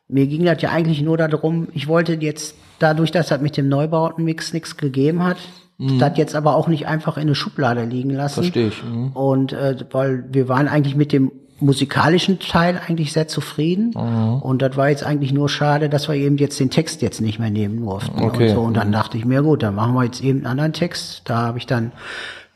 Mir 0.09 0.27
ging 0.27 0.45
das 0.45 0.61
ja 0.61 0.71
eigentlich 0.71 1.03
nur 1.03 1.17
darum, 1.17 1.69
ich 1.73 1.87
wollte 1.87 2.15
jetzt, 2.15 2.57
dadurch, 2.81 3.13
dass 3.13 3.29
das 3.29 3.41
mit 3.41 3.57
dem 3.57 3.69
Neubautenmix 3.69 4.53
nichts 4.53 4.77
gegeben 4.77 5.23
hat, 5.23 5.37
das 5.99 6.19
jetzt 6.19 6.35
aber 6.35 6.57
auch 6.57 6.69
nicht 6.69 6.87
einfach 6.87 7.17
in 7.17 7.23
eine 7.23 7.35
Schublade 7.35 7.85
liegen 7.85 8.11
lassen. 8.11 8.41
Mhm. 8.41 8.45
Verstehe 8.45 8.69
ich. 8.69 8.85
Mhm. 8.85 9.09
Und 9.13 9.53
äh, 9.53 9.77
weil 9.91 10.25
wir 10.31 10.49
waren 10.49 10.69
eigentlich 10.69 10.95
mit 10.95 11.13
dem 11.13 11.33
musikalischen 11.61 12.39
Teil 12.39 12.81
eigentlich 12.87 13.13
sehr 13.13 13.29
zufrieden. 13.29 13.95
Mhm. 13.95 14.43
Und 14.43 14.63
das 14.63 14.77
war 14.77 14.89
jetzt 14.89 15.05
eigentlich 15.05 15.33
nur 15.33 15.49
schade, 15.49 15.89
dass 15.89 16.09
wir 16.09 16.15
eben 16.15 16.37
jetzt 16.39 16.59
den 16.61 16.71
Text 16.71 17.03
jetzt 17.03 17.21
nicht 17.21 17.39
mehr 17.39 17.51
nehmen 17.51 17.85
durften. 17.85 18.23
Okay. 18.23 18.51
Und, 18.51 18.55
so. 18.55 18.61
und 18.63 18.77
dann 18.77 18.93
dachte 18.93 19.19
ich 19.19 19.25
mir, 19.25 19.43
gut, 19.43 19.63
dann 19.63 19.75
machen 19.75 19.95
wir 19.95 20.05
jetzt 20.05 20.23
eben 20.23 20.39
einen 20.39 20.47
anderen 20.47 20.73
Text. 20.73 21.23
Da 21.27 21.39
habe 21.39 21.59
ich 21.59 21.67
dann 21.67 21.93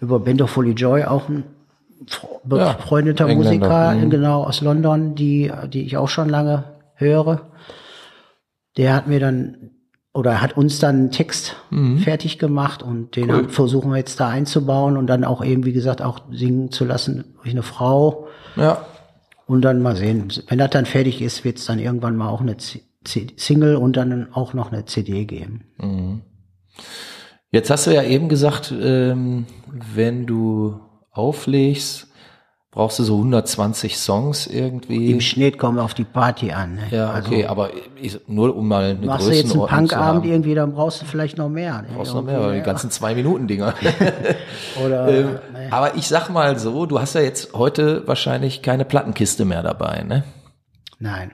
über 0.00 0.20
Band 0.20 0.42
of 0.42 0.56
Holy 0.56 0.72
Joy 0.72 1.04
auch 1.04 1.28
Ja, 1.28 2.72
befreundeter 2.74 3.26
Engländer, 3.26 3.50
Musiker, 3.50 3.94
mhm. 3.94 4.10
genau, 4.10 4.44
aus 4.44 4.60
London, 4.60 5.14
die, 5.14 5.50
die 5.72 5.82
ich 5.82 5.96
auch 5.96 6.08
schon 6.08 6.28
lange 6.28 6.64
höre. 6.94 7.42
Der 8.76 8.94
hat 8.94 9.06
mir 9.06 9.20
dann 9.20 9.70
oder 10.14 10.40
hat 10.40 10.57
uns 10.57 10.79
dann 10.79 10.96
einen 10.96 11.11
Text 11.11 11.57
fertig 12.03 12.38
gemacht 12.38 12.83
und 12.83 13.16
den 13.16 13.27
Mhm. 13.27 13.31
Cool. 13.33 13.48
versuchen 13.50 13.90
wir 13.90 13.98
jetzt 13.98 14.18
da 14.20 14.29
einzubauen 14.29 14.96
und 14.96 15.07
dann 15.09 15.24
auch 15.24 15.44
eben, 15.44 15.64
wie 15.66 15.72
gesagt, 15.72 16.00
auch 16.00 16.20
singen 16.31 16.70
zu 16.70 16.85
lassen 16.85 17.35
durch 17.42 17.50
eine 17.50 17.62
Frau. 17.64 18.29
Ja. 18.57 18.87
Und 19.46 19.61
dann 19.62 19.83
mal 19.83 19.94
sehen. 19.96 20.33
Wenn 20.48 20.59
das 20.59 20.70
dann 20.70 20.87
fertig 20.87 21.20
ist, 21.20 21.44
wird 21.44 21.59
es 21.59 21.66
dann 21.66 21.79
irgendwann 21.79 22.16
mal 22.16 22.29
auch 22.31 22.40
eine 22.40 22.57
C 22.57 22.81
C 23.05 23.27
Single 23.37 23.77
und 23.77 23.96
dann 23.98 24.33
auch 24.33 24.55
noch 24.55 24.72
eine 24.72 24.87
CD 24.87 25.27
geben. 25.27 25.64
Jetzt 27.50 27.68
hast 27.70 27.87
du 27.87 27.94
ja 27.94 28.03
eben 28.03 28.29
gesagt, 28.31 28.72
ähm, 28.81 29.44
wenn 29.94 30.24
du 30.27 30.81
auflegst, 31.11 32.09
brauchst 32.74 32.98
du 32.98 33.04
so 33.04 33.16
120 33.16 33.96
Songs 33.96 34.46
irgendwie. 34.48 35.10
Im 35.12 35.20
Schnitt 35.20 35.58
kommen 35.58 35.78
wir 35.78 35.84
auf 35.84 35.94
die 35.94 36.04
Party 36.04 36.50
an. 36.52 36.74
Ne? 36.74 36.82
ja, 36.90 37.10
Also, 37.10 37.28
okay, 37.28 37.46
aber 37.46 37.70
ich, 38.00 38.18
nur 38.26 38.54
um 38.56 38.66
mal 38.68 38.96
eine 38.96 39.06
Machst 39.06 39.26
du 39.26 39.30
jetzt 39.30 39.38
einen 39.44 39.60
Größenordnung 39.60 39.88
zu 39.88 39.94
Punkabend 39.94 40.22
haben. 40.24 40.30
irgendwie, 40.30 40.54
dann 40.54 40.72
brauchst 40.74 41.00
du 41.00 41.06
vielleicht 41.06 41.38
noch 41.38 41.48
mehr. 41.48 41.82
Ne? 41.82 41.88
Brauchst 41.94 42.12
noch 42.14 42.22
mehr, 42.22 42.32
Irgendwie, 42.34 42.44
aber 42.44 42.52
die 42.54 42.58
ja. 42.58 42.64
ganzen 42.64 42.90
zwei 42.90 43.14
Minuten 43.14 43.46
Dinger. 43.46 43.74
Oder, 44.84 45.08
Ähm, 45.08 45.24
ne. 45.52 45.68
aber 45.70 45.94
ich 45.94 46.08
sag 46.08 46.28
mal 46.30 46.58
so, 46.58 46.84
du 46.87 47.00
hast 47.00 47.14
ja 47.14 47.20
jetzt 47.20 47.54
heute 47.54 48.06
wahrscheinlich 48.08 48.60
keine 48.62 48.84
Plattenkiste 48.84 49.44
mehr 49.44 49.62
dabei, 49.62 50.02
ne? 50.02 50.24
Nein, 50.98 51.30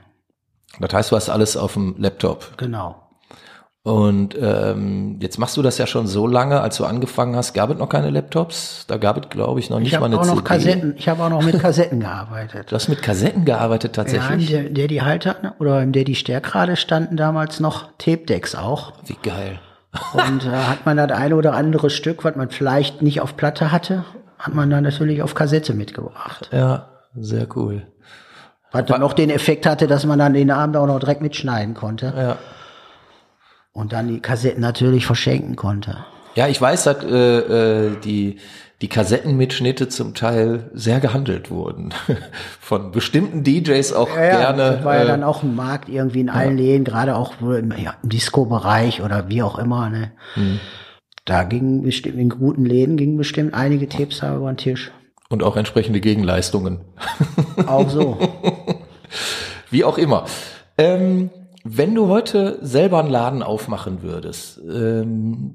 Das 0.78 0.92
heißt, 0.92 1.10
du 1.10 1.16
hast 1.16 1.30
alles 1.30 1.56
auf 1.56 1.72
dem 1.74 1.94
Laptop. 1.98 2.56
genau. 2.58 2.99
Und 3.82 4.36
ähm, 4.38 5.16
jetzt 5.20 5.38
machst 5.38 5.56
du 5.56 5.62
das 5.62 5.78
ja 5.78 5.86
schon 5.86 6.06
so 6.06 6.26
lange, 6.26 6.60
als 6.60 6.76
du 6.76 6.84
angefangen 6.84 7.34
hast, 7.34 7.54
gab 7.54 7.70
es 7.70 7.78
noch 7.78 7.88
keine 7.88 8.10
Laptops. 8.10 8.84
Da 8.88 8.98
gab 8.98 9.16
es, 9.24 9.30
glaube 9.30 9.58
ich, 9.58 9.70
noch 9.70 9.78
nicht 9.78 9.94
Ich 9.94 9.98
mal 9.98 10.06
eine 10.06 10.20
auch 10.20 10.26
noch 10.26 10.34
CD. 10.34 10.44
Kassetten, 10.48 10.94
ich 10.98 11.08
habe 11.08 11.22
auch 11.24 11.30
noch 11.30 11.42
mit 11.42 11.58
Kassetten 11.58 12.00
gearbeitet. 12.00 12.70
Du 12.70 12.74
hast 12.76 12.88
mit 12.88 13.00
Kassetten 13.00 13.46
gearbeitet 13.46 13.96
Ja, 13.96 14.02
tatsächlich. 14.04 14.50
im 14.52 14.64
der, 14.64 14.70
der 14.70 14.88
die 14.88 15.00
Halter 15.00 15.54
oder 15.58 15.82
im 15.82 15.92
der 15.92 16.04
die 16.04 16.14
Stärkrade 16.14 16.76
standen 16.76 17.16
damals 17.16 17.58
noch 17.58 17.88
Tape-Decks 17.96 18.54
auch. 18.54 18.92
Wie 19.06 19.16
geil. 19.22 19.60
Und 20.12 20.44
da 20.44 20.68
hat 20.68 20.84
man 20.84 20.98
das 20.98 21.10
eine 21.12 21.34
oder 21.34 21.54
andere 21.54 21.88
Stück, 21.88 22.22
was 22.22 22.36
man 22.36 22.50
vielleicht 22.50 23.00
nicht 23.00 23.22
auf 23.22 23.34
Platte 23.36 23.72
hatte, 23.72 24.04
hat 24.38 24.54
man 24.54 24.68
dann 24.68 24.84
natürlich 24.84 25.22
auf 25.22 25.34
Kassette 25.34 25.72
mitgebracht. 25.72 26.50
Ja, 26.52 26.90
sehr 27.16 27.46
cool. 27.56 27.86
Was 28.72 28.84
dann 28.84 29.02
auch 29.02 29.14
den 29.14 29.30
Effekt 29.30 29.64
hatte, 29.64 29.86
dass 29.86 30.04
man 30.04 30.18
dann 30.18 30.34
den 30.34 30.50
Abend 30.50 30.76
auch 30.76 30.86
noch 30.86 31.00
direkt 31.00 31.22
mitschneiden 31.22 31.74
konnte. 31.74 32.12
Ja. 32.14 32.36
Und 33.72 33.92
dann 33.92 34.08
die 34.08 34.20
Kassetten 34.20 34.60
natürlich 34.60 35.06
verschenken 35.06 35.56
konnte. 35.56 36.04
Ja, 36.34 36.48
ich 36.48 36.60
weiß, 36.60 36.84
dass 36.84 37.04
äh, 37.04 37.38
äh, 37.88 37.96
die, 38.04 38.38
die 38.80 38.88
Kassettenmitschnitte 38.88 39.88
zum 39.88 40.14
Teil 40.14 40.70
sehr 40.74 41.00
gehandelt 41.00 41.50
wurden. 41.50 41.92
Von 42.60 42.92
bestimmten 42.92 43.44
DJs 43.44 43.92
auch 43.92 44.12
gerne. 44.14 44.76
das 44.76 44.84
war 44.84 44.96
ja 44.96 45.04
äh, 45.04 45.06
dann 45.06 45.24
auch 45.24 45.42
ein 45.42 45.54
Markt 45.54 45.88
irgendwie 45.88 46.20
in 46.20 46.30
allen 46.30 46.56
Läden, 46.56 46.84
gerade 46.84 47.16
auch 47.16 47.40
im, 47.40 47.72
ja, 47.76 47.94
im 48.02 48.08
Disco-Bereich 48.08 49.02
oder 49.02 49.28
wie 49.28 49.42
auch 49.42 49.58
immer. 49.58 49.90
Ne? 49.90 50.12
Hm. 50.34 50.60
Da 51.24 51.44
gingen 51.44 51.82
bestimmt, 51.82 52.18
in 52.18 52.28
guten 52.28 52.64
Läden 52.64 52.96
gingen 52.96 53.16
bestimmt 53.16 53.54
einige 53.54 53.88
Tipps 53.88 54.18
über 54.18 54.52
den 54.52 54.56
Tisch. 54.56 54.90
und 55.28 55.42
auch 55.42 55.56
entsprechende 55.56 56.00
Gegenleistungen. 56.00 56.80
Auch 57.66 57.88
so. 57.88 58.18
Wie 59.70 59.84
auch 59.84 59.98
immer. 59.98 60.24
Ähm, 60.76 61.30
wenn 61.64 61.94
du 61.94 62.08
heute 62.08 62.58
selber 62.62 63.00
einen 63.00 63.10
Laden 63.10 63.42
aufmachen 63.42 64.02
würdest, 64.02 64.60
ähm, 64.68 65.52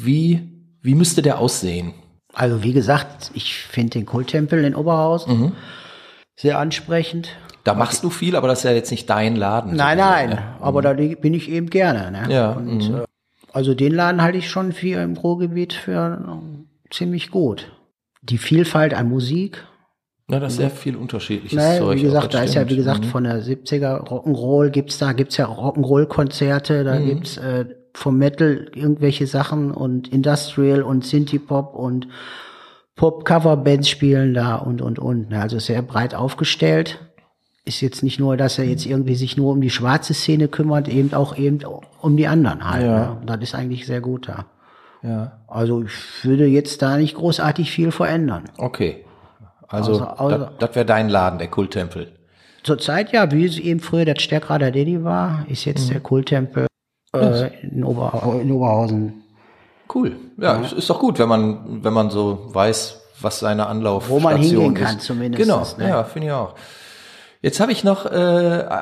wie, 0.00 0.48
wie 0.82 0.94
müsste 0.94 1.22
der 1.22 1.38
aussehen? 1.38 1.92
Also 2.32 2.62
wie 2.62 2.72
gesagt, 2.72 3.30
ich 3.34 3.54
finde 3.54 3.90
den 3.90 4.06
Kulttempel 4.06 4.64
in 4.64 4.74
Oberhausen 4.74 5.38
Mhm. 5.40 5.52
sehr 6.36 6.58
ansprechend. 6.58 7.28
Da 7.62 7.74
machst 7.74 8.04
du 8.04 8.10
viel, 8.10 8.36
aber 8.36 8.48
das 8.48 8.58
ist 8.58 8.64
ja 8.64 8.72
jetzt 8.72 8.90
nicht 8.90 9.08
dein 9.08 9.36
Laden. 9.36 9.74
Nein, 9.76 9.98
so 9.98 10.04
nein, 10.04 10.30
gesehen, 10.30 10.44
ne? 10.44 10.56
aber 10.60 10.82
da 10.82 10.90
li- 10.90 11.14
bin 11.14 11.32
ich 11.32 11.50
eben 11.50 11.70
gerne. 11.70 12.10
Ne? 12.10 12.32
Ja, 12.32 12.52
Und, 12.52 12.88
mhm. 12.90 12.94
äh, 12.96 13.04
also 13.52 13.74
den 13.74 13.92
Laden 13.94 14.20
halte 14.20 14.38
ich 14.38 14.50
schon 14.50 14.72
für 14.72 15.00
im 15.02 15.16
Ruhrgebiet 15.16 15.72
für 15.72 16.18
äh, 16.26 16.92
ziemlich 16.92 17.30
gut. 17.30 17.70
Die 18.22 18.38
Vielfalt 18.38 18.94
an 18.94 19.08
Musik, 19.08 19.64
Ja, 20.30 20.40
das 20.40 20.52
ist 20.54 20.58
sehr 20.58 20.70
viel 20.70 20.96
unterschiedliches 20.96 21.58
Ne, 21.58 21.78
Zeug. 21.78 21.98
wie 21.98 22.02
gesagt, 22.02 22.32
da 22.32 22.42
ist 22.42 22.54
ja, 22.54 22.66
wie 22.68 22.76
gesagt, 22.76 23.00
Mhm. 23.04 23.08
von 23.08 23.24
der 23.24 23.42
70er 23.42 24.04
Rock'n'Roll 24.08 24.70
gibt's 24.70 24.96
da, 24.98 25.12
gibt's 25.12 25.36
ja 25.36 25.46
Rock'n'Roll-Konzerte, 25.46 26.82
da 26.82 26.98
gibt's 26.98 27.36
äh, 27.36 27.66
vom 27.92 28.16
Metal 28.18 28.68
irgendwelche 28.74 29.26
Sachen 29.26 29.70
und 29.70 30.08
Industrial 30.08 30.82
und 30.82 31.04
Synthie-Pop 31.04 31.74
und 31.74 32.08
Pop-Cover-Bands 32.96 33.88
spielen 33.88 34.34
da 34.34 34.56
und, 34.56 34.80
und, 34.80 34.98
und. 34.98 35.30
ne. 35.30 35.40
Also 35.42 35.58
sehr 35.58 35.82
breit 35.82 36.14
aufgestellt. 36.14 37.00
Ist 37.66 37.80
jetzt 37.80 38.02
nicht 38.02 38.20
nur, 38.20 38.36
dass 38.36 38.58
er 38.58 38.64
jetzt 38.66 38.84
irgendwie 38.86 39.14
sich 39.14 39.36
nur 39.36 39.50
um 39.52 39.60
die 39.60 39.70
schwarze 39.70 40.12
Szene 40.14 40.48
kümmert, 40.48 40.86
eben 40.88 41.12
auch 41.14 41.36
eben 41.36 41.60
um 42.00 42.16
die 42.16 42.26
anderen 42.26 42.68
halt. 42.70 42.84
Ja. 42.84 42.98
Ne? 43.14 43.22
Das 43.26 43.40
ist 43.42 43.54
eigentlich 43.54 43.86
sehr 43.86 44.00
gut 44.00 44.28
da. 44.28 44.46
Ja, 45.02 45.38
Also 45.48 45.82
ich 45.82 46.24
würde 46.24 46.46
jetzt 46.46 46.82
da 46.82 46.96
nicht 46.98 47.14
großartig 47.16 47.70
viel 47.70 47.90
verändern. 47.90 48.44
okay. 48.58 49.04
Also, 49.68 49.94
außer- 50.02 50.38
das, 50.38 50.48
das 50.58 50.74
wäre 50.76 50.86
dein 50.86 51.08
Laden, 51.08 51.38
der 51.38 51.48
Kulttempel. 51.48 52.12
Zurzeit 52.62 53.12
ja, 53.12 53.30
wie 53.30 53.44
es 53.44 53.58
eben 53.58 53.80
früher 53.80 54.04
der 54.06 54.18
Stärkrader 54.18 54.70
Daddy 54.70 55.04
war, 55.04 55.44
ist 55.48 55.64
jetzt 55.66 55.90
der 55.90 56.00
Kulttempel 56.00 56.66
äh, 57.14 57.48
in, 57.62 57.84
Ober, 57.84 58.38
in 58.40 58.50
Oberhausen. 58.50 59.22
Cool. 59.94 60.16
Ja, 60.38 60.60
es 60.62 60.72
ist 60.72 60.88
doch 60.88 60.98
gut, 60.98 61.18
wenn 61.18 61.28
man, 61.28 61.84
wenn 61.84 61.92
man 61.92 62.08
so 62.10 62.48
weiß, 62.54 63.02
was 63.20 63.38
seine 63.40 63.66
Anlaufstation 63.66 64.22
Wo 64.22 64.28
man 64.28 64.40
hingehen 64.40 64.76
ist. 64.76 64.82
kann 64.82 64.98
zumindest, 64.98 65.42
Genau, 65.42 65.66
ne? 65.78 65.88
ja, 65.90 66.04
finde 66.04 66.28
ich 66.28 66.32
auch. 66.32 66.54
Jetzt 67.42 67.60
habe 67.60 67.72
ich 67.72 67.84
noch 67.84 68.06
äh, 68.06 68.08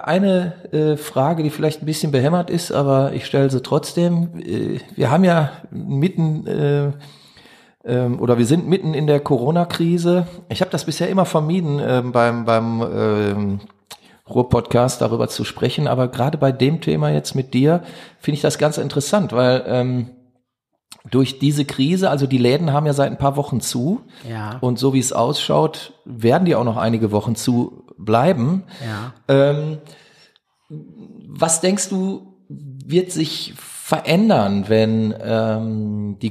eine 0.05 0.53
äh, 0.73 0.97
Frage, 0.97 1.42
die 1.42 1.51
vielleicht 1.51 1.83
ein 1.83 1.87
bisschen 1.87 2.12
behämmert 2.12 2.49
ist, 2.49 2.71
aber 2.71 3.12
ich 3.12 3.27
stelle 3.27 3.51
sie 3.51 3.61
trotzdem. 3.61 4.38
Äh, 4.38 4.79
wir 4.95 5.11
haben 5.11 5.25
ja 5.25 5.51
mitten 5.73 6.47
äh, 6.47 6.92
ähm, 7.85 8.21
oder 8.21 8.38
wir 8.38 8.47
sind 8.47 8.68
mitten 8.68 8.95
in 8.95 9.07
der 9.07 9.21
Corona-Krise. 9.21 10.27
Ich 10.49 10.61
habe 10.61 10.71
das 10.71 10.85
bisher 10.85 11.09
immer 11.09 11.25
vermieden, 11.25 11.81
ähm, 11.85 12.12
beim, 12.12 12.45
beim 12.45 12.83
ähm, 12.83 13.61
Ruhr-Podcast 14.29 15.01
darüber 15.01 15.29
zu 15.29 15.45
sprechen, 15.45 15.88
aber 15.88 16.09
gerade 16.09 16.38
bei 16.38 16.53
dem 16.53 16.81
Thema 16.81 17.11
jetzt 17.11 17.35
mit 17.35 17.55
dir 17.55 17.83
finde 18.18 18.37
ich 18.37 18.42
das 18.42 18.59
ganz 18.59 18.79
interessant, 18.79 19.33
weil 19.33 19.64
ähm, 19.66 20.11
durch 21.11 21.38
diese 21.38 21.64
Krise, 21.64 22.11
also 22.11 22.27
die 22.27 22.38
Läden 22.38 22.73
haben 22.73 22.87
ja 22.87 22.92
seit 22.92 23.11
ein 23.11 23.18
paar 23.18 23.37
Wochen 23.37 23.61
zu. 23.61 24.03
Ja. 24.29 24.59
Und 24.61 24.79
so 24.79 24.95
wie 24.95 25.01
es 25.01 25.12
ausschaut, 25.12 25.95
werden 26.05 26.45
die 26.45 26.55
auch 26.55 26.64
noch 26.64 26.77
einige 26.77 27.11
Wochen 27.11 27.35
zu 27.35 27.85
bleiben. 27.99 28.64
Ja. 28.87 29.12
Ähm, 29.29 29.79
was 30.68 31.61
denkst 31.61 31.88
du, 31.88 32.37
wird 32.49 33.11
sich 33.11 33.55
verändern, 33.57 34.66
wenn 34.68 35.14
ähm, 35.21 36.18
die 36.21 36.31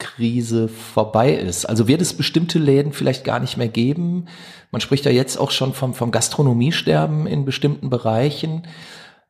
Corona-Krise 0.00 0.68
vorbei 0.68 1.32
ist? 1.34 1.66
Also 1.66 1.86
wird 1.86 2.00
es 2.00 2.14
bestimmte 2.14 2.58
Läden 2.58 2.92
vielleicht 2.92 3.24
gar 3.24 3.38
nicht 3.40 3.56
mehr 3.56 3.68
geben? 3.68 4.26
Man 4.70 4.80
spricht 4.80 5.04
ja 5.04 5.10
jetzt 5.10 5.36
auch 5.36 5.50
schon 5.50 5.72
vom, 5.72 5.94
vom 5.94 6.10
Gastronomiesterben 6.10 7.26
in 7.26 7.44
bestimmten 7.44 7.90
Bereichen. 7.90 8.66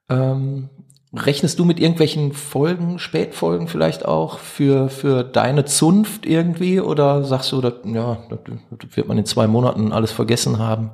Ähm, 0.08 0.68
rechnest 1.12 1.58
du 1.58 1.64
mit 1.64 1.80
irgendwelchen 1.80 2.32
Folgen, 2.32 2.98
Spätfolgen 2.98 3.68
vielleicht 3.68 4.04
auch 4.04 4.38
für, 4.38 4.88
für 4.88 5.24
deine 5.24 5.64
Zunft 5.64 6.26
irgendwie? 6.26 6.80
Oder 6.80 7.24
sagst 7.24 7.52
du, 7.52 7.60
das, 7.60 7.74
ja, 7.84 8.18
das 8.30 8.96
wird 8.96 9.08
man 9.08 9.18
in 9.18 9.26
zwei 9.26 9.46
Monaten 9.46 9.92
alles 9.92 10.12
vergessen 10.12 10.58
haben? 10.58 10.90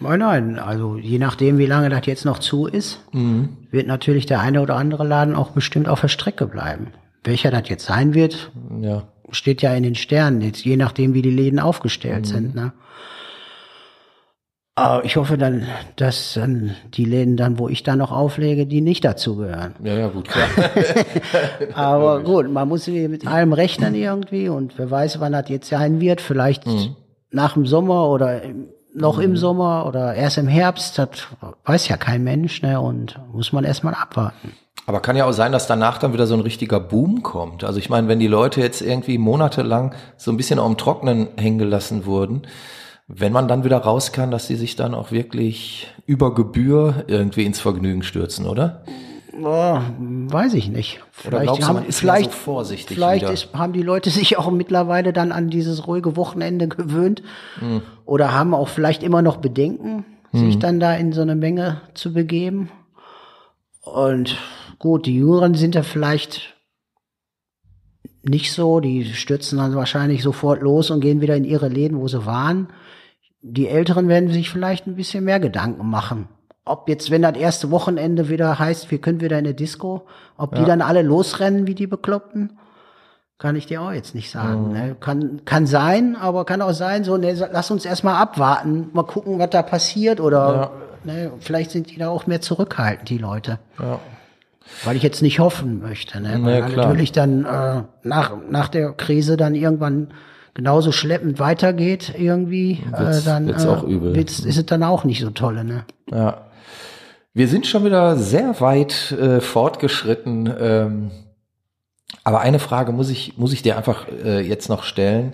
Nein, 0.00 0.18
nein, 0.18 0.58
also 0.58 0.96
je 0.96 1.18
nachdem, 1.20 1.58
wie 1.58 1.66
lange 1.66 1.88
das 1.88 2.06
jetzt 2.06 2.24
noch 2.24 2.40
zu 2.40 2.66
ist, 2.66 3.00
Mhm. 3.12 3.68
wird 3.70 3.86
natürlich 3.86 4.26
der 4.26 4.40
eine 4.40 4.60
oder 4.60 4.74
andere 4.74 5.06
Laden 5.06 5.36
auch 5.36 5.50
bestimmt 5.50 5.88
auf 5.88 6.00
der 6.00 6.08
Strecke 6.08 6.46
bleiben. 6.46 6.88
Welcher 7.24 7.50
das 7.50 7.68
jetzt 7.68 7.84
sein 7.86 8.14
wird, 8.14 8.50
Ja. 8.80 9.04
steht 9.30 9.62
ja 9.62 9.72
in 9.74 9.82
den 9.84 9.94
Sternen, 9.94 10.40
jetzt 10.40 10.64
je 10.64 10.76
nachdem, 10.76 11.14
wie 11.14 11.22
die 11.22 11.30
Läden 11.30 11.60
aufgestellt 11.60 12.26
sind. 12.26 12.54
Ne? 12.54 12.72
Aber 14.74 15.04
ich 15.04 15.16
hoffe 15.16 15.36
dann, 15.36 15.66
dass 15.96 16.32
dann 16.34 16.74
die 16.94 17.04
Läden 17.04 17.36
dann, 17.36 17.58
wo 17.58 17.68
ich 17.68 17.82
dann 17.82 17.98
noch 17.98 18.10
auflege, 18.10 18.66
die 18.66 18.80
nicht 18.80 19.04
dazugehören. 19.04 19.74
Ja, 19.84 19.94
ja, 19.94 20.08
gut, 20.08 20.28
klar. 20.28 20.48
Aber 21.74 22.22
gut, 22.22 22.50
man 22.50 22.68
muss 22.68 22.86
mit 22.86 23.26
allem 23.26 23.52
rechnen 23.52 23.94
irgendwie 23.94 24.48
und 24.48 24.78
wer 24.78 24.90
weiß, 24.90 25.20
wann 25.20 25.32
das 25.32 25.50
jetzt 25.50 25.68
sein 25.68 26.00
wird. 26.00 26.22
Vielleicht 26.22 26.64
nach 27.30 27.52
dem 27.52 27.66
Sommer 27.66 28.08
oder 28.08 28.40
noch 28.94 29.18
im 29.18 29.36
Sommer 29.36 29.86
oder 29.86 30.14
erst 30.14 30.38
im 30.38 30.48
Herbst. 30.48 30.98
Das 30.98 31.10
weiß 31.64 31.88
ja 31.88 31.98
kein 31.98 32.24
Mensch, 32.24 32.62
ne? 32.62 32.80
Und 32.80 33.18
muss 33.30 33.52
man 33.52 33.64
erstmal 33.64 33.94
abwarten. 33.94 34.52
Aber 34.86 35.00
kann 35.00 35.16
ja 35.16 35.26
auch 35.26 35.32
sein, 35.32 35.52
dass 35.52 35.66
danach 35.66 35.98
dann 35.98 36.12
wieder 36.12 36.26
so 36.26 36.34
ein 36.34 36.40
richtiger 36.40 36.80
Boom 36.80 37.22
kommt. 37.22 37.62
Also 37.62 37.78
ich 37.78 37.88
meine, 37.88 38.08
wenn 38.08 38.18
die 38.18 38.26
Leute 38.26 38.60
jetzt 38.60 38.82
irgendwie 38.82 39.16
monatelang 39.18 39.94
so 40.16 40.32
ein 40.32 40.36
bisschen 40.36 40.58
auf 40.58 40.66
dem 40.66 40.76
Trocknen 40.76 41.28
hängen 41.36 41.58
gelassen 41.58 42.04
wurden, 42.04 42.42
wenn 43.06 43.32
man 43.32 43.46
dann 43.46 43.64
wieder 43.64 43.78
raus 43.78 44.12
kann, 44.12 44.30
dass 44.30 44.46
sie 44.46 44.56
sich 44.56 44.74
dann 44.74 44.94
auch 44.94 45.12
wirklich 45.12 45.88
über 46.06 46.34
Gebühr 46.34 47.04
irgendwie 47.06 47.44
ins 47.44 47.60
Vergnügen 47.60 48.02
stürzen, 48.02 48.46
oder? 48.46 48.82
Oh, 49.40 49.78
weiß 49.98 50.54
ich 50.54 50.68
nicht. 50.68 51.00
Vielleicht 51.10 51.62
du, 51.62 51.66
haben, 51.66 51.84
vielleicht, 51.88 52.32
so 52.32 52.36
vorsichtig 52.36 52.96
vielleicht 52.96 53.28
ist, 53.30 53.54
haben 53.54 53.72
die 53.72 53.82
Leute 53.82 54.10
sich 54.10 54.36
auch 54.36 54.50
mittlerweile 54.50 55.12
dann 55.12 55.32
an 55.32 55.48
dieses 55.48 55.86
ruhige 55.86 56.16
Wochenende 56.16 56.68
gewöhnt 56.68 57.22
oder 58.04 58.32
haben 58.32 58.52
auch 58.52 58.68
vielleicht 58.68 59.02
immer 59.02 59.22
noch 59.22 59.38
Bedenken, 59.38 60.04
sich 60.32 60.58
dann 60.58 60.80
da 60.80 60.94
in 60.94 61.12
so 61.12 61.20
eine 61.22 61.36
Menge 61.36 61.82
zu 61.94 62.12
begeben. 62.12 62.70
Und 63.82 64.38
gut, 64.82 65.06
die 65.06 65.16
Jüngeren 65.16 65.54
sind 65.54 65.76
ja 65.76 65.84
vielleicht 65.84 66.54
nicht 68.24 68.52
so, 68.52 68.80
die 68.80 69.04
stürzen 69.04 69.58
dann 69.58 69.74
wahrscheinlich 69.76 70.22
sofort 70.22 70.60
los 70.60 70.90
und 70.90 71.00
gehen 71.00 71.20
wieder 71.20 71.36
in 71.36 71.44
ihre 71.44 71.68
Läden, 71.68 71.98
wo 71.98 72.08
sie 72.08 72.26
waren. 72.26 72.68
Die 73.42 73.68
Älteren 73.68 74.08
werden 74.08 74.30
sich 74.30 74.50
vielleicht 74.50 74.86
ein 74.86 74.96
bisschen 74.96 75.24
mehr 75.24 75.40
Gedanken 75.40 75.88
machen. 75.88 76.28
Ob 76.64 76.88
jetzt, 76.88 77.10
wenn 77.10 77.22
das 77.22 77.36
erste 77.36 77.70
Wochenende 77.70 78.28
wieder 78.28 78.58
heißt, 78.58 78.90
wir 78.90 78.98
können 78.98 79.20
wieder 79.20 79.38
in 79.38 79.46
eine 79.46 79.54
Disco, 79.54 80.06
ob 80.36 80.54
die 80.54 80.64
dann 80.64 80.82
alle 80.82 81.02
losrennen 81.02 81.66
wie 81.66 81.74
die 81.74 81.88
Bekloppten, 81.88 82.58
kann 83.38 83.56
ich 83.56 83.66
dir 83.66 83.82
auch 83.82 83.92
jetzt 83.92 84.14
nicht 84.14 84.30
sagen. 84.30 84.72
Ne? 84.72 84.96
Kann, 84.98 85.44
kann 85.44 85.66
sein, 85.66 86.16
aber 86.16 86.44
kann 86.44 86.62
auch 86.62 86.72
sein, 86.72 87.02
so, 87.02 87.16
ne, 87.16 87.34
lass 87.52 87.70
uns 87.70 87.84
erstmal 87.84 88.14
abwarten, 88.14 88.90
mal 88.92 89.02
gucken, 89.04 89.38
was 89.40 89.50
da 89.50 89.62
passiert 89.62 90.20
oder 90.20 90.72
ne, 91.04 91.32
vielleicht 91.40 91.72
sind 91.72 91.90
die 91.90 91.98
da 91.98 92.08
auch 92.08 92.28
mehr 92.28 92.40
zurückhaltend, 92.40 93.08
die 93.08 93.18
Leute. 93.18 93.58
Ja. 93.80 93.98
Weil 94.84 94.96
ich 94.96 95.02
jetzt 95.02 95.22
nicht 95.22 95.38
hoffen 95.38 95.80
möchte, 95.80 96.20
ne? 96.20 96.38
Weil 96.42 96.62
klar. 96.64 96.86
natürlich 96.88 97.12
dann 97.12 97.44
äh, 97.44 97.82
nach, 98.02 98.32
nach 98.50 98.68
der 98.68 98.92
Krise 98.92 99.36
dann 99.36 99.54
irgendwann 99.54 100.08
genauso 100.54 100.92
schleppend 100.92 101.38
weitergeht 101.38 102.14
irgendwie, 102.18 102.82
Wird's- 102.90 103.22
äh, 103.22 103.24
dann 103.24 103.46
wird's 103.46 103.66
auch 103.66 103.84
übel. 103.84 104.14
wird's, 104.14 104.40
ist 104.40 104.56
es 104.58 104.66
dann 104.66 104.82
auch 104.82 105.04
nicht 105.04 105.20
so 105.20 105.30
tolle, 105.30 105.64
ne? 105.64 105.84
Ja. 106.10 106.46
Wir 107.34 107.48
sind 107.48 107.66
schon 107.66 107.84
wieder 107.84 108.16
sehr 108.16 108.60
weit 108.60 109.12
äh, 109.12 109.40
fortgeschritten. 109.40 110.52
Ähm, 110.60 111.10
aber 112.24 112.40
eine 112.40 112.58
Frage 112.58 112.92
muss 112.92 113.08
ich, 113.08 113.38
muss 113.38 113.52
ich 113.54 113.62
dir 113.62 113.76
einfach 113.78 114.06
äh, 114.24 114.40
jetzt 114.40 114.68
noch 114.68 114.82
stellen. 114.84 115.32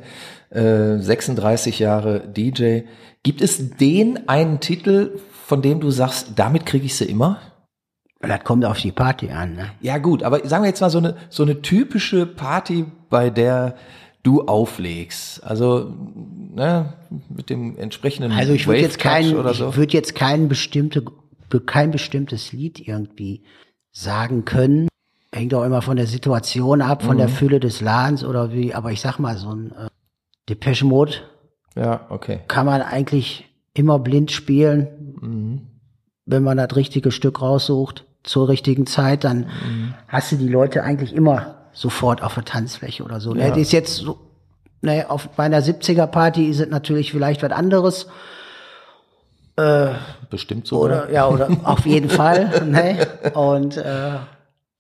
Äh, 0.51 0.99
36 0.99 1.81
Jahre 1.81 2.21
DJ. 2.21 2.83
Gibt 3.25 3.41
es 3.41 3.77
den 3.77 4.29
einen 4.29 4.61
Titel, 4.61 5.19
von 5.47 5.61
dem 5.61 5.81
du 5.81 5.91
sagst, 5.91 6.33
damit 6.37 6.67
kriege 6.67 6.87
ich 6.87 6.95
sie 6.97 7.05
immer? 7.07 7.39
Weil 8.21 8.31
das 8.31 8.45
kommt 8.45 8.65
auf 8.65 8.79
die 8.81 8.91
Party 8.93 9.31
an, 9.31 9.55
ne? 9.55 9.71
Ja 9.81 9.99
gut, 9.99 10.23
aber 10.25 10.47
sagen 10.47 10.65
wir 10.65 10.69
jetzt 10.69 10.81
mal 10.81 10.91
so 10.91 10.99
eine, 10.99 11.17
so 11.31 11.45
eine 11.45 11.63
typische 11.63 12.27
Party, 12.27 12.85
bei 13.11 13.31
der 13.31 13.77
du 14.25 14.43
auflegst. 14.43 15.43
Also 15.45 15.93
ne, 16.55 16.93
mit 17.29 17.49
dem 17.49 17.77
entsprechenden 17.79 18.33
Also 18.33 18.53
ich 18.53 18.67
würde 18.67 18.81
jetzt 18.81 18.99
kein, 18.99 19.37
oder 19.37 19.53
ich 19.53 19.59
so. 19.59 19.77
würde 19.77 19.93
jetzt 19.93 20.15
kein 20.17 20.49
bestimmte, 20.49 21.05
kein 21.67 21.93
bestimmtes 21.93 22.53
Lied 22.53 22.87
irgendwie 22.87 23.43
sagen 23.93 24.45
können. 24.45 24.89
Hängt 25.33 25.55
auch 25.55 25.63
immer 25.65 25.83
von 25.83 25.97
der 25.97 26.07
Situation 26.07 26.83
ab, 26.83 27.03
von 27.05 27.15
Mhm. 27.15 27.19
der 27.21 27.29
Fülle 27.29 27.61
des 27.61 27.81
Ladens 27.81 28.25
oder 28.25 28.53
wie, 28.53 28.75
aber 28.75 28.91
ich 28.91 29.01
sag 29.01 29.19
mal, 29.19 29.37
so 29.39 29.51
ein 29.51 29.71
äh, 29.73 29.89
Depeche 30.49 30.85
Mode 30.87 31.13
Ja, 31.77 32.07
okay. 32.09 32.41
kann 32.49 32.67
man 32.67 32.83
eigentlich 32.83 33.45
immer 33.75 33.99
blind 34.01 34.33
spielen, 34.33 34.89
Mhm. 35.21 35.61
wenn 36.27 36.43
man 36.43 36.57
das 36.57 36.75
richtige 36.75 37.13
Stück 37.13 37.41
raussucht, 37.41 38.05
zur 38.25 38.49
richtigen 38.49 38.87
Zeit, 38.87 39.25
dann 39.25 39.41
Mhm. 39.41 39.95
hast 40.09 40.33
du 40.33 40.37
die 40.37 40.49
Leute 40.49 40.83
eigentlich 40.83 41.15
immer 41.15 41.55
sofort 41.73 42.23
auf 42.23 42.35
der 42.35 42.45
Tanzfläche 42.45 43.03
oder 43.05 43.21
so. 43.21 43.33
Ne? 43.35 43.49
Das 43.49 43.59
ist 43.59 43.73
jetzt 43.73 43.97
so, 43.97 44.19
ne, 44.83 45.07
auf 45.09 45.29
meiner 45.37 45.61
70er 45.63 46.07
Party 46.07 46.47
ist 46.49 46.61
es 46.61 46.69
natürlich 46.69 47.13
vielleicht 47.13 47.43
was 47.43 47.53
anderes. 47.53 48.07
Bestimmt 50.31 50.69
so. 50.69 50.81
Oder 50.85 51.11
ja, 51.11 51.27
oder 51.29 51.49
auf 51.65 51.85
jeden 51.85 52.11
Fall. 52.11 52.63
Ne? 52.65 53.07
Und 53.35 53.77
äh, 53.77 54.13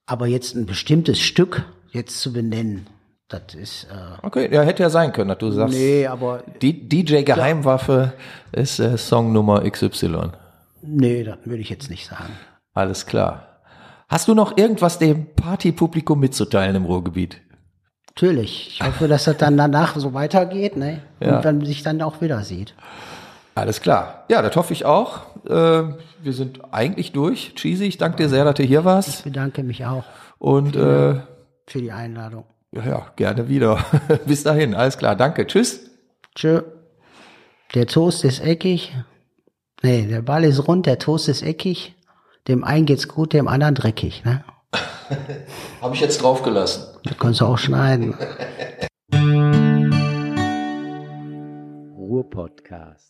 aber 0.07 0.27
jetzt 0.29 0.55
ein 0.55 0.67
bestimmtes 0.67 1.19
Stück 1.19 1.65
jetzt 1.91 2.21
zu 2.21 2.33
benennen, 2.33 2.87
das 3.29 3.55
ist 3.55 3.85
äh, 3.91 4.25
Okay, 4.27 4.49
ja, 4.55 4.63
hätte 4.63 4.83
ja 4.85 4.91
sein 4.91 5.13
können, 5.13 5.29
dass 5.31 5.39
du 5.39 5.51
sagst, 5.51 5.75
nee, 5.77 6.07
aber 6.07 6.45
die 6.63 6.89
DJ 6.89 7.23
Geheimwaffe 7.23 8.13
ist 8.53 8.79
äh, 8.79 8.97
Song 8.97 9.33
Nummer 9.33 9.69
XY. 9.69 10.31
nee, 10.83 11.25
das 11.25 11.39
würde 11.45 11.61
ich 11.61 11.71
jetzt 11.71 11.91
nicht 11.91 12.07
sagen. 12.07 12.33
Alles 12.75 13.07
klar. 13.07 13.61
Hast 14.09 14.29
du 14.29 14.35
noch 14.35 14.57
irgendwas 14.57 14.99
dem 14.99 15.35
Partypublikum 15.35 16.19
mitzuteilen 16.21 16.77
im 16.77 16.85
Ruhrgebiet? 16.85 17.41
Natürlich. 18.09 18.69
Ich 18.73 18.83
hoffe, 18.83 19.07
dass 19.07 19.25
das 19.25 19.37
dann 19.37 19.57
danach 19.57 19.97
so 19.97 20.13
weitergeht, 20.15 20.77
ne? 20.77 21.03
Ja. 21.21 21.37
Und 21.37 21.45
dann 21.45 21.65
sich 21.65 21.83
dann 21.83 22.01
auch 22.03 22.21
wieder 22.21 22.43
sieht. 22.43 22.75
Alles 23.55 23.81
klar. 23.81 24.25
Ja, 24.29 24.41
das 24.43 24.57
hoffe 24.57 24.73
ich 24.73 24.85
auch. 24.85 25.21
Äh, 25.47 25.51
wir 26.23 26.33
sind 26.33 26.61
eigentlich 26.73 27.13
durch. 27.13 27.55
Cheesy, 27.55 27.85
ich 27.85 27.99
danke 27.99 28.17
dir 28.17 28.29
sehr, 28.29 28.45
dass 28.45 28.55
du 28.55 28.63
hier 28.63 28.85
warst. 28.85 29.09
Ich 29.09 29.25
bedanke 29.25 29.63
mich 29.63 29.85
auch 29.85 30.05
Und 30.39 30.75
äh, 30.77 31.21
für 31.67 31.81
die 31.81 31.93
Einladung. 31.93 32.45
ja, 32.73 32.85
ja, 32.87 33.07
gerne 33.17 33.49
wieder. 33.49 33.85
Bis 34.27 34.43
dahin. 34.43 34.75
Alles 34.75 34.97
klar. 34.99 35.15
Danke. 35.17 35.47
Tschüss. 35.47 35.91
Tschö. 36.35 36.63
Der 37.75 37.87
Toast 37.87 38.25
ist 38.25 38.41
eckig. 38.41 38.95
Nee, 39.83 40.07
der 40.07 40.23
Ball 40.23 40.45
ist 40.45 40.67
rund, 40.67 40.87
der 40.87 40.99
Toast 40.99 41.29
ist 41.29 41.43
eckig. 41.43 41.95
Dem 42.49 42.65
einen 42.65 42.87
geht's 42.87 43.09
gut, 43.09 43.35
dem 43.35 43.47
anderen 43.47 43.75
dreckig, 43.75 44.25
ne? 44.25 44.43
Habe 45.83 45.95
ich 45.95 46.01
jetzt 46.01 46.23
draufgelassen. 46.23 46.85
Das 47.05 47.19
kannst 47.19 47.43
du 47.43 47.45
auch 47.45 47.59
schneiden. 47.59 48.15
Ruhr-Podcast. 51.95 53.08